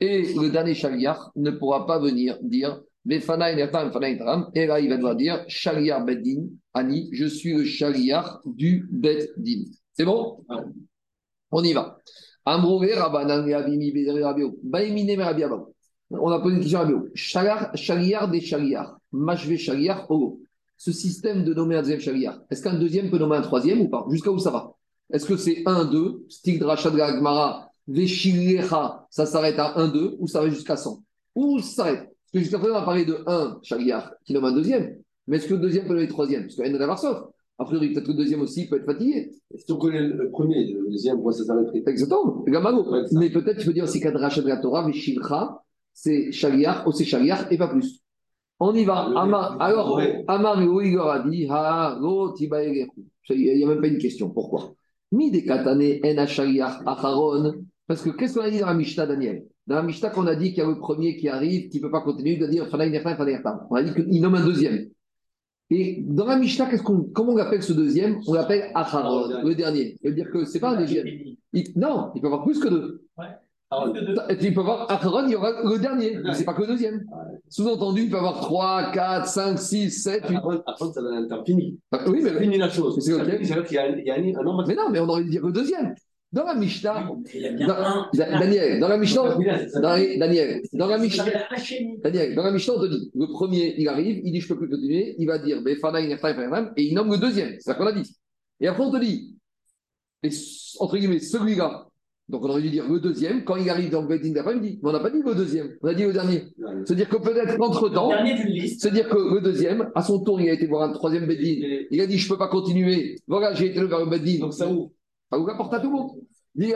[0.00, 3.50] le dernier chariar ne pourra pas venir dire Befana.
[3.52, 3.56] Et
[4.66, 7.08] là, il va devoir dire chariar Bedin Ani.
[7.12, 9.64] Je suis le chariar du Bedin.
[9.92, 10.44] C'est bon?
[11.50, 11.98] On y va.
[16.12, 17.08] On a posé une question à Rabio.
[17.14, 18.98] Chaliar des chaliars.
[19.12, 20.40] Machvé chaliar, Ogo.
[20.80, 23.90] Ce système de nommer un deuxième chaliar, est-ce qu'un deuxième peut nommer un troisième ou
[23.90, 24.06] pas?
[24.08, 24.72] Jusqu'à où ça va?
[25.12, 30.16] Est-ce que c'est 1, 2, stick de Rachad Gagmara, Veshilecha, ça s'arrête à 1, 2,
[30.18, 31.02] ou ça va jusqu'à 100
[31.34, 32.04] Où ça s'arrête?
[32.04, 34.96] Parce que jusqu'à présent, on a parlé de 1 chaliar qui nomme un deuxième.
[35.26, 36.44] Mais est-ce que le deuxième peut nommer le troisième?
[36.44, 37.28] Parce qu'il y a Varsov.
[37.58, 39.32] A priori, peut-être que le deuxième aussi peut être fatigué.
[39.54, 42.42] Si on connaît le premier, le deuxième, pourquoi ça s'arrêterait Exactement.
[43.12, 45.62] Mais peut-être tu peux dire aussi qu'Adra Shadra Torah, Veshilcha,
[45.92, 48.00] c'est Shaliach, ou c'est Shaliach et pas plus.
[48.60, 49.08] On y va.
[49.16, 49.98] Amar, alors,
[50.28, 51.98] Amar Igor a dit, Ha,
[52.36, 52.86] Tiba Il
[53.30, 54.30] n'y a même pas une question.
[54.30, 54.74] Pourquoi?
[57.86, 59.44] Parce que qu'est-ce qu'on a dit dans la Mishnah, Daniel?
[59.66, 61.82] Dans la Mishnah, qu'on a dit qu'il y a le premier qui arrive, qui ne
[61.82, 62.68] peut pas continuer, il doit dire.
[62.72, 62.78] On
[63.76, 64.88] a dit qu'il nomme un deuxième.
[65.70, 68.20] Et dans la Mishnah, qu'est-ce qu'on, comment on l'appelle ce deuxième?
[68.26, 69.96] On l'appelle Acharon, le dernier.
[70.02, 71.06] Ça veut dire que c'est pas un deuxième.
[71.52, 73.02] Il- non, il peut y avoir plus que deux.
[74.28, 76.18] Et puis il peut y avoir Acharon, il y aura le dernier.
[76.24, 77.04] Mais c'est pas que le deuxième.
[77.48, 80.36] Sous-entendu, il peut y avoir 3, 4, 5, 6, 7, 8.
[80.36, 81.78] Après, après, ça donne un temps fini.
[82.06, 82.98] Oui, mais, Fini la chose.
[83.00, 83.22] C'est ok.
[83.42, 85.30] C'est-à-dire qu'il y a, il y a un, nombre mais non, mais on aurait dû
[85.30, 85.94] dire le deuxième.
[86.32, 87.08] Dans la Mishnah,
[88.16, 89.36] Daniel, dans la Mishnah,
[89.80, 91.24] Daniel, dans la Mishnah.
[92.04, 94.56] Daniel, dans la Mishnah, on te dit, le premier, il arrive, il dit, je peux
[94.56, 97.54] plus continuer, il va dire, Befana, Inerta, Inerta, et il nomme le deuxième.
[97.54, 98.16] C'est ça qu'on a dit.
[98.60, 99.36] Et après, on te dit,
[100.22, 100.30] et,
[100.78, 101.89] entre guillemets, celui-là,
[102.30, 104.88] donc on aurait dû dire le deuxième, quand il arrive dans le Bedding d'après-midi, mais
[104.88, 106.44] on n'a pas dit le deuxième, on a dit le dernier.
[106.86, 108.10] C'est-à-dire que peut-être qu'entre-temps,
[108.78, 112.00] c'est-à-dire que le deuxième, à son tour, il a été voir un troisième Bedding, il
[112.00, 114.70] a dit, je ne peux pas continuer, voilà, j'ai été vers le Bedding, donc ça
[114.70, 114.92] ouvre.
[115.30, 116.10] Ça ouvre la porte à tout le monde.
[116.54, 116.72] Dit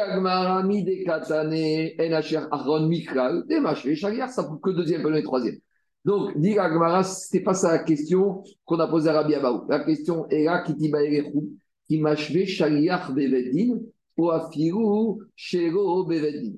[4.29, 5.57] ça prouve que le deuxième peut le troisième.
[6.05, 9.67] Donc, dit Agmara, c'était pas ça la question qu'on a posée à Rabbi Abaou.
[9.69, 11.51] La question est là, qui erechou,
[11.89, 13.81] qui machvé chagriar bevedin,
[14.17, 16.53] ou shero bevedin.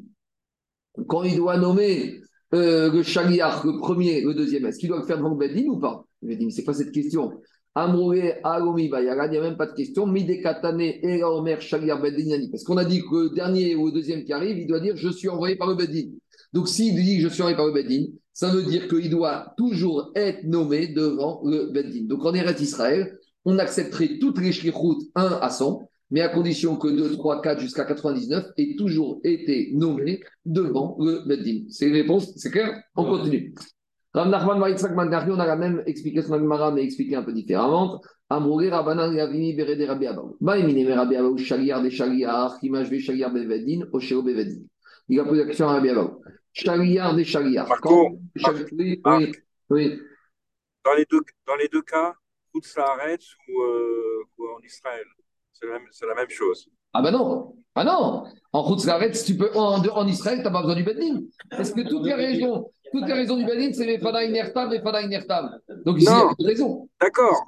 [1.09, 2.21] Quand il doit nommer
[2.55, 5.69] euh, le chagriar, le premier, le deuxième, est-ce qu'il doit le faire devant le bedin
[5.69, 7.41] ou pas mais c'est quoi cette question?
[7.75, 10.07] Amroué, Agomi, Bayaran, il n'y a même pas de question.
[10.07, 11.59] Midekatane, Era Omer,
[12.03, 12.49] Bedinani.
[12.51, 14.97] Parce qu'on a dit que le dernier ou le deuxième qui arrive, il doit dire
[14.97, 16.09] Je suis envoyé par le Bedin.
[16.55, 20.11] Donc s'il dit Je suis envoyé par le Bedin, ça veut dire qu'il doit toujours
[20.15, 22.07] être nommé devant le Bedin.
[22.07, 26.77] Donc en Eretz Israël, on accepterait toutes les shlichut 1 à 100, mais à condition
[26.77, 31.65] que 2, 3, 4 jusqu'à 99 aient toujours été nommés devant le Bedin.
[31.69, 33.55] C'est une réponse, c'est clair On continue.
[34.15, 38.01] Rav Nachman on a la même explication Gemara, mais expliquée un peu différemment.
[38.31, 40.37] Amroué Rabbanan Yavini Berede Rabbi Abaou.
[40.41, 44.63] Maïmine Rabbi Abaou, Shaliar des Shaliar, Kimashve Shaliar Bevedin, Osheo Bevedin.
[45.09, 46.23] Il a posé la question à Rabbi Abaou.
[46.53, 47.69] Shaliar des Shaliar.
[47.69, 48.19] Marco.
[49.69, 50.01] Oui.
[50.85, 52.15] Dans les deux, dans les deux cas,
[52.63, 55.05] Saaretz ou, euh, ou en Israël,
[55.59, 56.69] c'est la, même- c'est la même chose.
[56.93, 58.25] Ah ben non, ah non.
[58.53, 58.81] En route
[59.25, 61.21] tu peux en, en Israël, tu n'as pas besoin du Bedin.
[61.51, 64.81] Parce que toutes les raisons, toutes les raisons du Bedin, c'est les Fada Inertam, les
[64.81, 65.51] Fada Inertam.
[65.85, 66.35] Donc ici, il y a Non.
[66.35, 66.89] plus de raison.
[67.01, 67.45] D'accord,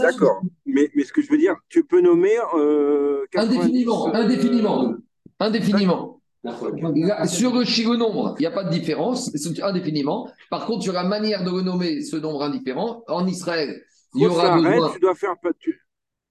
[0.00, 0.42] d'accord.
[0.66, 2.34] Mais, mais ce que je veux dire, tu peux nommer.
[2.56, 4.94] Euh, 90, Indéfiniment, euh, indéfiniment,
[5.40, 6.18] indéfiniment.
[6.44, 9.30] Là, Sur le, chi- le nombre, il n'y a pas de différence,
[9.62, 10.28] indéfiniment.
[10.50, 13.80] Par contre, sur la manière de renommer ce nombre indifférent, en Israël,
[14.14, 15.34] il y aura besoin, tu dois faire.
[15.60, 15.80] Tu,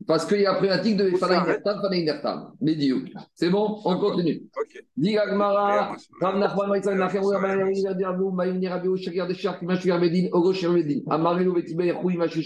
[0.08, 1.12] parce qu'il y a problématique de.
[2.62, 3.06] Les dieux.
[3.36, 4.44] C'est bon, on continue.
[5.18, 7.24] Agmara, Rav Nachman Nachem,
[8.88, 9.60] Oshakir de Shar,
[10.32, 10.54] Ogo
[11.54, 12.42] Betibé, Roui Machu.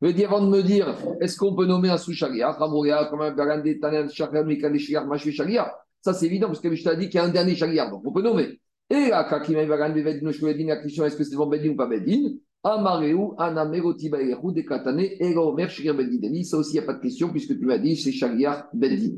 [0.00, 3.32] Je dis avant de me dire, est-ce qu'on peut nommer un sous-charia, Ramouria, comme un
[3.32, 7.08] Garande, Tanan, Shakar, Mikan, Shir, Machu Sharia Ça, c'est évident, parce que je t'ai dit
[7.08, 8.60] qu'il y a un dernier charia, donc on peut nommer.
[8.90, 11.76] Et là, Kakima Garande, Bedin, Oshko Bedin, la question, est-ce que c'est devant Bedin ou
[11.76, 16.42] pas Bedin Amareu, Anamero, Tibaïrou, Dekatane, Ero, Mer, Shir, Bedin.
[16.44, 19.16] Ça aussi, il n'y a pas de question, puisque tu m'as dit, c'est charia, Bedin.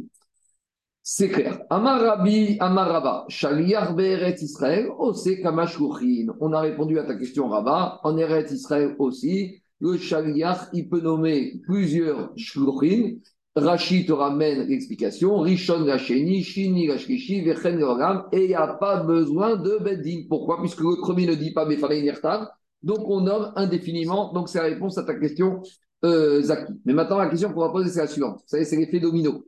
[1.02, 1.62] C'est clair.
[1.70, 6.34] Amar Rabbi, Amar Rabba, Shaliar Be'eret Israël, Ose Kamashluchin.
[6.40, 8.00] On a répondu à ta question, Rabba.
[8.04, 13.16] En Eret Israël aussi, le Shaliar, il peut nommer plusieurs Shluchin.
[13.56, 15.40] Rashi te ramène l'explication.
[15.40, 18.26] Rishon Gasheni, Shini Gashkishi, Vechen Gogam.
[18.30, 20.26] Et il n'y a pas besoin de Beddin.
[20.28, 20.60] Pourquoi?
[20.60, 22.46] Puisque le premier ne dit pas Befalei Nertav.
[22.82, 24.32] Donc on nomme indéfiniment.
[24.32, 25.62] Donc c'est la réponse à ta question,
[26.04, 26.72] euh, Zaki.
[26.84, 28.36] Mais maintenant, la question qu'on va poser, c'est la suivante.
[28.36, 29.44] Vous savez, c'est l'effet domino.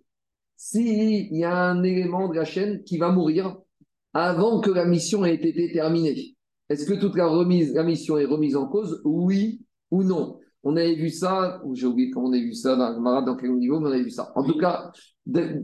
[0.57, 3.57] S'il y a un élément de la chaîne qui va mourir
[4.15, 6.37] avant que la mission ait été terminée,
[6.69, 9.01] est-ce que toute la, remise, la mission est remise en cause?
[9.05, 10.39] Oui ou non?
[10.63, 13.37] On avait vu ça, ou j'ai oublié comment on a vu ça dans Gemara, dans
[13.37, 14.31] quel niveau, mais on avait vu ça.
[14.37, 14.93] En tout cas,
[15.27, 15.61] de-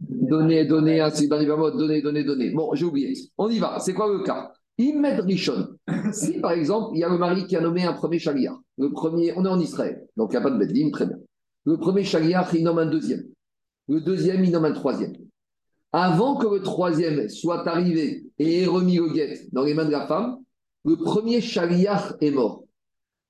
[0.00, 1.46] donner, donner, ainsi donner,
[2.02, 2.50] donner, donner.
[2.50, 3.14] Bon, j'ai oublié.
[3.38, 3.78] On y va.
[3.78, 4.52] C'est quoi le cas?
[4.78, 5.68] Immed Rishon.
[6.12, 8.90] Si, par exemple, il y a le mari qui a nommé un premier chaliar, le
[8.90, 11.16] premier, on est en Israël, donc il n'y a pas de Bedlim, très bien.
[11.64, 13.22] Le premier chaliar, il nomme un deuxième.
[13.88, 15.14] Le deuxième, il nomme un troisième.
[15.92, 19.90] Avant que le troisième soit arrivé et ait remis le guet dans les mains de
[19.90, 20.38] la femme,
[20.84, 22.64] le premier chariach est mort.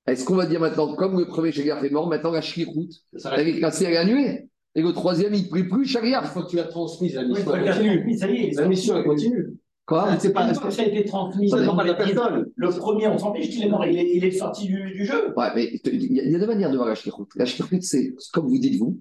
[0.07, 2.89] Est-ce qu'on va dire maintenant, comme le premier chariach est mort, maintenant la shlichut,
[3.35, 6.23] elle est cassée, elle est annulée Et le troisième, il ne prie plus chariach.
[6.23, 7.99] Une fois que tu l'as transmise, la mission il elle faut continue.
[7.99, 8.17] continue.
[8.17, 9.57] Ça y est, La mission, elle continue.
[9.85, 10.03] Quoi
[10.33, 12.45] pas Une fois que ça a été transmis, Ça dépend non, de la personne.
[12.55, 15.05] le premier, on s'en fiche qu'il est mort, il est, il est sorti du, du
[15.05, 15.33] jeu.
[15.35, 17.23] Ouais, mais il y, a- il y a deux manières de voir la shlichut.
[17.35, 18.99] La shlichut, c'est comme vous dites vous.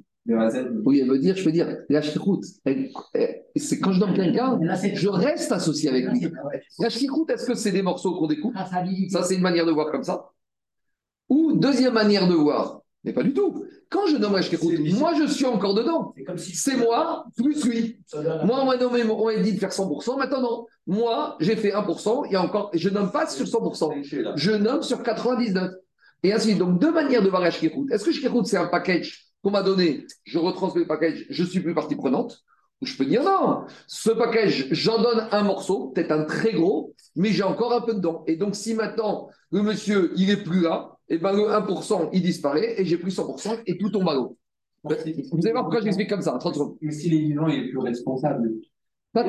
[0.84, 2.00] Oui, elle veut dire, je veux dire, la
[2.64, 2.90] elle-
[3.56, 4.58] c'est quand je donne quelqu'un,
[4.94, 6.28] je reste associé avec lui.
[6.80, 8.54] La shlichut, est-ce que c'est des morceaux qu'on découpe?
[8.54, 9.10] Traçabilité.
[9.10, 10.30] Ça, c'est une manière de voir comme ça.
[11.28, 13.64] Ou deuxième manière de voir, mais pas du tout.
[13.90, 16.14] Quand je nomme C'est- moi, je suis encore dedans.
[16.36, 17.98] C'est si moi plus lui.
[18.44, 20.16] Moi, on m'a nommé, on m'a dit de faire 100%.
[20.16, 20.66] Maintenant, non.
[20.86, 22.24] Moi, j'ai fait 1%.
[22.26, 23.90] Il y a encore, je nomme pas sur 100%.
[24.22, 24.32] là.
[24.36, 25.72] Je nomme sur 99.
[26.22, 27.86] Et ainsi, donc deux manières de voir la shkirut.
[27.90, 31.58] Est-ce que shkirut, c'est un package qu'on m'a donné, je retransmets le package, je suis
[31.60, 32.42] plus partie prenante?
[32.80, 36.94] Ou je peux dire non, ce package, j'en donne un morceau, peut-être un très gros,
[37.16, 38.22] mais j'ai encore un peu dedans.
[38.26, 42.22] Et donc, si maintenant le monsieur, il est plus là, et ben le 1%, il
[42.22, 44.38] disparaît, et j'ai pris 100% et tout tombe à l'eau.
[44.82, 46.76] Vous allez voir pourquoi je l'explique comme ça, 30 secondes.
[46.80, 48.50] Mais s'il est vivant, il est plus responsable.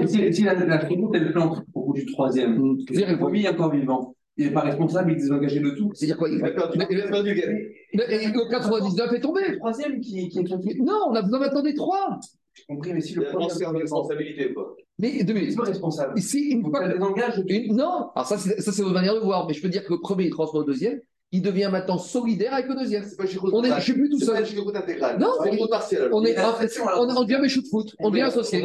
[0.01, 0.81] Et si, si la, la
[1.13, 4.61] elle plante au bout du troisième, c'est-à-dire, le premier est encore vivant, il n'est pas
[4.61, 5.91] responsable, il est désengagé de tout.
[5.93, 9.41] C'est-à-dire quoi il- Mais- le 99 est tombé.
[9.49, 10.75] Le troisième qui, qui est tombé.
[10.79, 12.17] Non, on a besoin maintenant des trois.
[12.53, 14.75] J'ai compris, mais si le premier transfert de responsabilité, quoi.
[14.99, 15.57] Mais deux minutes.
[15.57, 16.17] pas responsable.
[16.17, 19.53] Ici, une fois désengage non, alors ça, c'est ça, c'est votre manière de voir, mais
[19.53, 20.99] je peux dire que le premier, il transmet au deuxième,
[21.33, 23.03] il devient maintenant solidaire avec le deuxième.
[23.17, 24.75] Pas chez On est, je suis plus tout pas seul.
[24.75, 25.19] intégrale.
[25.19, 26.09] Non, c'est mais- une partielle.
[26.13, 28.63] On est, en fait, on, on devient de foot, on devient associé,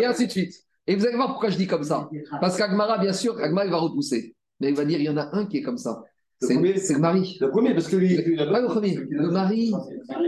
[0.00, 0.54] et ainsi de suite.
[0.86, 2.08] Et vous allez voir pourquoi je dis comme ça.
[2.40, 4.36] Parce qu'Agmara, bien sûr, Agmara, il va repousser.
[4.60, 6.04] Mais il va dire, il y en a un qui est comme ça.
[6.40, 7.38] C'est le mari.
[7.40, 9.72] Le premier, parce que lui, il a Pas le premier, le mari.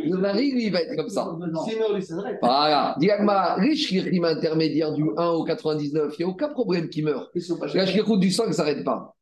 [0.04, 1.36] Le mari, lui, il va être comme ça.
[1.40, 2.04] Lui.
[2.42, 2.96] Voilà.
[2.98, 7.02] Dit Agmara, les shkirim intermédiaires du 1 au 99, il n'y a aucun problème qui
[7.02, 7.30] meurt.
[7.60, 9.14] Pas La shkirut du sang ne s'arrête pas.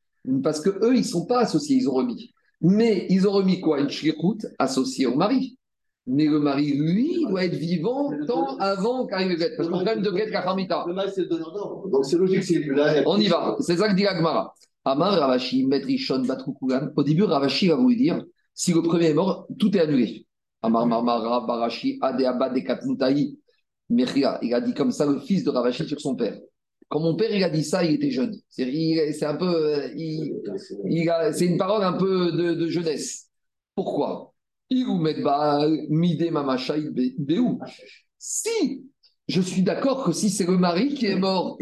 [0.42, 2.32] Parce que eux, ils ne sont pas associés, ils ont remis.
[2.60, 3.80] Mais ils ont remis quoi?
[3.80, 5.58] Une shkirut associée au mari.
[6.06, 9.56] Mais le mari, lui, il doit être vivant tant avant qu'arrive le guet.
[9.56, 10.84] Parce qu'on gagne de guet Kachamita.
[10.86, 11.88] Le mari, c'est le donneur d'ordre.
[11.88, 13.02] Donc c'est logique s'il est plus là.
[13.06, 13.56] On y va.
[13.60, 14.54] C'est ça que dit Agmara.
[14.84, 16.90] Amar Ravashi, Met Rishon, Batrukulan.
[16.94, 18.22] Au début, Ravashi va vous dire
[18.54, 20.26] si le premier est mort, tout est annulé.
[20.62, 23.38] Amar Marmara, Barashi, Adeaba, Dekatmutahi.
[23.88, 24.38] Mechia.
[24.42, 26.38] Il a dit comme ça le fils de Ravashi sur son père.
[26.88, 28.34] Quand mon père il a dit ça, il était jeune.
[28.48, 29.46] C'est un peu.
[29.46, 30.34] euh, il-
[30.88, 33.28] il a- c'est une parole un peu de, de jeunesse.
[33.74, 34.34] Pourquoi?
[38.18, 38.84] Si
[39.28, 41.58] je suis d'accord que si c'est le mari qui est mort,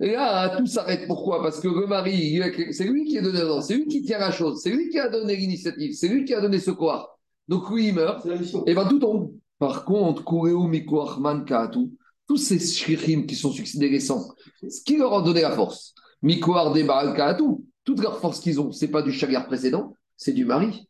[0.00, 1.06] et là tout s'arrête.
[1.06, 1.42] Pourquoi?
[1.42, 2.40] Parce que le mari,
[2.72, 5.08] c'est lui qui est dedans, c'est lui qui tient la chose, c'est lui qui a
[5.08, 7.18] donné l'initiative, c'est lui qui a donné ce quoi.
[7.48, 8.24] Donc lui, il meurt,
[8.66, 9.32] et bien tout tombe.
[9.58, 11.90] Par contre, Kureu Mikoachman Kaatu,
[12.26, 14.34] tous ces shririm qui sont succédés récents,
[14.68, 17.44] ce qui leur a donné la force, Mikoar de Baal Kaatu,
[17.84, 20.86] toute leur force qu'ils ont, c'est pas du chariar précédent, c'est du mari.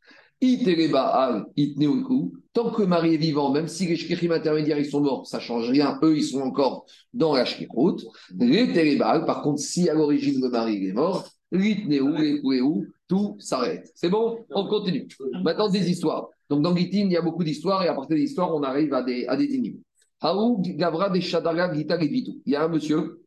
[2.53, 5.71] Tant que mari est vivant, même si les shririm intermédiaires ils sont morts, ça change
[5.71, 8.05] rien, eux ils sont encore dans la shkirut.
[8.39, 11.29] Les par contre, si à l'origine le mari est mort,
[13.09, 13.91] tout s'arrête.
[13.95, 14.39] C'est bon?
[14.51, 15.07] On continue.
[15.43, 16.29] Maintenant, des histoires.
[16.51, 18.93] Donc, dans Gitin, il y a beaucoup d'histoires, et à partir des histoires, on arrive
[18.93, 19.47] à des, à des
[20.25, 21.99] Gavra Gita.
[22.01, 23.25] Il y a un monsieur,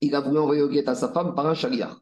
[0.00, 2.00] il a voulu envoyer au guet à sa femme par un chagriar.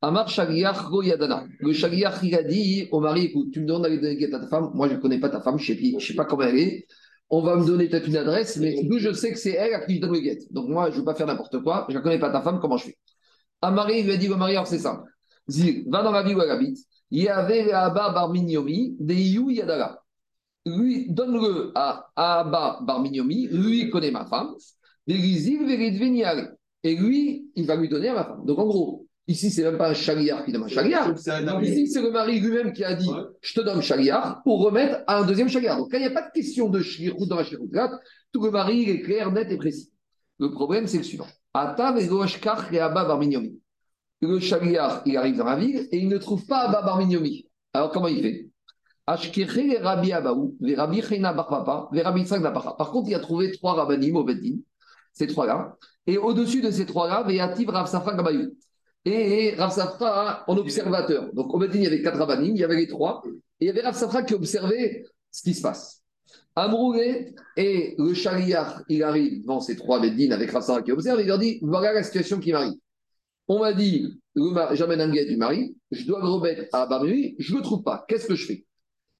[0.00, 1.44] Amar Shagriar Goyadana.
[1.60, 4.40] Le chagriar, il a dit au mari écoute, tu me demandes d'aller donner guet à
[4.40, 4.70] ta femme.
[4.74, 6.86] Moi, je ne connais pas ta femme, je ne sais, pas comment elle est.
[7.30, 9.84] On va me donner peut-être une adresse, mais d'où je sais que c'est elle à
[9.84, 10.38] qui je donne le guet.
[10.50, 11.86] Donc, moi, je ne veux pas faire n'importe quoi.
[11.88, 12.98] Je ne connais pas ta femme, comment je fais?
[13.60, 15.08] Amari il lui a dit au mari alors c'est simple.
[15.48, 16.78] Zil, va dans la ville où elle habite.
[17.10, 20.01] Il y avait Abba Barminyomi, des You Yadala.
[20.64, 24.54] Lui, donne-le à Abba Barminyomi, lui connaît ma femme.
[25.08, 25.14] Et
[26.96, 28.44] lui, il va lui donner à ma femme.
[28.46, 31.18] Donc en gros, ici, c'est même pas un chariar qui donne un chariar.
[31.18, 31.68] C'est un Donc, ami.
[31.68, 33.22] ici, c'est le mari lui-même qui a dit Ouais.
[33.40, 35.78] Je te donne chariar pour remettre à un deuxième chariar.
[35.78, 37.90] Donc, quand il n'y a pas de question de shirut dans la là,
[38.32, 39.90] tout le mari il est clair, net et précis.
[40.38, 43.20] Le problème, c'est le suivant Ata et Abba.
[44.20, 47.46] Le chariar, il arrive dans la ville et il ne trouve pas Abba Barminyomi.
[47.72, 48.51] Alors, comment il fait?
[49.06, 52.24] Rabbi Abaou, Rabbi Chena Bar Papa, les Rabbi.
[52.24, 54.58] Par contre, il a trouvé trois rabbanim au Beddin,
[55.12, 55.76] ces trois-là.
[56.06, 58.56] Et au-dessus de ces trois-là, Veyativ Rav Safra Gabayou.
[59.04, 61.32] Et Rav Safra en observateur.
[61.34, 63.22] Donc au Beddin, il y avait quatre rabbanim, il y avait les trois.
[63.60, 66.02] Et il y avait Rav Safra qui observait ce qui se passe.
[66.54, 71.20] Amroué et le chariar, il arrive devant ces trois Beddin avec Rav Safra qui observe,
[71.20, 72.78] il leur dit voilà la situation qui m'arrive.
[73.48, 74.20] On m'a dit,
[74.72, 77.82] j'amène un guet du mari, je dois le remettre à Barmui, je ne le trouve
[77.82, 78.04] pas.
[78.06, 78.64] Qu'est-ce que je fais?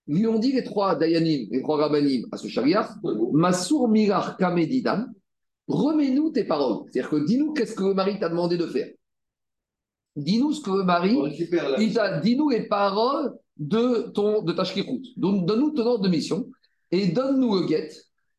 [0.09, 2.89] Lui ont dit les trois Dayanim, les trois Rabbanim à ce chariach,
[3.33, 5.07] Masour Mirar Kamedidan,
[5.69, 6.85] remets-nous tes paroles.
[6.91, 8.89] C'est-à-dire que dis-nous qu'est-ce que le mari t'a demandé de faire.
[10.17, 11.17] Dis-nous ce que le mari,
[12.23, 15.03] dis-nous les paroles de, ton, de ta shkirut.
[15.17, 16.49] Donne-nous ton ordre de mission
[16.91, 17.91] et donne-nous le guet.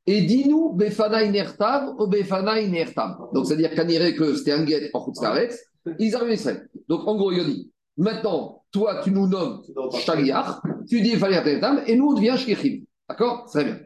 [0.05, 3.17] Et dis-nous Befana Inertav ou Befana Inertav.
[3.33, 5.57] Donc, c'est-à-dire qu'on dirait que c'était un guet en Khutzkaretz,
[5.97, 6.53] ils arrivent en.
[6.89, 9.61] Donc, en gros, il dit maintenant, toi, tu nous nommes
[9.91, 10.59] Shaliach,
[10.89, 12.83] tu dis Inertav, et nous, on devient Shkichim.
[13.07, 13.45] D'accord?
[13.45, 13.79] Très bien.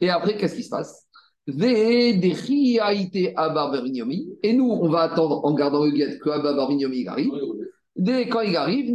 [0.00, 1.06] Et après, qu'est-ce qui se passe?
[1.46, 2.12] Et
[4.52, 7.32] nous, on va attendre en gardant le guet que Abba Barignomi arrive.
[7.96, 8.94] Dès quand il arrive.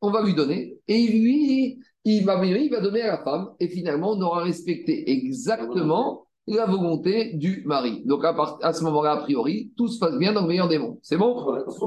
[0.00, 0.76] On va lui donner.
[0.86, 3.48] Et lui, il va, il va donner à la femme.
[3.60, 8.02] Et finalement, on aura respecté exactement la volonté du mari.
[8.04, 10.68] Donc, à, part- à ce moment-là, a priori, tout se passe bien dans le meilleur
[10.68, 10.98] des mondes.
[11.02, 11.34] C'est bon?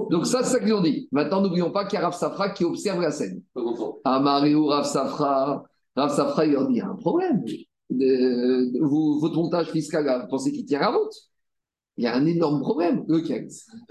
[0.09, 1.07] Donc, ça, c'est ça qu'ils ont dit.
[1.11, 3.41] Maintenant, n'oublions pas qu'il y a Rav Safra qui observe la scène.
[4.05, 5.63] Amariou Rav Safra?
[5.95, 7.43] Rav Safra, il leur dit il y a un problème.
[7.89, 11.13] De- de- vous- votre montage fiscal, là, vous pensez qu'il tient la route?
[11.97, 13.05] Il y a un énorme problème.
[13.07, 13.47] Lequel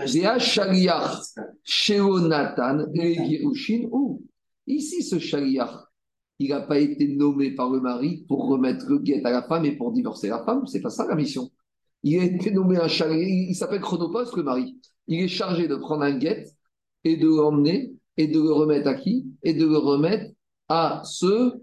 [0.06, 1.20] shaliach
[1.62, 3.88] Sheonatan et Girushin.
[3.92, 4.22] Ou
[4.66, 5.72] ici, ce shaliach,
[6.38, 9.64] il n'a pas été nommé par le mari pour remettre le guet à la femme
[9.64, 10.66] et pour divorcer la femme.
[10.66, 11.50] C'est pas ça la mission.
[12.02, 12.88] Il a été nommé un.
[12.88, 14.76] Il s'appelle Chronopost, le mari.
[15.06, 16.44] Il est chargé de prendre un guet
[17.04, 19.26] et de l'emmener et de le remettre à qui?
[19.42, 20.32] Et de le remettre
[20.68, 21.60] à ce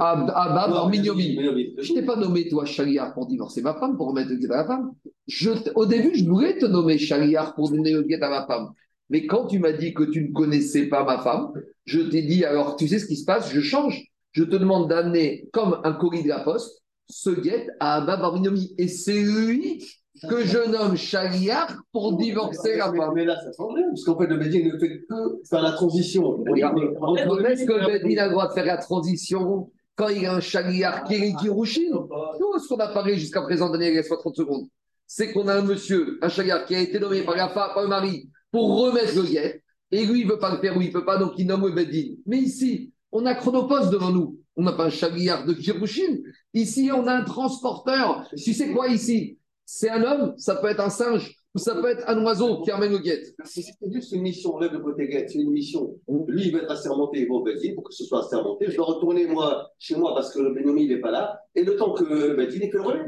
[0.00, 1.38] à, à Bab Arminiomi.
[1.78, 4.56] Je t'ai pas nommé toi Shaliar pour divorcer ma femme, pour remettre le guet à
[4.58, 4.92] la femme.
[5.26, 8.70] Je, au début, je voulais te nommer Shaliar pour donner le guet à ma femme.
[9.10, 11.52] Mais quand tu m'as dit que tu ne connaissais pas ma femme,
[11.84, 14.02] je t'ai dit alors tu sais ce qui se passe, je change.
[14.32, 18.74] Je te demande d'amener comme un colis de la poste ce guet à Abba Barminomi.
[18.78, 19.84] Et c'est lui
[20.28, 23.12] que je nomme Shaliar pour divorcer la femme.
[23.14, 25.14] mais là, ça change rien, parce qu'en fait, le Bédine ne fait que
[25.48, 26.44] faire la transition.
[26.46, 30.34] Est-ce que le Bedin a le droit de faire la transition quand il y a
[30.34, 34.36] un chagriard qui est Girushin Nous, ce qu'on a parlé jusqu'à présent, Daniel, laisse-moi 30
[34.36, 34.68] secondes,
[35.06, 37.82] c'est qu'on a un monsieur, un chagriard qui a été nommé par la femme, par
[37.82, 40.80] le mari, pour remettre le guet, et lui, il ne veut pas le faire ou
[40.80, 42.18] il ne peut pas, donc il nomme le.
[42.26, 44.38] Mais ici, on a Chronopost devant nous.
[44.54, 46.18] On n'a pas un chagriard de Girushin.
[46.54, 48.28] Ici, on a un transporteur.
[48.36, 49.38] Tu sais quoi ici?
[49.64, 52.92] C'est un homme, ça peut être un singe, ça peut être un oiseau qui amène
[52.92, 53.22] le guet.
[53.44, 55.98] Si c'était juste une mission, on lève le côté guet, c'est une mission.
[56.26, 58.70] Lui, il va être assermenté, il va au Bédine pour que ce soit assermenté.
[58.70, 61.38] Je dois retourner, moi, chez moi, parce que le Bénomi, il n'est pas là.
[61.54, 63.04] Et le temps que le Bédine, il fait le relais.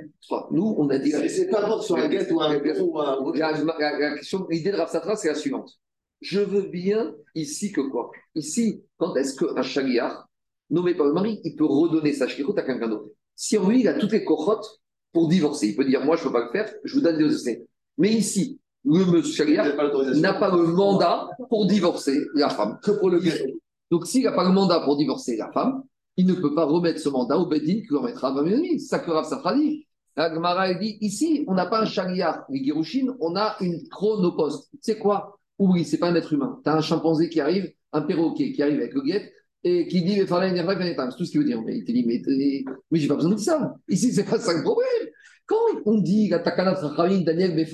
[0.51, 1.11] Nous, on a dit.
[1.11, 3.34] C'est- peu importe sur un guet ou un ou un.
[3.38, 5.70] La, question, l'idée de Rav Satra, c'est la suivante.
[6.20, 8.11] Je veux bien ici que quoi?
[8.34, 10.28] Ici, quand est-ce qu'un chagriard,
[10.70, 13.09] nommé par le mari, il peut redonner sa shkirut à quelqu'un d'autre?
[13.36, 14.80] Si en lui, il a toutes les cochottes
[15.12, 17.16] pour divorcer, il peut dire Moi, je ne peux pas le faire, je vous donne
[17.16, 17.66] des dossiers.
[17.99, 23.18] Mais ici, le monsieur n'a pas le mandat pour divorcer la femme, que pour le
[23.18, 23.55] guet.
[23.90, 25.82] Donc, s'il n'a pas le mandat pour divorcer la femme,
[26.16, 28.80] il ne peut pas remettre ce mandat au Bedin qui le remettra à Bamini.
[28.80, 29.86] C'est ça que Rav Safra dit.
[30.16, 33.88] La Gemara, elle dit ici, on n'a pas un chariard, les Girushin, on a une
[33.88, 34.70] chronoposte.
[34.70, 35.38] Tu sais quoi?
[35.59, 36.61] Oublie, c'est pas un être humain.
[36.62, 39.32] Tu as un chimpanzé qui arrive, un perroquet qui arrive avec le guet
[39.64, 41.61] et qui dit mais fallait une c'est tout ce qu'il veut dire.
[41.62, 43.74] Mais il te dit mais, mais, mais j'ai pas besoin de ça.
[43.88, 44.88] Ici, c'est pas ça le problème.
[45.47, 47.66] Quand on dit la Takana Daniel,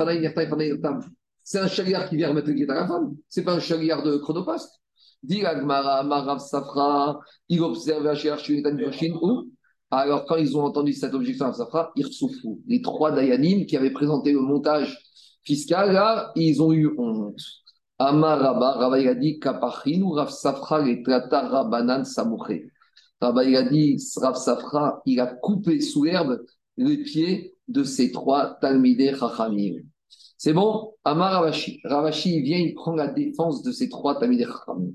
[1.43, 3.17] c'est un chariard qui vient remettre le guet à la femme.
[3.29, 4.81] C'est pas un chariard de chronoposte.
[5.23, 8.09] Dit la Gemara, Marav Safra, il observe
[9.23, 9.51] où?
[9.91, 12.07] Alors, quand ils ont entendu cette objection à Safra, ils
[12.41, 12.61] fou.
[12.67, 14.97] Les trois Dayanim qui avaient présenté le montage
[15.45, 17.41] fiscal, là, ils ont eu honte.
[17.99, 22.71] Amar Rabba, Rabba il a dit Kapachin ou Rav Safra les trata Rabanan Samouché.
[23.21, 26.41] Rabba il a dit Rav Safra, il a coupé sous l'herbe
[26.79, 29.77] les pieds de ces trois Talmidei Chachamim.
[30.37, 30.93] C'est bon?
[31.05, 31.81] Amar Ravashi.
[31.85, 34.93] Ravashi, vient, il prend la défense de ces trois Talmidei Chachamim.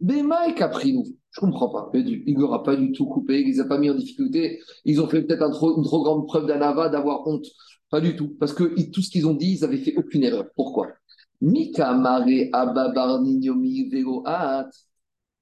[0.00, 1.04] Bema et Caprinou.
[1.30, 1.90] Je comprends pas.
[1.94, 4.60] Il ne l'aura pas du tout coupé, il les a pas mis en difficulté.
[4.84, 7.46] Ils ont fait peut-être une trop grande preuve d'anava, d'avoir honte.
[7.90, 8.36] Pas du tout.
[8.40, 10.46] Parce que tout ce qu'ils ont dit, ils avaient fait aucune erreur.
[10.56, 10.88] Pourquoi?
[11.40, 14.68] Mika mare ababar ninyomi vero at.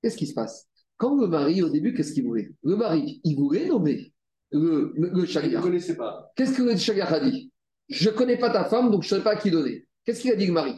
[0.03, 0.67] Qu'est-ce qui se passe?
[0.97, 2.51] Quand le mari, au début, qu'est-ce qu'il voulait?
[2.63, 4.13] Le mari, il voulait nommer
[4.51, 6.33] le, le, le ne connaissait pas.
[6.37, 7.53] Qu'est-ce que le chagrin a dit?
[7.89, 9.87] Je ne connais pas ta femme, donc je ne sais pas à qui donner.
[10.05, 10.75] Qu'est-ce qu'il a dit le mari?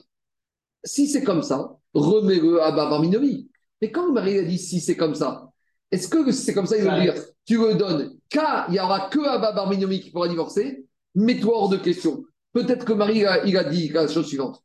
[0.85, 3.51] Si c'est comme ça, remets-le à Baba Minomi.
[3.81, 5.51] Mais quand le mari a dit si c'est comme ça,
[5.91, 7.15] est-ce que c'est comme ça, il veut dire
[7.45, 10.87] tu le donnes qu'à, il n'y aura que à Baba Minomi qui pourra divorcer?
[11.15, 12.25] Mets-toi hors de question.
[12.53, 14.63] Peut-être que Marie, a, il a dit la chose suivante.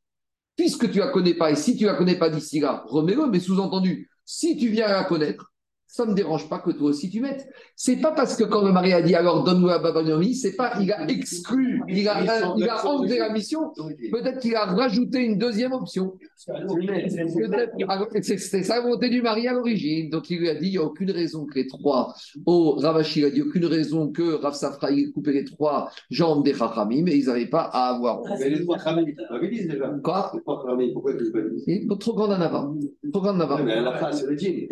[0.55, 3.39] Puisque tu la connais pas, et si tu la connais pas d'ici là, remets-le, mais
[3.39, 5.51] sous-entendu, si tu viens à la connaître,
[5.95, 7.47] ça ne me dérange pas que toi aussi tu mettes.
[7.77, 10.73] C'est pas parce que quand le mari a dit alors donne-nous à Babanomi, c'est pas
[10.81, 12.21] il a exclu, il a,
[12.57, 13.71] il a enlevé la mission.
[14.11, 16.17] Peut-être qu'il a rajouté une deuxième option.
[18.21, 20.09] C'est c'est sa volonté du mari à l'origine.
[20.09, 22.13] Donc il lui a dit il n'y a aucune raison que les trois.
[22.45, 26.43] Oh, Ravashi il a dit aucune raison que Rav Safra ait coupé les trois jambes
[26.43, 28.21] des Chachamim, mais ils n'avaient pas à avoir.
[28.37, 29.87] Mais les trois dit déjà.
[30.03, 30.31] Quoi?
[30.33, 31.13] Les trois pourquoi
[31.99, 32.75] Trop grande en avant.
[33.13, 33.63] Trop grande en avant.
[33.63, 34.67] Mais la c'est le djinn.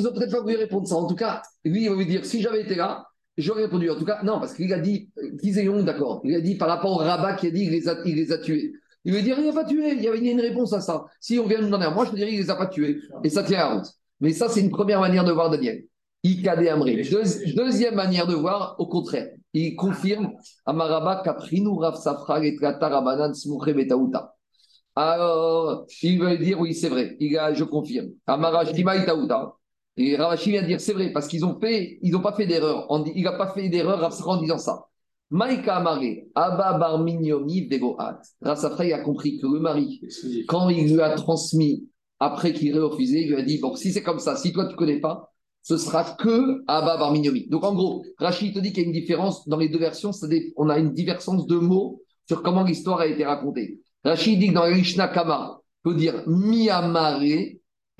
[0.00, 0.96] Ils ont, peut-être pas voulu répondre ça.
[0.96, 3.90] En tout cas, lui, il va lui dire si j'avais été là, j'aurais répondu.
[3.90, 6.20] En tout cas, non, parce qu'il a dit, Kizéon, d'accord.
[6.24, 8.32] Il a dit par rapport au rabat qui a dit il les a, il les
[8.32, 8.72] a tués.
[9.04, 9.92] Il lui dit il n'a pas tué.
[9.92, 11.04] Il y a une réponse à ça.
[11.20, 13.00] Si on vient nous donner à moi, je te dirais il les a pas tués.
[13.24, 13.86] Et ça tient la route.
[14.20, 15.84] Mais ça, c'est une première manière de voir Daniel.
[16.22, 16.60] Ikade.
[17.10, 19.28] Deux- deuxième manière de voir, au contraire.
[19.54, 20.32] Il confirme
[20.66, 24.34] Amaraba Kaprinu Rav Safra et Rabanan Smuche Betaouta.
[24.94, 27.16] Alors, il va dire oui, c'est vrai.
[27.20, 28.08] Il a, je confirme.
[28.26, 29.54] Amarashima Itaouta.
[29.96, 32.46] Et Ravashi vient de dire c'est vrai, parce qu'ils ont fait, ils n'ont pas fait
[32.46, 32.86] d'erreur.
[33.14, 34.86] Il n'a pas fait d'erreur en disant ça.
[35.30, 38.20] Maïka Amare, Abba Barminyomi Vegoat.
[38.42, 40.00] Rav Safra, il a compris que le mari,
[40.48, 41.88] quand il lui a transmis,
[42.18, 44.66] après qu'il ait refusé, il lui a dit Bon, si c'est comme ça, si toi
[44.66, 45.30] tu ne connais pas,
[45.62, 47.48] ce sera que Abba Barminyomi.
[47.48, 50.12] Donc en gros, Rachid te dit qu'il y a une différence dans les deux versions,
[50.12, 53.80] c'est-à-dire on a une divergence de mots sur comment l'histoire a été racontée.
[54.04, 57.20] Rachid dit que dans Rishna Kama, faut dire Miyamare,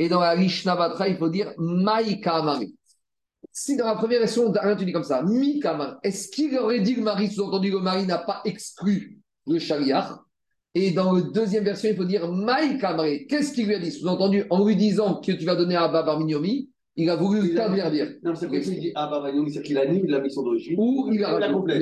[0.01, 2.62] et dans la Rishna Batra, il faut dire Maïkamare.
[3.53, 7.01] Si dans la première version, tu dis comme ça, Mikamare, est-ce qu'il aurait dit que
[7.01, 10.24] le mari, sous-entendu, le mari n'a pas exclu le chariar
[10.74, 13.26] Et dans la deuxième version, il faut dire Maïkamare.
[13.28, 13.92] Qu'est-ce qu'il lui a dit?
[13.92, 17.61] Sous-entendu, en lui disant que tu vas donner à Abba Barminyomi, il a voulu Il
[17.61, 18.14] a- le dire.
[18.22, 20.76] Non, c'est pour ça qu'il dit bah, Vanyomi, c'est qu'il annule la mission d'origine.
[20.78, 21.78] Ou il a rajouté.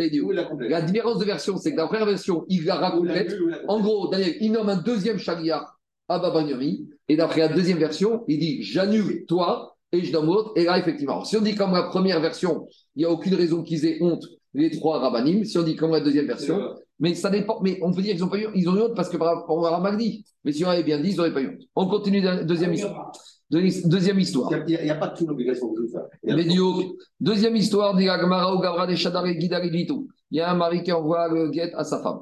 [0.68, 3.36] la différence de version, c'est que dans la première version, il ou la
[3.68, 5.77] En gros, Daniel, il nomme un deuxième chariar
[6.08, 6.88] à Babagnomi.
[7.08, 10.52] Et d'après la deuxième version, il dit J'annule toi et je donne l'autre.
[10.56, 13.62] Et là, effectivement, si on dit comme la première version, il n'y a aucune raison
[13.62, 15.44] qu'ils aient honte, les trois rabbinim.
[15.44, 17.60] Si on dit comme la deuxième version, mais ça dépend.
[17.62, 19.34] Mais on peut dire qu'ils ont pas eu, ils ont eu honte parce que par
[19.36, 20.24] rapport à Magdi.
[20.44, 21.62] Mais si on avait bien dit, ils n'auraient pas eu honte.
[21.76, 23.12] On continue la deuxième histoire.
[23.50, 24.50] Deux- Deuxième histoire.
[24.52, 26.06] Il n'y a, il y a pas toute de tout ça.
[26.22, 26.82] Il y a- Médiocre.
[27.18, 29.64] Deuxième histoire, dit Agmara ou Gavra des Shadar et Guidar.
[29.64, 29.96] Il
[30.30, 32.20] y a un mari qui envoie le guet à sa femme.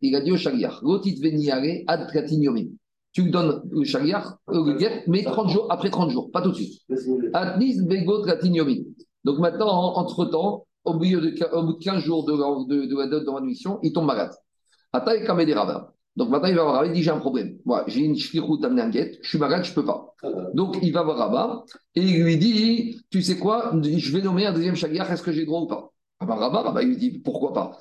[0.00, 2.10] Il a dit au Shaliar, Rotit veniare ad.
[3.12, 6.50] Tu donnes le Shaliar, euh, le guet, mais 30 jours, après 30 jours, pas tout
[6.50, 6.80] de suite.
[7.32, 7.78] Atnis.
[9.24, 12.32] Donc maintenant, en- entre-temps, au, bout de 15 jours de,
[12.98, 14.32] la date de mission, il tombe malade.
[14.92, 15.88] Rabbins.
[16.16, 17.58] Donc maintenant, il va voir Rabba, il dit J'ai un problème.
[17.86, 20.14] J'ai une shlichut amener un guet, je suis malade, je ne peux pas.
[20.54, 24.46] Donc il va voir Rabat et il lui dit Tu sais quoi, je vais nommer
[24.46, 25.92] un deuxième shaliach, est-ce que j'ai droit ou pas?
[26.20, 27.78] Ah Rabat, il dit Pourquoi pas?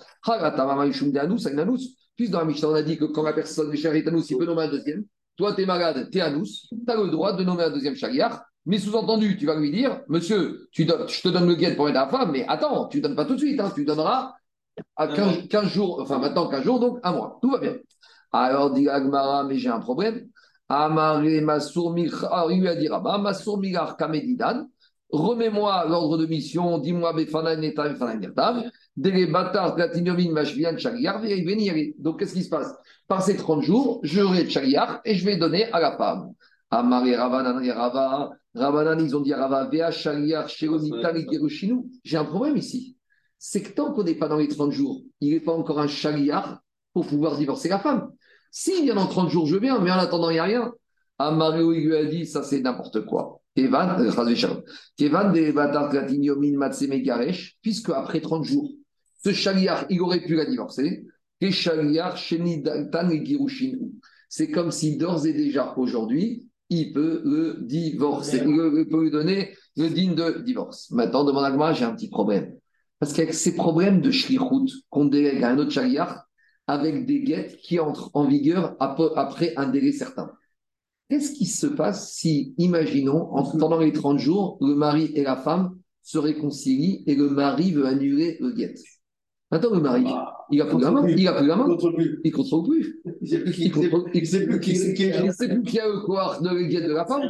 [2.15, 4.45] Puisque dans la Mishnah, on a dit que quand la personne est anous, il peut
[4.45, 5.05] nommer un deuxième.
[5.35, 7.95] Toi, tu es malade, tu es anous, tu as le droit de nommer un deuxième
[7.95, 8.33] shaliach.
[8.65, 11.87] Mais sous-entendu, tu vas lui dire Monsieur, tu donnes- je te donne le guet pour
[11.87, 14.33] aider la femme, mais attends, tu ne donnes pas tout de suite, hein, tu donneras
[14.95, 17.39] à 15, 15 jours, enfin maintenant 15 jours, donc un mois.
[17.41, 17.75] Tout va bien.
[18.31, 20.27] Alors dit Agmara, mais j'ai un problème.
[20.69, 24.67] Amaré Masour Michar, alors il lui a dit Rabat, Masour Michar Kamedidan,
[25.09, 27.61] remets-moi l'ordre de mission, dis-moi Befanan
[31.45, 31.93] venir.
[31.99, 32.73] Donc qu'est-ce qui se passe?
[33.07, 36.33] Par ces 30 jours, j'aurai Chagriar et je vais donner à la femme.
[36.69, 41.85] Amaré Ravanan et Rava, Ravanan, ils ont dit Rava, Vea et Gerushinu.
[42.03, 42.97] J'ai un problème ici.
[43.39, 45.87] C'est que tant qu'on n'est pas dans les 30 jours, il n'est pas encore un
[45.87, 46.61] Chagriar
[46.93, 48.11] pour pouvoir divorcer la femme.
[48.51, 50.73] S'il vient dans 30 jours, je viens, mais en attendant, il n'y a rien.
[51.19, 53.36] Amario, il lui a dit, ça c'est n'importe quoi.
[53.57, 54.61] Kevan, euh.
[54.97, 55.91] Kevan de Batar
[56.57, 58.71] Matseme Garesh, puisque après 30 jours,
[59.23, 61.05] ce chaliar, il aurait pu la divorcer.
[61.41, 63.77] Et chaliar, Sheni Daltan et Girushin.
[64.29, 68.37] C'est comme si d'ores et déjà, aujourd'hui, il peut le divorcer.
[68.45, 70.91] Il peut lui donner le digne de divorce.
[70.91, 72.53] Maintenant, demande à moi, j'ai un petit problème.
[72.99, 76.25] Parce qu'avec ces problèmes de shlichut qu'on délègue à un autre chaliar,
[76.67, 80.31] avec des guettes qui entrent en vigueur ap- après un délai certain.
[81.09, 85.37] Qu'est-ce qui se passe si, imaginons, en, pendant les 30 jours, le mari et la
[85.37, 88.73] femme se réconcilient et le mari veut annuler le guet?
[89.49, 90.03] Maintenant, le mari,
[90.51, 91.65] il a plus la main, il a plus la main,
[92.25, 93.01] il ne contrôle plus.
[93.21, 95.03] Il sait plus qui Il il sait contrôle- plus- il sait plus qui c'est qui
[95.03, 95.25] est.
[95.25, 97.23] il sait plus qui a le pouvoir de le guet de la femme.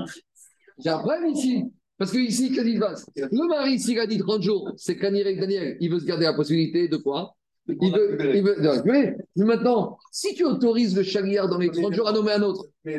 [0.83, 1.63] J'ai un problème ici.
[1.99, 3.05] Parce que ici, qu'est-ce qui se passe?
[3.15, 6.25] Le mari, s'il a dit 30 jours, c'est qu'Anir avec Daniel, il veut se garder
[6.25, 7.36] la possibilité de quoi?
[7.67, 9.15] Il veut, il veut, de récupérer.
[9.35, 12.65] Mais maintenant, si tu autorises le chagriard dans les 30 jours à nommer un autre,
[12.85, 12.95] Mais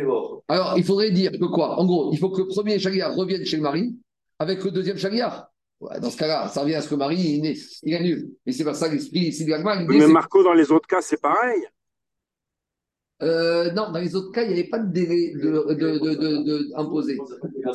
[0.48, 3.44] alors il faudrait dire que quoi En gros, il faut que le premier chagriard revienne
[3.44, 3.96] chez le mari
[4.38, 5.50] avec le deuxième chagriard.
[5.80, 8.30] Ouais, dans ce cas-là, ça revient à ce que le mari, il, est, il annule.
[8.46, 11.00] Et c'est pour ça que l'esprit ici de dit Mais Marco, dans les autres cas,
[11.00, 11.62] c'est pareil.
[13.22, 16.14] Euh, non, dans les autres cas, il n'y avait pas de délai de, de, de,
[16.14, 17.18] de- de- imposé.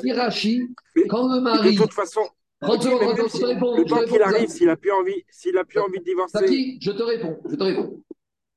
[0.04, 1.76] Hirachi, Mais- quand le mari.
[1.76, 2.22] de toute façon,
[2.64, 3.78] 30 secondes, même 30 secondes, si- je te réponds.
[3.78, 6.78] le temps qu'il arrive, s'il a plus envie, s'il a plus envie de divorcer, Zaki,
[6.82, 8.04] je te réponds, je te réponds.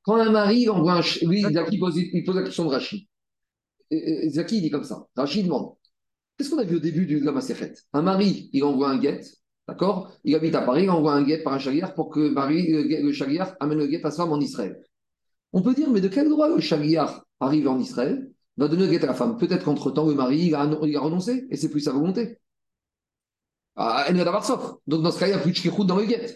[0.03, 1.01] Quand un mari il envoie un.
[1.27, 3.07] Lui, Zaki pose, il pose la question de Rachid.
[3.91, 5.07] Et- et Zaki, il dit comme ça.
[5.17, 5.73] Rachid demande
[6.39, 9.21] Qu'est-ce qu'on a vu au début du Lamasséchet Un mari, il envoie un guet,
[9.67, 10.13] d'accord?
[10.23, 12.83] Il habite à Paris, il envoie un guet par un chagriar pour que Marie, le,
[12.83, 14.83] guet- le chagriar amène le guet à sa femme en Israël.
[15.55, 18.93] On peut dire, mais de quel droit le chagriar arrive en Israël, va donner le
[18.93, 21.71] guet à la femme Peut-être qu'entre-temps, le mari, il a, il a renoncé et c'est
[21.71, 22.37] plus sa volonté.
[23.77, 24.75] Ah, elle d'avoir sauf.
[24.87, 26.35] Donc dans ce cas, il n'y a plus de dans le guet.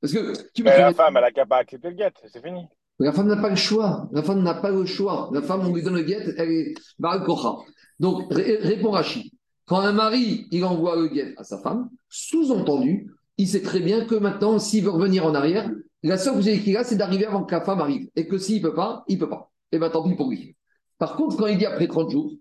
[0.00, 2.66] Parce que tu Mais la femme, elle a qu'à pas accepter le guet, c'est fini.
[2.98, 4.08] la femme n'a pas le choix.
[4.12, 5.30] La femme n'a pas le choix.
[5.32, 7.54] La femme, on lui donne le guet, elle est Baal Kocha.
[8.00, 9.30] Donc, ré- répond Rachid.
[9.64, 14.04] Quand un mari, il envoie le guet à sa femme, sous-entendu, il sait très bien
[14.04, 15.70] que maintenant, s'il veut revenir en arrière,
[16.02, 18.08] la seule possibilité qu'il a, c'est d'arriver avant que la femme arrive.
[18.16, 19.52] Et que s'il ne peut pas, il ne peut pas.
[19.70, 20.56] Et bien, tant pis pour lui.
[20.98, 22.32] Par contre, quand il dit après 30 jours,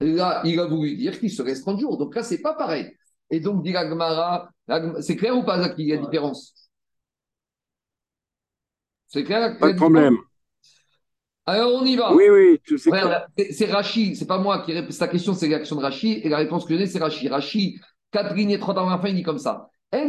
[0.00, 1.96] là, il a voulu dire qu'il se reste 30 jours.
[1.96, 2.90] Donc là, c'est pas pareil.
[3.30, 3.74] Et donc, dit
[5.00, 6.54] c'est clair ou pas, Zaki, il y a différence?
[9.08, 10.16] C'est clair la- pas de problème.
[11.46, 12.14] Alors, on y va.
[12.14, 12.90] Oui, oui, tu sais
[13.52, 14.94] c'est- Rachid, c'est pas moi qui réponds.
[14.98, 16.24] Ta question, c'est l'action de Rachid.
[16.24, 17.28] Et la réponse que je donne, c'est.
[17.28, 19.68] Rachid, 4 lignes et 30 avant la fin, il dit comme ça.
[19.92, 20.00] Ça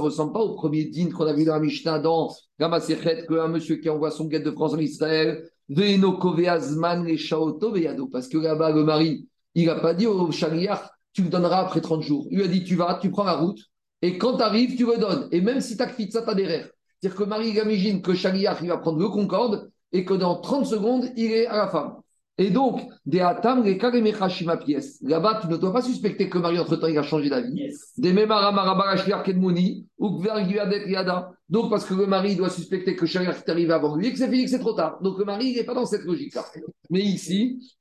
[0.00, 3.76] ressemble pas au premier din qu'on a vu dans la Mishnah dans Gamasechet, qu'un monsieur
[3.76, 8.08] qui envoie son guet de France en Israël, Veino koveazman les shaoto veyado.
[8.08, 11.80] Parce que là-bas, le mari, il n'a pas dit au chariar, tu le donneras après
[11.80, 12.26] 30 jours.
[12.30, 13.58] Il lui a dit, tu vas, tu prends la route,
[14.02, 15.28] et quand tu arrives, tu le donnes.
[15.30, 16.72] Et même si tu as ça, tu.
[17.00, 20.66] C'est-à-dire que Marie imagine que Chaliar, il va prendre le Concorde et que dans 30
[20.66, 21.96] secondes, il est à la femme.
[22.38, 24.98] Et donc, des Atam, les pièce.
[25.02, 27.70] Là-bas, tu ne dois pas suspecter que Marie, entre-temps, il a changé d'avis.
[27.98, 28.12] Des
[29.98, 31.32] ou Yada.
[31.50, 34.18] Donc, parce que le mari doit suspecter que Chaliar est arrivé avant lui et que
[34.18, 35.02] c'est fini, que c'est trop tard.
[35.02, 36.44] Donc, le mari, il n'est pas dans cette logique-là.
[36.88, 37.76] Mais ici,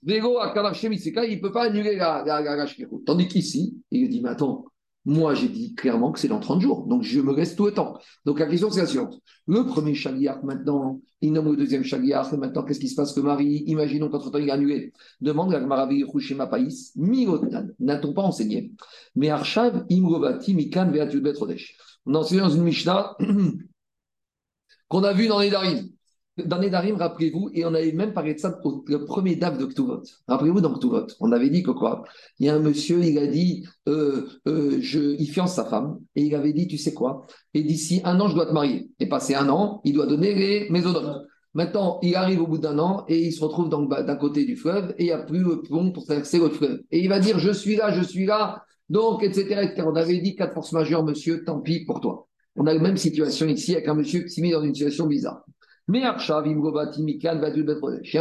[0.54, 3.04] Kanarchemiseka, il ne peut pas annuler la, la, la, la shkirut.
[3.06, 4.66] Tandis qu'ici, il dit, mais attends,
[5.10, 6.86] moi, j'ai dit clairement que c'est dans 30 jours.
[6.86, 7.98] Donc, je me reste tout le temps.
[8.26, 9.20] Donc la question c'est la suivante.
[9.48, 13.14] Le premier chaliar maintenant, il nomme le deuxième chaliar, et maintenant qu'est-ce qui se passe
[13.14, 18.22] que Marie, imaginons qu'entre-temps il a annulé, demande à Maravi Rushema Païs, Mirotan, n'a-t-on pas
[18.22, 18.72] enseigné?
[19.16, 21.76] Mais Arshav, Imrovati, Mikan, Veatud Betrodesh.
[22.06, 23.18] On a enseigné dans une Mishnah
[24.90, 25.90] qu'on a vu dans les Darim.
[26.46, 29.58] Dans les Darim, rappelez-vous, et on avait même parlé de ça au le premier DAF
[29.58, 30.02] de Ktuvot.
[30.28, 32.04] Rappelez-vous dans Ktuvot, on avait dit que quoi?
[32.40, 36.00] Il y a un monsieur, il a dit, euh, euh, je, il fiance sa femme,
[36.16, 37.26] et il avait dit, tu sais quoi?
[37.54, 38.90] Et d'ici un an, je dois te marier.
[39.00, 41.26] Et passé un an, il doit donner les mésodotes.
[41.54, 44.56] Maintenant, il arrive au bout d'un an et il se retrouve bas- d'un côté du
[44.56, 46.82] fleuve et il n'y a plus le pont pour traverser le fleuve.
[46.92, 49.64] Et il va dire Je suis là, je suis là, donc, etc.
[49.64, 49.84] etc.
[49.88, 52.28] On avait dit quatre forces majeures, monsieur, tant pis pour toi.
[52.56, 55.08] On a la même situation ici avec un monsieur qui s'est mis dans une situation
[55.08, 55.44] bizarre.
[55.90, 56.00] Mais.
[56.00, 56.16] Il y a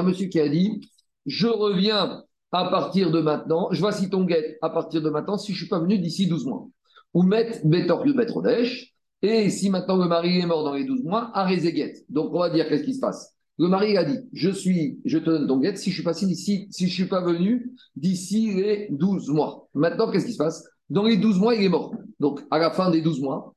[0.00, 0.90] un monsieur qui a dit
[1.26, 5.52] Je reviens à partir de maintenant, je voici ton guet à partir de maintenant si
[5.52, 6.66] je ne suis pas venu d'ici 12 mois.
[7.12, 8.94] Ou met Betor Betrodesh.
[9.20, 11.92] Et si maintenant le mari est mort dans les 12 mois, à Rezeguet.
[12.08, 13.34] Donc on va dire qu'est-ce qui se passe?
[13.58, 16.68] Le mari a dit Je suis, je te donne ton guet si je suis d'ici,
[16.70, 19.68] si je suis pas venu d'ici les 12 mois.
[19.74, 20.64] Maintenant, qu'est-ce qui se passe?
[20.88, 21.94] Dans les 12 mois, il est mort.
[22.18, 23.54] Donc à la fin des 12 mois,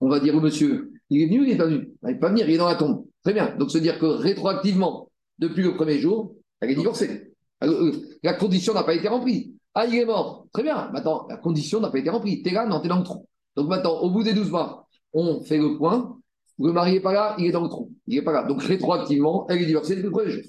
[0.00, 1.90] on va dire au monsieur Il est venu ou il n'est pas venu?
[2.02, 3.07] Il ne peut pas venir, il est dans la tombe.
[3.24, 3.54] Très bien.
[3.56, 7.32] Donc se dire que rétroactivement, depuis le premier jour, elle est divorcée.
[7.60, 7.92] Alors, euh,
[8.22, 9.54] La condition n'a pas été remplie.
[9.74, 10.46] Ah, il est mort.
[10.52, 10.90] Très bien.
[10.92, 12.42] Maintenant, la condition n'a pas été remplie.
[12.42, 13.26] T'es là, non, t'es dans le trou.
[13.56, 16.18] Donc maintenant, au bout des 12 mois, on fait le point.
[16.58, 17.92] Le mari n'est pas là, il est dans le trou.
[18.06, 18.42] Il n'est pas là.
[18.42, 20.42] Donc rétroactivement, elle est divorcée depuis le premier jour.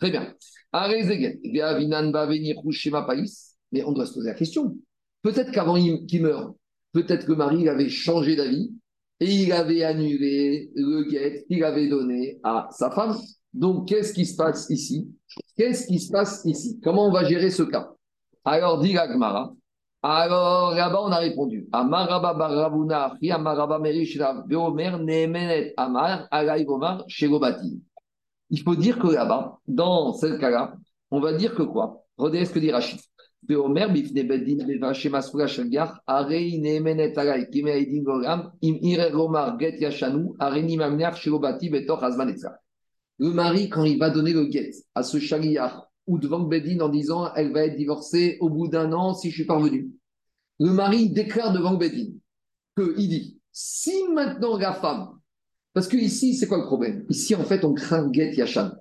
[0.00, 0.34] Très bien.
[3.72, 4.76] Mais on doit se poser la question.
[5.22, 6.54] Peut-être qu'avant qu'il meure,
[6.92, 8.72] peut-être que le mari avait changé d'avis
[9.24, 13.16] il avait annulé le guet qu'il avait donné à sa femme.
[13.52, 15.10] Donc, qu'est-ce qui se passe ici?
[15.56, 16.80] Qu'est-ce qui se passe ici?
[16.82, 17.90] Comment on va gérer ce cas?
[18.44, 19.52] Alors, dit l'Agmara.
[20.02, 21.68] Alors, là-bas, on a répondu.
[28.50, 30.74] Il faut dire que là-bas, dans ce cas-là,
[31.10, 32.04] on va dire que quoi?
[32.16, 32.98] Regardez ce que dit Rachid.
[33.48, 33.60] Get.
[43.18, 46.88] Le mari, quand il va donner le guet à ce chariar ou devant Bedin en
[46.88, 49.90] disant elle va être divorcée au bout d'un an si je suis parvenu,
[50.58, 52.12] le mari déclare devant Bedin
[52.76, 55.18] qu'il dit si maintenant la femme,
[55.74, 57.04] parce que ici, c'est quoi le problème?
[57.08, 58.72] Ici, en fait, on craint guet yachan.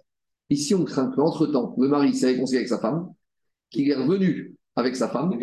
[0.50, 3.14] Ici, on craint qu'entre-temps, le mari s'est réconcilié avec sa femme,
[3.72, 5.38] qu'il est revenu avec sa femme,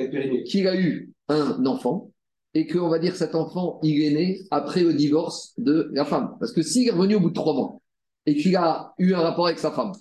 [0.46, 2.12] qu'il a eu un enfant,
[2.54, 6.04] et qu'on va dire que cet enfant, il est né après le divorce de la
[6.04, 6.36] femme.
[6.40, 7.80] Parce que s'il est revenu au bout de trois mois,
[8.26, 9.92] et qu'il a eu un rapport avec sa femme,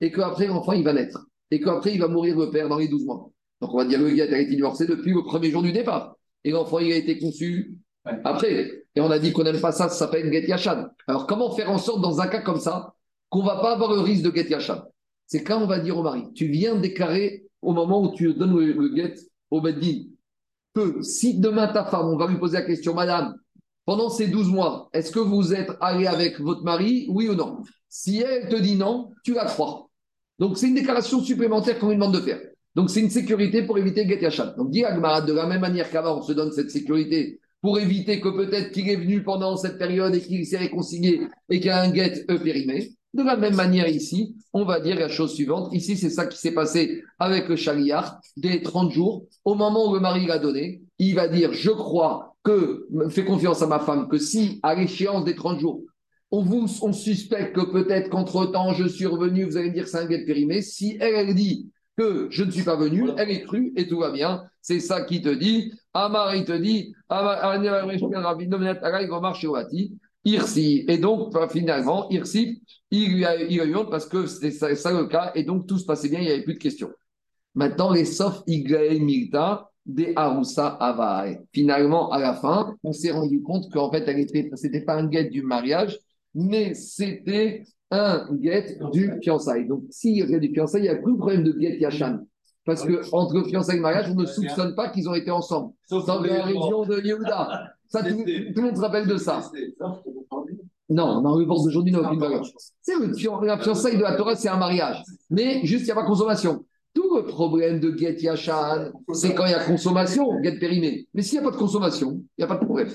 [0.00, 2.88] et qu'après l'enfant il va naître, et qu'après il va mourir le père dans les
[2.88, 3.30] 12 mois.
[3.60, 5.72] Donc on va dire que le gars a été divorcé depuis le premier jour du
[5.72, 6.16] départ.
[6.44, 7.76] Et l'enfant il a été conçu
[8.24, 8.84] après.
[8.94, 10.86] Et on a dit qu'on n'aime pas ça, ça s'appelle Get Yachan.
[11.06, 12.94] Alors comment faire en sorte dans un cas comme ça
[13.28, 14.82] qu'on ne va pas avoir le risque de Get Yachan
[15.26, 18.58] C'est quand on va dire au mari, tu viens déclarer au moment où tu donnes
[18.58, 19.14] le, le Get
[19.50, 20.04] au Beddin
[20.74, 23.34] que si demain ta femme, on va lui poser la question, madame,
[23.84, 27.62] pendant ces 12 mois, est-ce que vous êtes allé avec votre mari, oui ou non?
[27.88, 29.88] Si elle te dit non, tu la crois.
[30.38, 32.40] Donc c'est une déclaration supplémentaire qu'on lui demande de faire.
[32.74, 34.54] Donc c'est une sécurité pour éviter Get Yachan.
[34.56, 38.20] Donc dit Agmarat, de la même manière qu'avant, on se donne cette sécurité pour éviter
[38.20, 41.70] que peut-être qu'il est venu pendant cette période et qu'il s'est réconcilié et qu'il y
[41.70, 42.92] a un Get e périmé.
[43.12, 45.72] De la même manière ici, on va dire la chose suivante.
[45.72, 49.26] Ici, c'est ça qui s'est passé avec le chariard des 30 jours.
[49.44, 53.62] Au moment où le mari l'a donné, il va dire, je crois que, fais confiance
[53.62, 55.82] à ma femme, que si à l'échéance des 30 jours,
[56.30, 59.90] on, vous, on suspecte que peut-être qu'entre-temps, je suis revenu, vous allez me dire que
[59.90, 60.62] c'est un guet périmé.
[60.62, 63.98] Si elle, elle dit que je ne suis pas venu, elle est crue et tout
[63.98, 64.44] va bien.
[64.62, 65.72] C'est ça qui te dit.
[65.92, 66.94] Amar, il te dit,
[70.24, 70.84] Irsi.
[70.88, 75.44] Et donc, finalement, Irsi, il lui a, eu parce que c'était ça, le cas, et
[75.44, 76.90] donc tout se passait bien, il n'y avait plus de questions.
[77.54, 81.38] Maintenant, les Sof Iglael Milta des Aroussa Avae.
[81.52, 85.06] Finalement, à la fin, on s'est rendu compte qu'en fait, elle était, c'était pas un
[85.06, 85.98] guet du mariage,
[86.34, 89.66] mais c'était un guet du fiançailles.
[89.66, 92.20] Donc, s'il y a du fiançailles, il n'y a plus de problème de guet Yachan.
[92.70, 95.72] Parce que entre le fiançailles et mariage, on ne soupçonne pas qu'ils ont été ensemble.
[95.88, 97.72] Sauf Dans la région de Yehuda.
[97.88, 99.42] Ça, tout, tout le monde se rappelle de ça.
[100.88, 102.44] Non, dans le divorce d'aujourd'hui n'a aucune valeur.
[102.80, 102.94] C'est
[103.42, 105.02] la fiançaille de la Torah, c'est un mariage.
[105.30, 106.64] Mais juste, il n'y a pas consommation.
[106.94, 111.08] Tout le problème de Get Yachan, c'est quand il y a consommation, Get périmé.
[111.12, 112.90] Mais s'il n'y a pas de consommation, il n'y a pas de problème.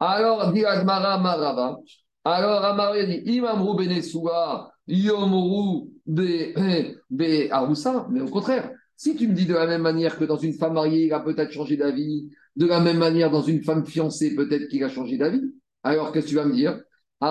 [0.00, 1.76] Alors, dit Agmara Marava.
[2.24, 8.06] Alors, Amara dit Imamru Benesua, Yomru Be Aroussa.
[8.08, 10.74] Mais au contraire, si tu me dis de la même manière que dans une femme
[10.74, 14.66] mariée, il a peut-être changé d'avis, de la même manière dans une femme fiancée, peut-être
[14.68, 15.40] qu'il a changé d'avis,
[15.84, 16.80] alors qu'est-ce que tu vas me dire?
[17.22, 17.26] Euh,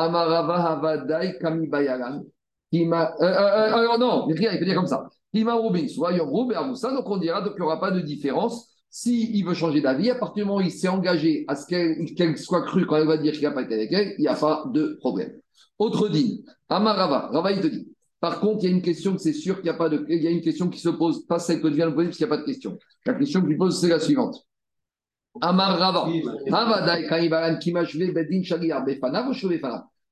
[2.85, 5.09] euh, euh, alors non, il peut dire comme ça.
[5.33, 8.69] Donc on dira qu'il n'y aura pas de différence.
[8.89, 12.37] S'il veut changer d'avis, à partir du moment où il s'est engagé à ce qu'elle
[12.37, 14.35] soit crue quand elle va dire qu'il n'a pas été avec elle, il n'y a
[14.35, 15.33] pas de problème.
[15.79, 17.89] Autre digne, Amarava, Rava il te dit.
[18.19, 20.05] Par contre, il y a une question que c'est sûr qu'il n'y a pas de.
[20.09, 22.07] Il y a une question qui se pose, pas celle que tu viens de poser,
[22.07, 22.77] parce qu'il n'y a pas de question.
[23.05, 24.43] La question que tu poses, c'est la suivante.
[25.41, 26.07] Amar Rava.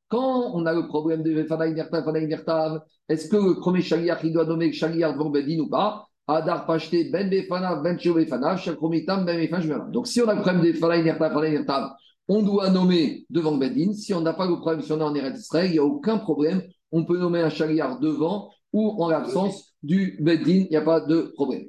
[0.07, 4.23] Quand on a le problème de Befanav Nertav, Befanav Nertav, est-ce que le premier Shaliar,
[4.23, 6.05] il doit nommer Shaliar devant Bedin ou pas?
[6.27, 9.89] Adar Pashte Ben Befanav, Ben Shulefanav, Shakromitam, Ben Befanav.
[9.89, 11.91] Donc si on a le problème de Befanav Nertav, Befanav Nertav,
[12.27, 13.93] on doit nommer devant Bedin.
[13.93, 15.83] Si on n'a pas le problème, si on est en Eretz Israël, il n'y a
[15.83, 16.61] aucun problème.
[16.91, 21.01] On peut nommer un Shaliar devant ou en l'absence du Bedin, il n'y a pas
[21.01, 21.63] de problème.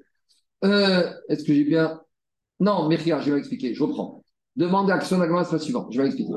[0.65, 2.01] Euh, Est-ce que j'ai bien?
[2.61, 4.25] Non, Mechia, je vais expliquer, je reprends.
[4.57, 6.33] Demande d'Agma, c'est la suivante, je vais expliquer.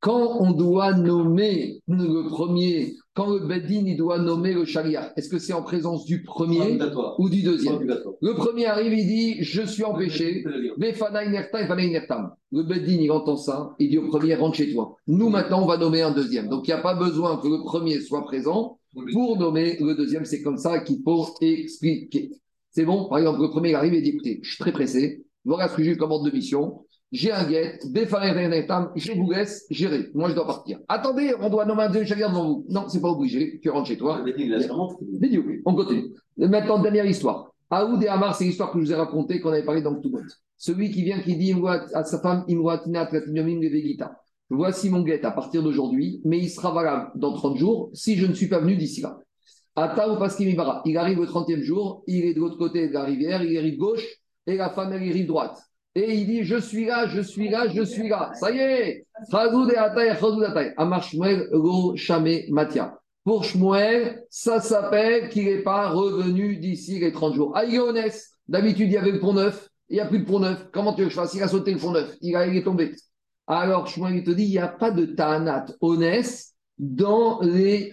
[0.00, 5.28] Quand on doit nommer le premier, quand le Bedin il doit nommer le Shaliar, est-ce
[5.28, 6.78] que c'est en présence du premier
[7.18, 7.86] ou du deuxième.
[8.20, 10.42] Le premier arrive, il dit Je suis empêché.
[12.50, 14.96] Le Bedin, il entend ça, il dit au premier Rentre chez toi.
[15.06, 16.48] Nous, maintenant, on va nommer un deuxième.
[16.48, 18.78] Donc, il n'y a pas besoin que le premier soit présent
[19.12, 20.24] pour nommer le deuxième.
[20.24, 22.30] C'est comme ça qu'il faut expliquer.
[22.70, 23.08] C'est bon?
[23.10, 25.26] Par exemple, le premier arrive et dit Écoutez, je suis très pressé.
[25.44, 26.86] Voilà ce que j'ai eu commande de mission.
[27.12, 30.08] J'ai un guet, je vous laisse gérer.
[30.14, 30.78] Moi, je dois partir.
[30.88, 32.66] Attendez, on doit nommer un deuxième Shaliar devant vous.
[32.70, 33.60] Non, c'est pas obligé.
[33.62, 34.22] Tu rentres chez toi.
[34.24, 36.14] Le on continue.
[36.38, 37.52] Maintenant, dernière histoire.
[37.68, 40.10] Aoud et Amar, c'est l'histoire que je vous ai racontée, qu'on avait parlé dans tout
[40.10, 40.24] monde.
[40.56, 41.54] Celui qui vient, qui dit
[41.94, 43.10] à sa femme, Imwatina.
[44.48, 48.26] Voici mon guet à partir d'aujourd'hui, mais il sera valable dans 30 jours si je
[48.26, 49.18] ne suis pas venu d'ici là.
[49.74, 50.82] Ata ou Paskimibara.
[50.84, 53.60] Il arrive au 30e jour, il est de l'autre côté de la rivière, il est
[53.60, 54.06] rive gauche,
[54.46, 55.58] et la femme, elle est rive droite.
[55.94, 58.32] Et il dit Je suis là, je suis là, je suis là.
[58.34, 59.06] Ça y est
[62.50, 62.98] Matia.
[63.24, 67.52] Pour Shmuel, ça s'appelle qu'il n'est pas revenu d'ici les 30 jours.
[67.54, 68.20] Ah, est honnête.
[68.48, 69.68] D'habitude, il y avait le pont neuf.
[69.88, 70.66] Il n'y a plus de pont neuf.
[70.72, 71.34] Comment tu veux que je fasse?
[71.34, 72.16] Il a sauté le pont neuf.
[72.20, 72.94] Il, a- il est tombé.
[73.46, 76.46] Alors, Shmuel, il te dit il n'y a pas de Ta'anat honnête
[76.78, 77.92] dans les.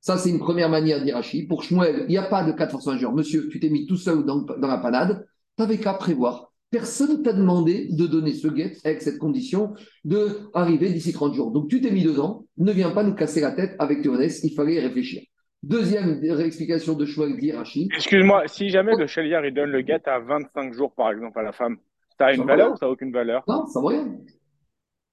[0.00, 1.46] Ça, c'est une première manière d'Irachi.
[1.46, 3.12] Pour Shmuel, il n'y a pas de cas de force majeure.
[3.12, 5.26] Monsieur, tu t'es mis tout seul dans, dans la panade.
[5.56, 6.52] Tu n'avais qu'à prévoir.
[6.70, 9.72] Personne ne t'a demandé de donner ce guet avec cette condition
[10.04, 11.50] de arriver d'ici 30 jours.
[11.50, 14.38] Donc tu t'es mis dedans, ne viens pas nous casser la tête avec tes honnêtes,
[14.44, 15.22] il fallait y réfléchir.
[15.62, 17.88] Deuxième explication de choix d'Irachi.
[17.96, 21.42] Excuse-moi, si jamais le chaliard il donne le guet à 25 jours par exemple à
[21.42, 21.78] la femme,
[22.18, 22.74] ça a une Ça valeur va.
[22.74, 23.42] ou ça n'a aucune valeur?
[23.48, 24.06] Non, ça vaut rien.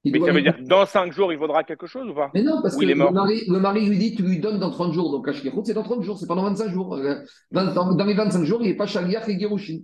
[0.03, 2.29] Il Mais ça veut lui- dire dans 5 jours, il vaudra quelque chose ou pas?
[2.35, 4.69] Mais non, parce Ou que le mari, le mari lui dit, tu lui donnes dans
[4.69, 5.11] 30 jours.
[5.11, 6.95] Donc, Ashkechut, c'est dans 30 jours, c'est pas dans 25 jours.
[6.95, 7.15] Euh,
[7.51, 9.79] Dans, dans- dans les 25 jours, il n'est pas Shaliach et Gerushin.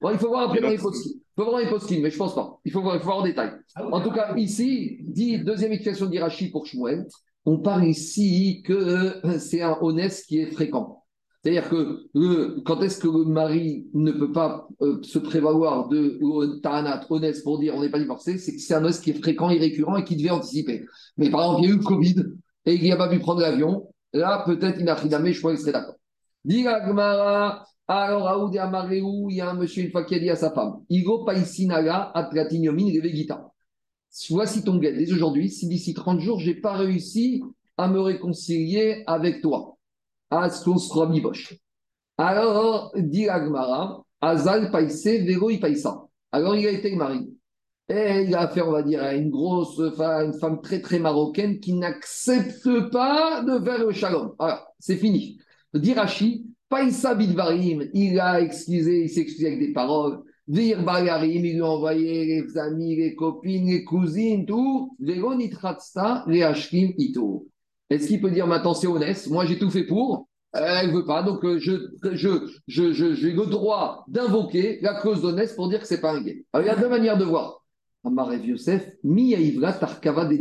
[0.00, 1.12] Bon, il faut voir après dans les poskim.
[1.14, 2.58] Il faut voir dans les poskim, mais je pense pas.
[2.64, 3.52] Il faut voir, il faut voir en détail.
[3.92, 7.06] En tout cas, ici, dit deuxième explication d'Irachi pour Shmuel,
[7.44, 11.02] on parle ici que euh, c'est un honnête qui est fréquent.
[11.42, 16.18] C'est-à-dire que le- quand est-ce que le mari ne peut pas euh, se prévaloir de
[16.20, 19.10] euh, Tahanat, honnête, pour dire on n'est pas divorcé, c'est que c'est un honnête qui
[19.10, 20.84] est fréquent et récurrent et qui devait anticiper.
[21.16, 22.16] Mais par exemple, il y a eu le Covid
[22.66, 23.88] et il n'a pas pu prendre l'avion.
[24.12, 25.94] Là, peut-être il a pris mais je crois qu'il serait d'accord.
[27.88, 30.36] Alors Aoud et Amaréou, il y a un monsieur une fois qui a dit à
[30.36, 33.52] sa femme Igo Paisinaga, Atlatinyomin, Revegita.
[34.30, 34.92] Voici ton guet.
[34.92, 37.42] Dès aujourd'hui, si d'ici 30 jours, je n'ai pas réussi
[37.76, 39.76] à me réconcilier avec toi,
[40.30, 40.76] à ce qu'on.
[42.18, 46.06] Alors, dit Agmara, Azal Païsé, Véro Païsa.
[46.32, 47.28] Alors, il a été marié.
[47.88, 50.98] Et il a affaire, on va dire, à une grosse femme, une femme très, très
[50.98, 54.34] marocaine qui n'accepte pas de faire le shalom.
[54.38, 55.38] Alors, c'est fini.
[55.74, 60.22] Dirachi, Païsa Bidvarim, il a excusé, il s'est excusé avec des paroles.
[60.48, 64.96] Vir Bagarim, il lui a envoyé les amis, les copines, les cousines, tout.
[65.00, 67.48] Véro Nitratsta, les Hashkim, Ito.
[67.90, 69.26] Est-ce qu'il peut dire maintenant c'est honnête?
[69.28, 71.72] Moi j'ai tout fait pour, euh, elle ne veut pas, donc euh, je,
[72.12, 72.28] je,
[72.66, 76.44] je, j'ai le droit d'invoquer la clause d'honnête pour dire que c'est pas un gay.
[76.52, 77.62] Alors il y a deux manières de voir.
[78.04, 80.34] Amar Rev Yosef, mi Tarkava de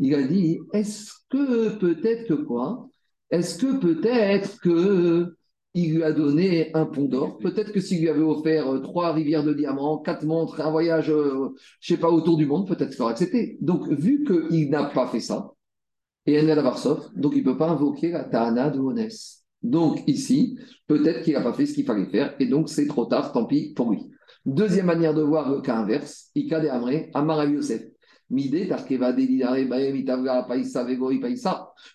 [0.00, 2.88] il a dit est-ce que peut-être quoi?
[3.30, 5.34] Est-ce que peut-être que
[5.74, 7.38] il lui a donné un pont d'or?
[7.38, 11.10] Peut-être que s'il lui avait offert euh, trois rivières de diamants, quatre montres, un voyage,
[11.10, 11.50] euh,
[11.80, 13.58] je sais pas, autour du monde, peut-être qu'il aurait accepté.
[13.60, 15.52] Donc vu qu'il n'a pas fait ça,
[16.26, 19.44] et Enel Avarsov, donc il ne peut pas invoquer la Tahana de Honès.
[19.62, 23.06] Donc ici, peut-être qu'il n'a pas fait ce qu'il fallait faire, et donc c'est trop
[23.06, 24.00] tard, tant pis pour lui.
[24.46, 27.82] Deuxième manière de voir le cas inverse, Ika de Amre, Amar Yosef.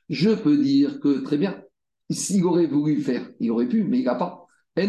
[0.09, 1.61] Je peux dire que très bien,
[2.09, 4.45] s'il aurait voulu faire, il aurait pu, mais il n'a pas.
[4.75, 4.87] Et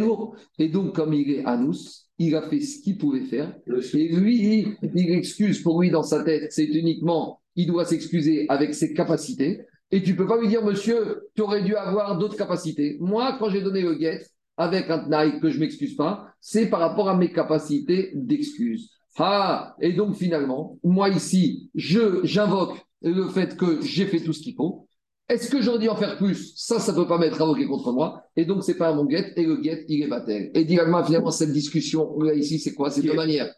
[0.68, 3.54] donc, comme il est Anous, il a fait ce qu'il pouvait faire.
[3.66, 8.74] Et lui, il excuse pour lui dans sa tête, c'est uniquement, il doit s'excuser avec
[8.74, 9.60] ses capacités.
[9.90, 12.96] Et tu peux pas lui dire, monsieur, tu aurais dû avoir d'autres capacités.
[13.00, 14.24] Moi, quand j'ai donné le guet
[14.56, 18.93] avec un tnaï que je m'excuse pas, c'est par rapport à mes capacités d'excuse.
[19.18, 24.40] Ah, et donc finalement, moi ici, je j'invoque le fait que j'ai fait tout ce
[24.40, 24.88] qu'il faut.
[25.28, 26.52] Est-ce que j'aurais dû en faire plus?
[26.54, 28.24] Ça, ça ne peut pas m'être invoqué contre moi.
[28.36, 29.32] Et donc, c'est pas mon guet.
[29.36, 30.50] Et le guet, il est baptême.
[30.54, 32.90] Et directement, finalement, cette discussion, là, ici, c'est quoi?
[32.90, 33.50] C'est deux manières.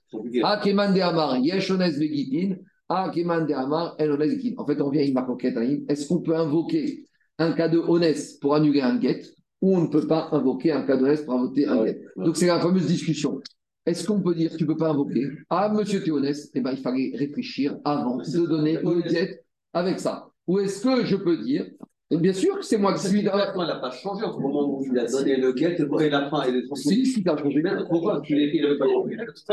[0.45, 2.57] Ah, Keman de Amar, Yeshones Vegitin.
[2.89, 4.31] Ah, Keman de Amar, Elones.
[4.59, 7.05] En fait, on vient, il marque au Est-ce qu'on peut invoquer
[7.39, 9.23] un cas de honnête pour annuler un guet
[9.61, 12.01] ou on ne peut pas invoquer un cas d'honnête pour invoquer un guet?
[12.15, 13.41] Donc, c'est la fameuse discussion.
[13.87, 16.79] Est-ce qu'on peut dire tu ne peux pas invoquer Ah, monsieur Théonès, eh ben, il
[16.79, 20.29] fallait réfléchir avant de donner le guet avec ça.
[20.49, 21.67] Ou est-ce que je peux dire,
[22.09, 23.53] et bien sûr que c'est moi qui suis dans la...
[23.53, 26.31] Il n'a pas changé entre le moment où il a donné le guet et la
[26.31, 27.63] fin et les Si, si, ça a changé.
[27.89, 28.85] Pourquoi tu l'as n'avait pas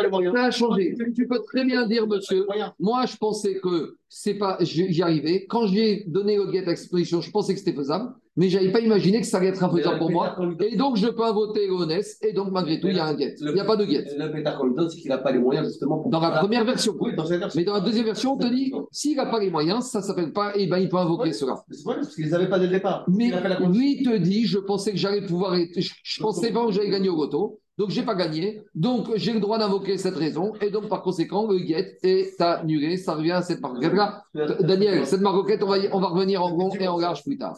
[0.04, 0.32] le moyen.
[0.34, 0.96] Ça a changé.
[1.16, 2.46] Tu peux très bien dire, monsieur,
[2.80, 5.48] moi je pensais que c'est pas, j'y arrivais.
[5.48, 8.72] Quand j'ai donné le guet à exposition, je pensais que c'était faisable, mais je n'avais
[8.72, 10.36] pas imaginé que ça allait être infaisable pour moi.
[10.60, 13.36] Et donc je peux voter l'honnête, et donc malgré tout, il y a un guet.
[13.40, 14.06] Il n'y a pas de guet.
[14.18, 16.12] Le donne, c'est qu'il n'a pas les moyens justement pour.
[16.12, 16.94] Dans la première version.
[17.00, 17.60] Oui, dans cette version.
[17.60, 20.04] Mais dans la deuxième version, on te dit, s'il n'a pas les moyens, ça ne
[20.04, 21.64] s'appelle pas, et ben il peut invoquer cela.
[21.70, 23.06] C'est vrai, parce qu'ils n'avaient pas dès le départ.
[23.08, 23.32] Mais
[23.70, 26.90] lui il te dit, je pensais que j'allais pouvoir, je, je pensais pas que j'allais
[26.90, 30.70] gagner au loto, donc j'ai pas gagné, donc j'ai le droit d'invoquer cette raison, et
[30.70, 34.24] donc par conséquent, le guet est annulé, ça revient à cette maroquette-là.
[34.60, 37.52] Daniel, cette maroquette, on va, on va revenir en rond et en large plus tard.